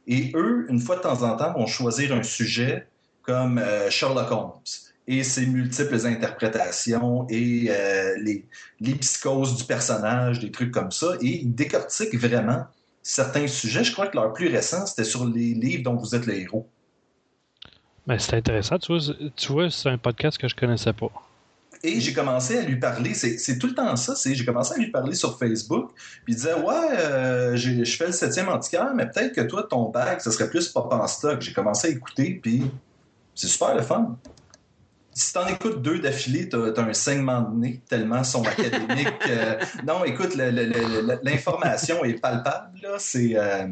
Et 0.05 0.31
eux, 0.35 0.67
une 0.69 0.79
fois 0.79 0.97
de 0.97 1.01
temps 1.01 1.23
en 1.23 1.35
temps, 1.35 1.51
vont 1.53 1.65
choisir 1.65 2.13
un 2.13 2.21
sujet 2.21 2.87
comme 3.23 3.57
euh, 3.57 3.89
Sherlock 3.89 4.29
Holmes 4.29 4.51
et 5.07 5.23
ses 5.23 5.45
multiples 5.45 6.05
interprétations 6.05 7.25
et 7.29 7.67
euh, 7.69 8.15
les, 8.21 8.45
les 8.79 8.93
psychoses 8.95 9.55
du 9.55 9.63
personnage, 9.63 10.39
des 10.39 10.51
trucs 10.51 10.71
comme 10.71 10.91
ça, 10.91 11.15
et 11.21 11.41
ils 11.41 11.53
décortiquent 11.53 12.17
vraiment 12.17 12.65
certains 13.03 13.47
sujets. 13.47 13.83
Je 13.83 13.91
crois 13.91 14.07
que 14.07 14.15
leur 14.15 14.31
plus 14.33 14.47
récent, 14.47 14.85
c'était 14.85 15.03
sur 15.03 15.25
les 15.25 15.53
livres 15.53 15.83
dont 15.83 15.95
vous 15.95 16.15
êtes 16.15 16.25
le 16.25 16.35
héros. 16.35 16.67
Ben, 18.07 18.17
c'est 18.19 18.35
intéressant. 18.35 18.77
Tu 18.77 18.91
vois, 18.91 19.01
c'est- 19.01 19.35
tu 19.35 19.51
vois, 19.51 19.69
c'est 19.69 19.89
un 19.89 19.97
podcast 19.97 20.37
que 20.37 20.47
je 20.47 20.55
connaissais 20.55 20.93
pas. 20.93 21.11
Et 21.83 21.99
j'ai 21.99 22.13
commencé 22.13 22.59
à 22.59 22.61
lui 22.61 22.75
parler, 22.75 23.15
c'est 23.15 23.57
tout 23.57 23.65
le 23.65 23.73
temps 23.73 23.95
ça, 23.95 24.13
j'ai 24.23 24.45
commencé 24.45 24.75
à 24.75 24.77
lui 24.77 24.91
parler 24.91 25.15
sur 25.15 25.39
Facebook, 25.39 25.89
puis 26.23 26.33
il 26.33 26.35
disait 26.35 26.53
Ouais, 26.53 26.95
euh, 26.99 27.55
je 27.55 27.83
fais 27.85 28.05
le 28.07 28.11
septième 28.11 28.49
antiquaire, 28.49 28.93
mais 28.93 29.09
peut-être 29.09 29.33
que 29.33 29.41
toi, 29.41 29.63
ton 29.63 29.89
bac, 29.89 30.21
ça 30.21 30.29
serait 30.31 30.47
plus 30.49 30.67
pop 30.67 30.93
en 30.93 31.07
stock. 31.07 31.41
J'ai 31.41 31.53
commencé 31.53 31.87
à 31.87 31.89
écouter, 31.89 32.39
puis 32.41 32.63
c'est 33.33 33.47
super 33.47 33.73
le 33.73 33.81
fun. 33.81 34.15
Si 35.13 35.33
t'en 35.33 35.45
écoutes 35.47 35.81
deux 35.81 35.99
d'affilée, 35.99 36.47
t'as 36.47 36.73
as 36.73 36.81
un 36.81 36.93
saignement 36.93 37.41
de 37.41 37.57
nez, 37.57 37.81
tellement 37.89 38.23
sont 38.23 38.45
académiques. 38.45 39.07
Euh, 39.27 39.59
non, 39.85 40.03
écoute, 40.03 40.35
l'information 40.35 42.03
est 42.03 42.15
palpable. 42.15 42.79
C'est. 42.97 43.37
euh, 43.37 43.67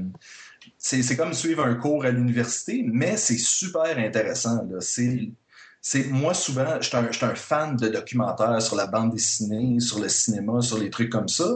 c'est 0.78 1.16
comme 1.18 1.34
suivre 1.34 1.66
un 1.66 1.76
cours 1.76 2.06
à 2.06 2.12
l'université, 2.12 2.84
mais 2.86 3.18
c'est 3.18 3.38
super 3.38 3.98
intéressant. 3.98 4.62
C'est 4.80 6.10
moi 6.10 6.34
souvent, 6.34 6.78
je 6.82 6.88
suis 6.88 6.98
un, 6.98 7.08
je 7.12 7.18
suis 7.18 7.26
un 7.26 7.36
fan 7.36 7.76
de 7.76 7.88
documentaires 7.88 8.62
sur 8.62 8.76
la 8.76 8.88
bande 8.88 9.12
dessinée, 9.12 9.80
sur 9.80 10.00
le 10.00 10.10
cinéma, 10.10 10.62
sur 10.62 10.78
les 10.78 10.90
trucs 10.90 11.10
comme 11.10 11.28
ça. 11.28 11.50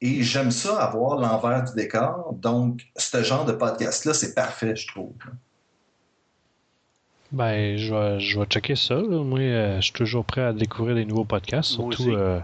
Et 0.00 0.22
j'aime 0.22 0.50
ça 0.50 0.76
avoir 0.82 1.18
l'envers 1.18 1.64
du 1.64 1.72
décor. 1.74 2.34
Donc, 2.34 2.82
ce 2.96 3.22
genre 3.22 3.44
de 3.44 3.52
podcast-là, 3.52 4.12
c'est 4.14 4.34
parfait, 4.34 4.76
je 4.76 4.86
trouve. 4.88 5.12
Ben, 7.32 7.76
je 7.76 7.92
vais, 7.94 8.20
je 8.20 8.38
vais 8.38 8.46
checker 8.46 8.76
ça. 8.76 8.94
là. 8.94 9.22
Moi, 9.24 9.40
euh, 9.40 9.76
je 9.76 9.82
suis 9.84 9.92
toujours 9.92 10.24
prêt 10.24 10.42
à 10.42 10.52
découvrir 10.52 10.94
des 10.94 11.04
nouveaux 11.04 11.24
podcasts, 11.24 11.70
surtout, 11.70 12.10
euh, 12.12 12.38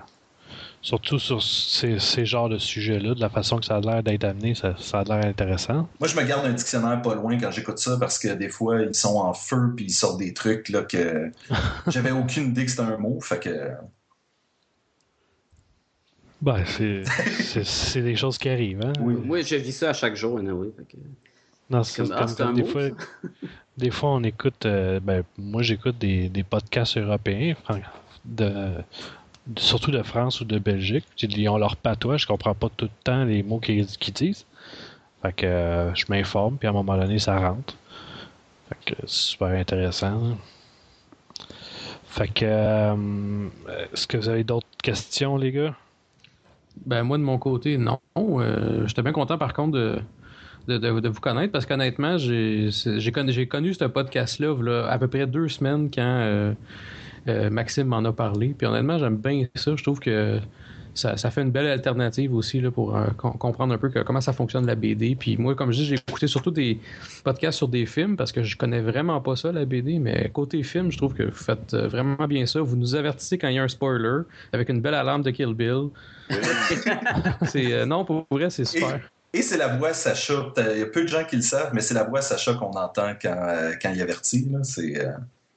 surtout 0.82 1.18
sur 1.20 1.42
ces, 1.42 1.98
ces 2.00 2.26
genres 2.26 2.48
de 2.48 2.58
sujets-là, 2.58 3.14
de 3.14 3.20
la 3.20 3.28
façon 3.28 3.58
que 3.58 3.66
ça 3.66 3.76
a 3.76 3.80
l'air 3.80 4.02
d'être 4.02 4.24
amené, 4.24 4.54
ça, 4.56 4.74
ça 4.78 5.00
a 5.00 5.04
l'air 5.04 5.24
intéressant. 5.24 5.88
Moi, 6.00 6.08
je 6.08 6.16
me 6.16 6.22
garde 6.24 6.44
un 6.46 6.52
dictionnaire 6.52 7.00
pas 7.02 7.14
loin 7.14 7.38
quand 7.38 7.50
j'écoute 7.52 7.78
ça 7.78 7.96
parce 8.00 8.18
que 8.18 8.28
des 8.34 8.48
fois, 8.48 8.82
ils 8.82 8.94
sont 8.94 9.16
en 9.18 9.32
feu 9.32 9.72
puis 9.76 9.84
ils 9.86 9.92
sortent 9.92 10.18
des 10.18 10.34
trucs 10.34 10.68
là, 10.70 10.82
que 10.82 11.30
j'avais 11.86 12.10
aucune 12.10 12.48
idée 12.48 12.64
que 12.64 12.70
c'était 12.70 12.82
un 12.82 12.96
mot. 12.96 13.20
Fait 13.20 13.38
que 13.38 13.70
Ben, 16.42 16.64
c'est, 16.66 18.00
des 18.02 18.16
choses 18.16 18.38
qui 18.38 18.48
arrivent. 18.48 18.82
Hein? 18.82 18.92
Moi, 18.98 19.42
je 19.42 19.56
vis 19.56 19.72
ça 19.72 19.90
à 19.90 19.92
chaque 19.92 20.16
jour, 20.16 20.38
anyway. 20.38 20.68
fait 20.76 20.84
que- 20.84 20.96
Non, 21.68 21.82
c'est 21.84 21.96
Comme- 21.98 22.08
comme, 22.08 22.16
ah, 22.18 22.26
c'est 22.26 22.36
comme 22.38 22.48
un 22.48 22.52
des, 22.54 22.62
mot, 22.62 22.68
fois, 22.68 22.82
des 23.76 23.90
fois, 23.90 24.10
on 24.10 24.22
écoute. 24.22 24.66
euh, 24.66 25.00
ben, 25.00 25.22
moi, 25.38 25.62
j'écoute 25.62 25.98
des, 25.98 26.28
des 26.28 26.42
podcasts 26.44 26.96
européens, 26.98 27.54
de, 28.24 28.72
surtout 29.58 29.90
de 29.90 30.02
France 30.02 30.40
ou 30.40 30.44
de 30.44 30.58
Belgique. 30.58 31.06
Ils 31.22 31.48
ont 31.48 31.58
leur 31.58 31.76
patois, 31.76 32.16
je 32.16 32.26
comprends 32.26 32.54
pas 32.54 32.68
tout 32.76 32.86
le 32.86 32.90
temps 33.04 33.24
les 33.24 33.42
mots 33.42 33.60
qu'ils 33.60 33.86
disent. 33.86 34.46
Fait 35.22 35.32
que 35.34 35.46
euh, 35.46 35.94
je 35.94 36.06
m'informe, 36.10 36.58
puis 36.58 36.68
à 36.68 36.70
un 36.70 36.74
moment 36.74 36.96
donné, 36.98 37.18
ça 37.18 37.38
rentre. 37.38 37.76
Fait 38.68 38.94
que 38.94 39.00
c'est 39.02 39.08
super 39.32 39.48
intéressant. 39.48 40.38
Fait 42.06 42.28
que. 42.28 42.44
euh, 42.44 43.48
Est-ce 43.92 44.06
que 44.06 44.16
vous 44.16 44.28
avez 44.28 44.44
d'autres 44.44 44.66
questions, 44.82 45.36
les 45.36 45.52
gars? 45.52 45.74
Ben 46.86 47.02
moi 47.02 47.18
de 47.18 47.22
mon 47.22 47.38
côté, 47.38 47.78
non. 47.78 48.00
J'étais 48.86 49.02
bien 49.02 49.12
content 49.12 49.38
par 49.38 49.52
contre 49.52 49.72
de, 49.72 50.02
de, 50.70 50.78
de- 50.78 51.00
de 51.00 51.08
vous 51.08 51.20
connaître 51.20 51.52
parce 51.52 51.66
qu'honnêtement, 51.66 52.16
j'ai 52.18 52.70
connu, 53.48 53.74
ce 53.74 53.84
podcast-là 53.84 54.86
à 54.88 54.98
peu 54.98 55.08
près 55.08 55.26
deux 55.26 55.48
semaines 55.48 55.90
quand 55.92 56.00
euh, 56.02 56.52
euh, 57.28 57.50
Maxime 57.50 57.86
m'en 57.88 58.04
a 58.04 58.12
parlé. 58.12 58.54
Puis 58.56 58.66
honnêtement, 58.66 58.98
j'aime 58.98 59.16
bien 59.16 59.46
ça. 59.54 59.74
Je 59.76 59.82
trouve 59.82 60.00
que 60.00 60.38
ça, 60.92 61.16
ça 61.16 61.30
fait 61.30 61.42
une 61.42 61.52
belle 61.52 61.68
alternative 61.68 62.34
aussi 62.34 62.60
là, 62.60 62.70
pour 62.72 62.96
euh, 62.96 63.06
com- 63.16 63.36
comprendre 63.38 63.72
un 63.72 63.78
peu 63.78 63.88
que- 63.90 64.00
comment 64.00 64.20
ça 64.20 64.32
fonctionne 64.32 64.66
la 64.66 64.74
BD. 64.74 65.14
Puis 65.14 65.36
moi, 65.36 65.54
comme 65.54 65.70
je 65.70 65.78
dis, 65.78 65.84
j'ai 65.86 65.94
écouté 65.96 66.26
surtout 66.26 66.50
des 66.50 66.80
podcasts 67.22 67.58
sur 67.58 67.68
des 67.68 67.86
films 67.86 68.16
parce 68.16 68.32
que 68.32 68.42
je 68.42 68.56
connais 68.56 68.80
vraiment 68.80 69.20
pas 69.20 69.36
ça, 69.36 69.52
la 69.52 69.64
BD. 69.64 69.98
Mais 70.00 70.30
côté 70.32 70.62
film, 70.62 70.90
je 70.90 70.96
trouve 70.98 71.14
que 71.14 71.22
vous 71.24 71.34
faites 71.34 71.74
vraiment 71.74 72.26
bien 72.26 72.44
ça. 72.46 72.60
Vous 72.60 72.76
nous 72.76 72.94
avertissez 72.96 73.38
quand 73.38 73.48
il 73.48 73.54
y 73.54 73.58
a 73.58 73.62
un 73.62 73.68
spoiler 73.68 74.22
avec 74.52 74.68
une 74.68 74.80
belle 74.80 74.94
alarme 74.94 75.22
de 75.22 75.30
Kill 75.30 75.54
Bill. 75.54 75.88
Euh, 77.56 77.86
non 77.86 78.04
pour 78.04 78.26
vrai 78.30 78.50
c'est 78.50 78.64
super. 78.64 79.00
Et 79.32 79.42
c'est 79.42 79.56
la 79.56 79.68
voix 79.68 79.92
Sacha. 79.92 80.52
Il 80.56 80.78
y 80.78 80.82
a 80.82 80.86
peu 80.86 81.02
de 81.02 81.08
gens 81.08 81.24
qui 81.24 81.36
le 81.36 81.42
savent, 81.42 81.70
mais 81.72 81.80
c'est 81.80 81.94
la 81.94 82.04
voix 82.04 82.20
Sacha 82.20 82.54
qu'on 82.54 82.72
entend 82.72 83.12
quand, 83.20 83.36
euh, 83.48 83.72
quand 83.80 83.92
il 83.94 84.02
avertit. 84.02 84.48
là. 84.50 84.58
C'est, 84.62 85.04
euh, 85.04 85.12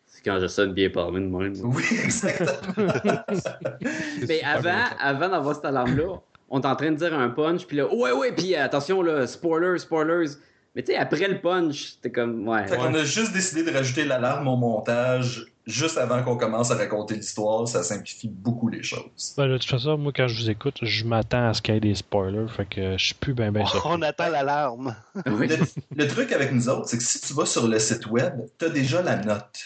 C'est 0.08 0.24
quand 0.24 0.40
je 0.40 0.48
sonne 0.48 0.74
bien 0.74 0.90
parler 0.90 1.22
de 1.22 1.26
moi. 1.26 1.46
Oui, 1.64 1.84
exactement. 2.04 2.94
Mais 4.28 4.42
avant, 4.44 4.84
avant 5.00 5.30
d'avoir 5.30 5.56
cette 5.56 5.66
alarme-là, 5.66 6.20
on 6.50 6.62
est 6.62 6.68
en 6.68 6.76
train 6.76 6.92
de 6.92 6.98
dire 6.98 7.14
un 7.18 7.30
punch, 7.30 7.66
puis 7.66 7.78
là, 7.78 7.92
ouais, 7.92 8.12
ouais, 8.12 8.32
puis 8.32 8.56
attention, 8.56 9.02
là, 9.02 9.26
spoilers, 9.26 9.80
spoilers. 9.80 10.36
Mais 10.76 10.82
tu 10.84 10.92
sais, 10.92 10.98
après 10.98 11.28
le 11.28 11.40
punch, 11.40 11.96
t'es 12.02 12.12
comme, 12.12 12.48
ouais. 12.48 12.68
Fait 12.68 12.78
qu'on 12.78 12.94
a 12.96 13.04
juste 13.04 13.32
décidé 13.32 13.64
de 13.64 13.72
rajouter 13.72 14.06
l'alarme 14.06 14.48
au 14.48 14.56
montage 14.56 15.46
juste 15.68 15.98
avant 15.98 16.24
qu'on 16.24 16.36
commence 16.36 16.72
à 16.72 16.76
raconter 16.76 17.16
l'histoire. 17.16 17.68
Ça 17.68 17.84
simplifie 17.84 18.28
beaucoup 18.28 18.70
les 18.70 18.82
choses. 18.82 19.34
Ben, 19.38 19.48
de 19.48 19.58
toute 19.58 19.70
façon, 19.70 19.98
moi, 19.98 20.12
quand 20.16 20.28
je 20.28 20.36
vous 20.42 20.50
écoute, 20.50 20.80
je 20.82 21.06
m'attends 21.06 21.48
à 21.50 21.54
ce 21.54 21.62
qu'il 21.62 21.76
y 21.76 21.78
ait 21.78 21.80
des 21.80 21.94
spoilers. 21.96 22.48
Fait 22.50 22.66
que 22.66 22.98
je 22.98 23.06
suis 23.06 23.14
plus 23.16 23.34
bien 23.36 23.52
ben 23.52 23.66
surpris. 23.66 23.90
On 23.94 24.02
attend 24.02 24.30
l'alarme. 24.30 24.96
Oui. 25.28 25.48
Le, 25.48 25.58
le 25.96 26.08
truc 26.08 26.32
avec 26.32 26.52
nous 26.52 26.68
autres, 26.68 26.90
c'est 26.90 26.98
que 26.98 27.04
si 27.04 27.22
tu 27.22 27.34
vas 27.34 27.46
sur 27.46 27.68
le 27.68 27.78
site 27.80 28.08
web, 28.08 28.34
tu 28.58 28.66
as 28.66 28.70
déjà 28.70 29.02
la 29.04 29.18
note. 29.18 29.60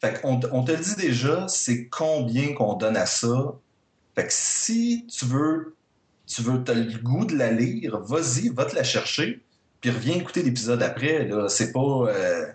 Fait 0.00 0.20
qu'on 0.20 0.38
te- 0.40 0.46
on 0.52 0.64
te 0.64 0.72
dit 0.72 0.96
déjà 0.96 1.46
c'est 1.48 1.86
combien 1.88 2.52
qu'on 2.54 2.74
donne 2.74 2.96
à 2.96 3.06
ça. 3.06 3.54
Fait 4.16 4.26
que 4.26 4.32
si 4.32 5.06
tu 5.06 5.24
veux, 5.24 5.76
tu 6.26 6.42
veux, 6.42 6.62
as 6.68 6.74
le 6.74 6.98
goût 6.98 7.24
de 7.24 7.36
la 7.36 7.52
lire, 7.52 7.98
vas-y, 8.00 8.48
va 8.50 8.64
te 8.64 8.74
la 8.76 8.82
chercher, 8.84 9.40
puis 9.80 9.90
reviens 9.90 10.16
écouter 10.16 10.42
l'épisode 10.42 10.82
après. 10.82 11.26
Là, 11.26 11.48
c'est 11.48 11.72
pas. 11.72 11.80
euh, 12.08 12.46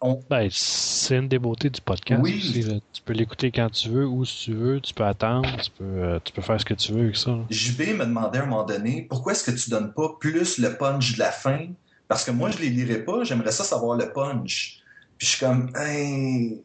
on- 0.00 0.20
Ben, 0.30 0.48
c'est 0.52 1.16
une 1.18 1.26
des 1.28 1.38
beautés 1.40 1.68
du 1.68 1.80
podcast 1.80 2.20
Oui. 2.22 2.36
aussi. 2.38 2.80
Tu 2.92 3.02
peux 3.02 3.12
l'écouter 3.12 3.50
quand 3.50 3.68
tu 3.70 3.88
veux, 3.88 4.06
où 4.06 4.24
si 4.24 4.44
tu 4.44 4.54
veux, 4.54 4.80
tu 4.80 4.94
peux 4.94 5.04
attendre, 5.04 5.48
tu 5.60 5.70
peux, 5.72 5.84
euh, 5.84 6.18
tu 6.22 6.32
peux 6.32 6.42
faire 6.42 6.60
ce 6.60 6.64
que 6.64 6.74
tu 6.74 6.92
veux 6.92 7.00
avec 7.04 7.16
ça. 7.16 7.30
là. 7.32 7.40
JB 7.50 7.80
me 7.96 8.04
demandait 8.04 8.38
à 8.38 8.42
un 8.42 8.46
moment 8.46 8.64
donné 8.64 9.06
pourquoi 9.08 9.32
est-ce 9.32 9.50
que 9.50 9.56
tu 9.56 9.70
donnes 9.70 9.92
pas 9.92 10.10
plus 10.20 10.58
le 10.58 10.76
punch 10.76 11.14
de 11.14 11.18
la 11.18 11.32
fin? 11.32 11.66
Parce 12.06 12.24
que 12.24 12.30
moi, 12.30 12.50
je 12.50 12.58
les 12.58 12.68
lirai 12.70 12.98
pas, 13.04 13.24
j'aimerais 13.24 13.50
ça 13.50 13.64
savoir 13.64 13.96
le 13.96 14.12
punch. 14.12 14.80
Puis 15.18 15.26
je 15.26 15.32
suis 15.36 15.44
comme, 15.44 15.70
Hey, 15.74 16.60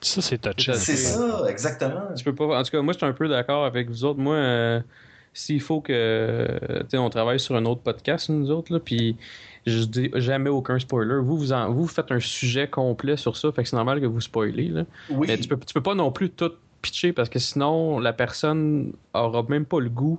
Ça, 0.00 0.20
c'est 0.22 0.38
touché. 0.38 0.74
c'est 0.74 0.96
ça, 0.96 1.44
exactement. 1.48 2.14
Tu 2.16 2.22
peux 2.24 2.34
pas. 2.34 2.60
En 2.60 2.62
tout 2.62 2.70
cas, 2.70 2.80
moi, 2.82 2.92
je 2.92 2.98
suis 2.98 3.06
un 3.06 3.12
peu 3.12 3.26
d'accord 3.28 3.64
avec 3.64 3.88
vous 3.88 4.04
autres. 4.04 4.20
Moi, 4.20 4.34
euh, 4.36 4.80
s'il 5.32 5.60
faut 5.60 5.80
que. 5.80 6.58
tu 6.82 6.86
sais, 6.90 6.98
on 6.98 7.10
travaille 7.10 7.40
sur 7.40 7.56
un 7.56 7.64
autre 7.64 7.80
podcast, 7.82 8.28
nous 8.28 8.50
autres, 8.50 8.72
là, 8.72 8.80
puis 8.80 9.16
je 9.66 9.84
dis 9.84 10.10
jamais 10.14 10.50
aucun 10.50 10.78
spoiler. 10.78 11.16
Vous, 11.22 11.36
vous, 11.38 11.52
en- 11.52 11.70
vous 11.72 11.86
faites 11.86 12.10
un 12.10 12.20
sujet 12.20 12.66
complet 12.68 13.16
sur 13.16 13.36
ça, 13.36 13.50
fait 13.52 13.62
que 13.62 13.68
c'est 13.68 13.76
normal 13.76 14.00
que 14.00 14.06
vous 14.06 14.20
spoilez. 14.20 14.68
Là. 14.68 14.84
Oui. 15.10 15.26
Mais 15.28 15.38
tu 15.38 15.48
peux, 15.48 15.56
tu 15.56 15.72
peux 15.74 15.80
pas 15.82 15.94
non 15.94 16.10
plus 16.12 16.30
tout 16.30 16.50
pitcher 16.82 17.12
parce 17.12 17.28
que 17.28 17.38
sinon, 17.38 17.98
la 18.00 18.12
personne 18.12 18.92
aura 19.14 19.44
même 19.48 19.64
pas 19.64 19.78
le 19.80 19.88
goût 19.88 20.18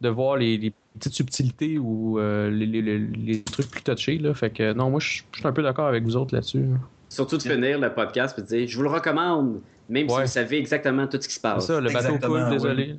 de 0.00 0.08
voir 0.08 0.36
les, 0.36 0.58
les 0.58 0.72
petites 0.98 1.14
subtilités 1.14 1.78
ou 1.78 2.18
euh, 2.18 2.50
les, 2.50 2.66
les- 2.66 2.82
les- 2.82 2.98
les 2.98 3.42
trucs 3.42 3.70
plus 3.70 3.82
touchés. 3.82 4.18
Là. 4.18 4.34
Fait 4.34 4.50
que 4.50 4.72
non, 4.72 4.90
moi, 4.90 4.98
je 5.00 5.08
suis 5.08 5.24
un 5.44 5.52
peu 5.52 5.62
d'accord 5.62 5.86
avec 5.86 6.02
vous 6.04 6.16
autres 6.16 6.34
là-dessus. 6.34 6.64
Surtout 7.08 7.36
de 7.38 7.42
finir 7.42 7.78
le 7.78 7.94
podcast 7.94 8.36
et 8.38 8.42
de 8.42 8.46
dire 8.46 8.66
Je 8.68 8.76
vous 8.76 8.82
le 8.82 8.90
recommande, 8.90 9.60
même 9.88 10.08
si 10.08 10.14
vous 10.20 10.26
savez 10.26 10.58
exactement 10.58 11.06
tout 11.06 11.18
ce 11.20 11.28
qui 11.28 11.34
se 11.34 11.40
C'est 11.40 11.42
passe. 11.42 11.66
ça, 11.66 11.80
le 11.80 11.90
bateau 11.92 12.18
coule, 12.18 12.42
oui. 12.76 12.98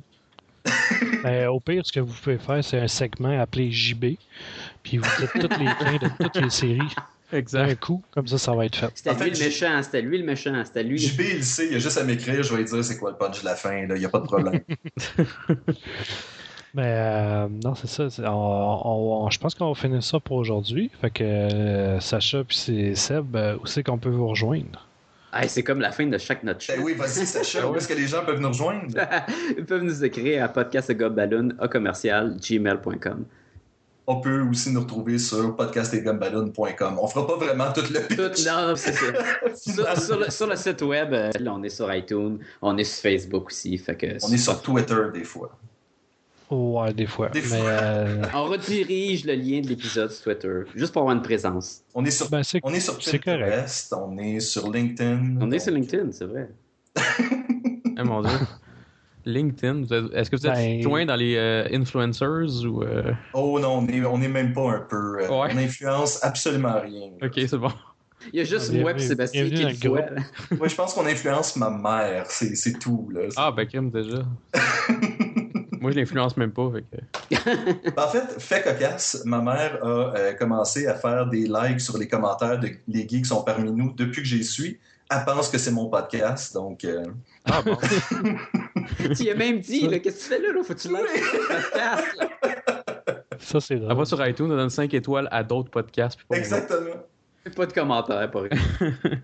Ben, 1.26 1.48
au 1.48 1.60
pire, 1.60 1.84
ce 1.84 1.92
que 1.92 2.00
vous 2.00 2.14
pouvez 2.22 2.38
faire, 2.38 2.62
c'est 2.64 2.78
un 2.78 2.88
segment 2.88 3.38
appelé 3.40 3.70
JB. 3.70 4.14
Puis 4.82 4.98
vous 4.98 5.08
dites 5.18 5.30
toutes 5.40 5.58
les 5.58 5.64
liens 5.80 5.98
de 6.00 6.08
toutes 6.22 6.36
les 6.40 6.50
séries 6.50 6.78
d'un 7.32 7.38
Exact. 7.38 7.80
coup. 7.80 8.02
Comme 8.12 8.26
ça, 8.28 8.38
ça 8.38 8.54
va 8.54 8.66
être 8.66 8.76
fait. 8.76 8.90
C'était 8.94 9.10
En 9.10 9.14
lui 9.18 9.30
le 9.30 9.38
méchant, 9.38 9.82
c'était 9.82 10.02
lui 10.02 10.18
le 10.18 10.24
méchant, 10.24 10.62
c'était 10.64 10.84
lui. 10.84 10.98
JB, 10.98 11.20
il 11.20 11.36
le 11.38 11.42
sait, 11.42 11.66
il 11.68 11.74
a 11.74 11.78
juste 11.80 11.98
à 11.98 12.04
m'écrire, 12.04 12.42
je 12.42 12.50
vais 12.54 12.62
lui 12.62 12.64
dire 12.64 12.84
c'est 12.84 12.98
quoi 12.98 13.10
le 13.10 13.16
punch 13.16 13.40
de 13.40 13.44
la 13.44 13.56
fin, 13.56 13.76
il 13.76 13.92
n'y 13.94 14.04
a 14.04 14.08
pas 14.08 14.20
de 14.20 14.24
problème. 14.26 14.60
Mais 16.74 16.84
euh, 16.86 17.48
non, 17.48 17.74
c'est 17.74 17.86
ça. 17.86 18.10
c'est- 18.10 18.26
on- 18.26 19.24
on- 19.24 19.30
je 19.30 19.38
pense 19.38 19.54
qu'on 19.54 19.68
va 19.68 19.74
finir 19.74 20.02
ça 20.02 20.20
pour 20.20 20.36
aujourd'hui. 20.36 20.90
Fait 21.00 21.10
que 21.10 21.24
euh, 21.24 22.00
Sacha 22.00 22.44
puis 22.44 22.56
c'est 22.56 22.94
Seb, 22.94 23.34
euh, 23.34 23.56
où 23.62 23.66
c'est 23.66 23.82
qu'on 23.82 23.98
peut 23.98 24.10
vous 24.10 24.28
rejoindre? 24.28 24.85
Hey, 25.38 25.48
c'est 25.50 25.62
comme 25.62 25.80
la 25.80 25.92
fin 25.92 26.06
de 26.06 26.16
chaque 26.16 26.42
note. 26.44 26.64
ben 26.66 26.80
oui, 26.82 26.94
vas-y, 26.94 27.26
Sacha, 27.26 27.68
où 27.68 27.76
est-ce 27.76 27.88
que 27.88 27.94
les 27.94 28.06
gens 28.06 28.24
peuvent 28.24 28.40
nous 28.40 28.48
rejoindre? 28.48 28.86
Ils 29.58 29.64
peuvent 29.64 29.82
nous 29.82 30.02
écrire 30.04 30.44
à 30.44 30.48
podcastgobballoon 30.48 31.50
à 31.58 31.68
commercial 31.68 32.36
gmail.com. 32.40 33.24
On 34.08 34.20
peut 34.20 34.40
aussi 34.42 34.70
nous 34.70 34.80
retrouver 34.80 35.18
sur 35.18 35.56
podcastetgumballoon.com. 35.56 36.98
On 37.02 37.08
fera 37.08 37.26
pas 37.26 37.36
vraiment 37.36 37.72
tout 37.72 37.82
le 37.92 38.06
Tout, 38.06 38.42
non, 38.48 38.76
c'est 38.76 38.92
ça. 38.92 39.06
sur, 39.56 39.98
sur 40.00 40.18
le, 40.20 40.30
sur 40.30 40.46
le 40.46 40.56
site 40.56 40.80
web, 40.82 41.12
euh, 41.12 41.30
là, 41.40 41.52
on 41.54 41.62
est 41.64 41.68
sur 41.68 41.92
iTunes, 41.92 42.38
on 42.62 42.78
est 42.78 42.84
sur 42.84 43.02
Facebook 43.02 43.48
aussi. 43.48 43.76
Fait 43.78 43.96
que 43.96 44.06
On 44.22 44.32
est 44.32 44.38
sur 44.38 44.62
Twitter 44.62 45.02
des 45.12 45.24
fois. 45.24 45.58
Ouais, 46.50 46.92
des 46.92 47.06
fois. 47.06 47.28
Des 47.30 47.40
Mais 47.40 47.46
fois. 47.46 47.68
euh, 47.68 48.22
On 48.34 48.44
redirige 48.44 49.24
le 49.24 49.34
lien 49.34 49.60
de 49.60 49.68
l'épisode 49.68 50.10
sur 50.12 50.24
Twitter, 50.24 50.60
juste 50.74 50.92
pour 50.92 51.02
avoir 51.02 51.16
une 51.16 51.22
présence. 51.22 51.82
On 51.94 52.04
est 52.04 52.10
sur, 52.10 52.28
ben, 52.30 52.38
on 52.62 52.72
est 52.72 52.80
sur 52.80 52.94
on 52.94 54.18
est 54.18 54.40
sur 54.40 54.70
LinkedIn. 54.70 55.38
On 55.40 55.50
est 55.50 55.58
sur 55.58 55.72
LinkedIn, 55.72 56.12
c'est 56.12 56.26
vrai. 56.26 56.48
Eh 57.98 58.02
mon 58.02 58.20
dieu. 58.20 58.30
LinkedIn, 59.24 59.82
vous 59.86 59.92
êtes- 59.92 60.12
est-ce 60.14 60.30
que 60.30 60.36
vous 60.36 60.46
êtes 60.46 60.52
Ben- 60.54 60.82
joint 60.82 61.04
dans 61.06 61.16
les 61.16 61.34
euh, 61.36 61.66
influencers 61.72 62.64
ou. 62.66 62.82
euh, 62.82 63.10
Oh 63.34 63.58
non, 63.58 63.78
on 63.78 63.88
est, 63.88 64.04
on 64.04 64.20
est 64.20 64.28
même 64.28 64.52
pas 64.52 64.70
un 64.70 64.80
peu. 64.88 65.18
euh, 65.20 65.28
Ouais. 65.28 65.48
On 65.52 65.56
influence 65.56 66.22
absolument 66.22 66.78
rien. 66.80 67.10
Ok, 67.22 67.32
c'est 67.34 67.56
bon. 67.58 67.72
Il 68.32 68.38
y 68.38 68.42
a 68.42 68.44
juste 68.44 68.72
moi 68.72 68.92
et 68.92 68.98
Sébastien 68.98 69.44
qui 69.48 69.62
le. 69.88 70.00
Ouais, 70.60 70.68
je 70.68 70.74
pense 70.74 70.94
qu'on 70.94 71.06
influence 71.06 71.56
ma 71.56 71.70
mère, 71.70 72.26
c'est 72.28 72.54
c'est 72.54 72.78
tout. 72.78 73.08
Là. 73.12 73.22
Ah, 73.36 73.50
ben, 73.50 73.66
déjà. 73.90 74.18
Moi, 75.86 75.92
je 75.92 76.00
l'influence 76.00 76.36
même 76.36 76.50
pas. 76.50 76.68
Fait 76.72 76.82
que... 76.82 76.96
En 78.00 78.08
fait, 78.08 78.40
fait 78.42 78.60
cocasse, 78.64 79.22
ma 79.24 79.40
mère 79.40 79.78
a 79.84 80.16
euh, 80.16 80.32
commencé 80.32 80.88
à 80.88 80.94
faire 80.96 81.28
des 81.28 81.46
likes 81.46 81.80
sur 81.80 81.96
les 81.96 82.08
commentaires 82.08 82.58
de 82.58 82.70
Les 82.88 83.08
Geeks 83.08 83.24
sont 83.26 83.44
parmi 83.44 83.70
nous 83.70 83.92
depuis 83.92 84.22
que 84.22 84.26
j'y 84.26 84.42
suis. 84.42 84.80
Elle 85.08 85.24
pense 85.24 85.48
que 85.48 85.58
c'est 85.58 85.70
mon 85.70 85.88
podcast, 85.88 86.52
donc... 86.54 86.84
euh, 86.84 87.04
Ah, 87.44 87.62
bon. 87.62 87.76
tu 89.16 89.30
as 89.30 89.34
même 89.36 89.60
dit, 89.60 89.86
là, 89.86 90.00
qu'est-ce 90.00 90.28
que 90.28 90.34
tu 90.34 90.40
fais 90.40 90.40
là? 90.44 90.52
là? 90.54 90.62
Faut-tu 90.64 90.88
lâcher 90.88 91.20
le 91.22 91.46
podcast? 91.46 92.04
là? 92.18 93.24
ça, 93.38 93.60
c'est 93.60 93.74
Elle 93.74 93.80
drôle. 93.82 93.96
va 93.98 94.04
sur 94.04 94.26
iTunes, 94.26 94.48
elle 94.50 94.56
donne 94.56 94.70
5 94.70 94.92
étoiles 94.92 95.28
à 95.30 95.44
d'autres 95.44 95.70
podcasts. 95.70 96.18
puis. 96.28 96.36
Exactement. 96.36 96.96
Pas 97.54 97.66
de 97.66 97.72
commentaires, 97.72 98.28
pas 98.28 98.40
rien. 98.40 99.20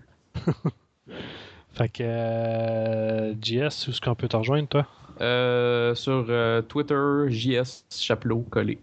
Fait 1.73 1.89
que 1.89 2.03
euh, 2.03 3.33
JS, 3.41 3.87
où 3.87 3.91
est-ce 3.91 3.99
qu'on 3.99 4.15
peut 4.15 4.29
te 4.29 4.37
rejoindre, 4.37 4.69
toi? 4.69 4.87
Euh, 5.21 5.93
sur 5.95 6.25
euh, 6.29 6.61
Twitter, 6.61 7.25
JS 7.29 7.85
Chapelot 7.89 8.45
collé. 8.49 8.79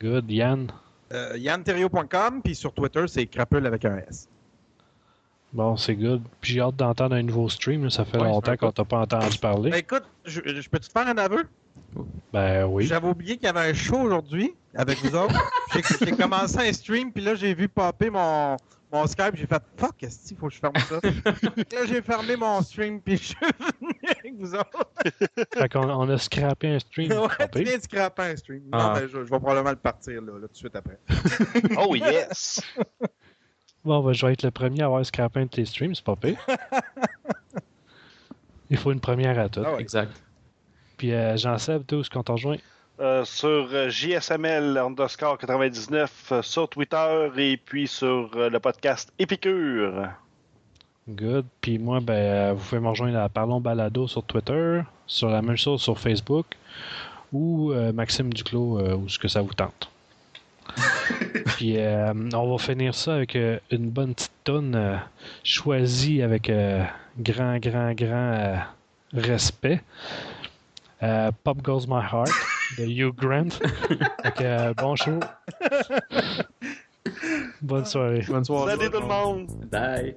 Good. 0.00 0.30
Yann? 0.30 0.68
Euh, 1.12 1.36
YannTerrio.com, 1.36 2.40
puis 2.42 2.54
sur 2.54 2.72
Twitter, 2.72 3.04
c'est 3.06 3.26
Crapule 3.26 3.66
avec 3.66 3.84
un 3.84 3.98
S. 4.08 4.28
Bon, 5.52 5.76
c'est 5.76 5.94
good. 5.94 6.22
Puis 6.40 6.54
j'ai 6.54 6.60
hâte 6.60 6.76
d'entendre 6.76 7.14
un 7.14 7.22
nouveau 7.22 7.48
stream. 7.48 7.84
là. 7.84 7.90
Ça 7.90 8.04
fait 8.04 8.18
Ouais, 8.18 8.24
longtemps 8.24 8.56
qu'on 8.56 8.72
t'a 8.72 8.84
pas 8.84 8.98
entendu 8.98 9.38
parler. 9.38 9.70
Ben, 9.70 9.76
écoute, 9.78 10.02
je, 10.24 10.40
je 10.44 10.68
peux 10.68 10.80
te 10.80 10.90
faire 10.90 11.06
un 11.06 11.16
aveu? 11.18 11.44
Ben 12.32 12.66
oui. 12.66 12.86
J'avais 12.86 13.06
oublié 13.08 13.36
qu'il 13.36 13.44
y 13.46 13.48
avait 13.48 13.70
un 13.70 13.74
show 13.74 13.98
aujourd'hui 13.98 14.52
avec 14.74 14.98
vous 14.98 15.14
autres. 15.14 15.34
J'ai 15.72 15.82
j'ai 16.06 16.12
commencé 16.12 16.58
un 16.58 16.72
stream, 16.72 17.12
puis 17.12 17.22
là, 17.22 17.34
j'ai 17.36 17.54
vu 17.54 17.68
popper 17.68 18.10
mon, 18.10 18.56
mon 18.94 19.06
Skype. 19.06 19.34
J'ai 19.34 19.46
fait 19.46 19.62
fuck, 19.76 20.02
est-ce 20.02 20.28
qu'il 20.28 20.36
faut 20.36 20.48
que 20.48 20.54
je 20.54 20.60
ferme 20.60 20.74
ça? 20.88 21.00
Là, 21.02 21.86
j'ai 21.86 22.00
fermé 22.02 22.36
mon 22.36 22.62
stream, 22.62 23.00
puis 23.00 23.16
je 23.18 23.22
suis 23.24 23.36
venu 23.80 23.92
avec 24.08 24.34
vous 24.38 24.54
autres. 24.54 24.86
Fait 25.54 25.68
qu'on 25.68 25.88
on 25.90 26.08
a 26.08 26.18
scrappé 26.18 26.68
un 26.68 26.78
stream. 26.78 27.12
ouais, 27.12 27.28
tu 27.52 27.62
viens 27.64 27.76
de 27.76 27.82
scraper 27.82 28.22
un 28.22 28.36
stream. 28.36 28.62
Non, 28.72 28.78
Ah. 28.78 28.92
mais 28.96 29.02
je, 29.08 29.12
je 29.12 29.18
vais 29.18 29.38
probablement 29.40 29.70
le 29.70 29.76
partir 29.76 30.22
là, 30.22 30.32
là, 30.34 30.46
tout 30.46 30.52
de 30.52 30.56
suite 30.56 30.76
après. 30.76 30.98
Oh 31.78 31.94
yes! 31.94 32.60
Bon, 33.84 34.02
ben, 34.02 34.12
je 34.14 34.24
vais 34.26 34.32
être 34.32 34.42
le 34.44 34.50
premier 34.50 34.80
à 34.82 34.86
avoir 34.86 35.04
scrappé 35.04 35.40
un 35.40 35.44
de 35.44 35.50
tes 35.50 35.64
streams, 35.66 35.94
c'est 35.94 36.04
pas 36.04 36.16
pire. 36.16 36.38
Il 38.70 38.76
faut 38.78 38.92
une 38.92 39.00
première 39.00 39.38
à 39.38 39.48
tout. 39.48 39.62
Ah 39.64 39.74
ouais. 39.74 39.80
Exact. 39.80 40.10
Puis 40.96 41.12
euh, 41.12 41.36
Jean-Seb, 41.36 41.84
toi, 41.86 41.98
où 41.98 42.00
est-ce 42.00 42.10
qu'on 42.10 42.22
te 42.22 42.32
rejoint? 42.32 42.56
Euh, 43.00 43.24
sur 43.24 43.68
euh, 43.72 43.88
JSML 43.88 44.78
underscore 44.78 45.36
99 45.38 46.28
euh, 46.30 46.42
sur 46.42 46.68
Twitter 46.68 47.28
et 47.36 47.56
puis 47.56 47.88
sur 47.88 48.30
euh, 48.36 48.48
le 48.48 48.60
podcast 48.60 49.12
Épicure. 49.18 50.10
Good. 51.08 51.44
Puis 51.60 51.78
moi, 51.80 51.98
ben, 51.98 52.52
vous 52.52 52.64
pouvez 52.64 52.80
me 52.80 52.88
rejoindre 52.88 53.18
à 53.18 53.28
Parlons 53.28 53.60
Balado 53.60 54.06
sur 54.06 54.22
Twitter, 54.22 54.82
sur 55.08 55.28
la 55.28 55.42
même 55.42 55.56
chose 55.56 55.82
sur 55.82 55.98
Facebook, 55.98 56.46
ou 57.32 57.72
euh, 57.72 57.92
Maxime 57.92 58.32
Duclos, 58.32 58.78
euh, 58.78 58.94
où 58.94 59.08
ce 59.08 59.18
que 59.18 59.26
ça 59.26 59.42
vous 59.42 59.54
tente. 59.54 59.90
Puis 61.46 61.76
euh, 61.76 62.14
on 62.32 62.50
va 62.52 62.58
finir 62.58 62.94
ça 62.94 63.16
avec 63.16 63.34
euh, 63.34 63.58
une 63.72 63.90
bonne 63.90 64.14
petite 64.14 64.30
tonne 64.44 64.76
euh, 64.76 64.96
choisie 65.42 66.22
avec 66.22 66.48
euh, 66.48 66.84
grand, 67.18 67.58
grand, 67.58 67.92
grand 67.92 68.32
euh, 68.34 68.56
respect. 69.14 69.82
Euh, 71.02 71.32
Pop 71.42 71.60
Goes 71.60 71.86
My 71.88 72.00
Heart 72.00 72.30
de 72.78 72.84
Hugh 72.84 73.14
Grant. 73.14 73.48
Que, 74.36 74.42
euh, 74.42 74.74
bon 74.74 74.96
show. 74.96 75.20
Bonne 77.62 77.84
soirée. 77.84 78.24
Bonne 78.28 78.44
soirée. 78.44 78.76
Salut 78.76 78.90
tout 78.90 79.00
le 79.00 79.06
monde! 79.06 79.46
Bye. 79.70 80.16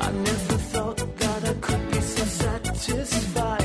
I 0.00 0.10
never 0.12 0.58
thought 0.72 0.96
that 0.96 1.44
I 1.44 1.54
could 1.60 1.90
be 1.90 2.00
so 2.00 2.24
satisfied. 2.24 3.61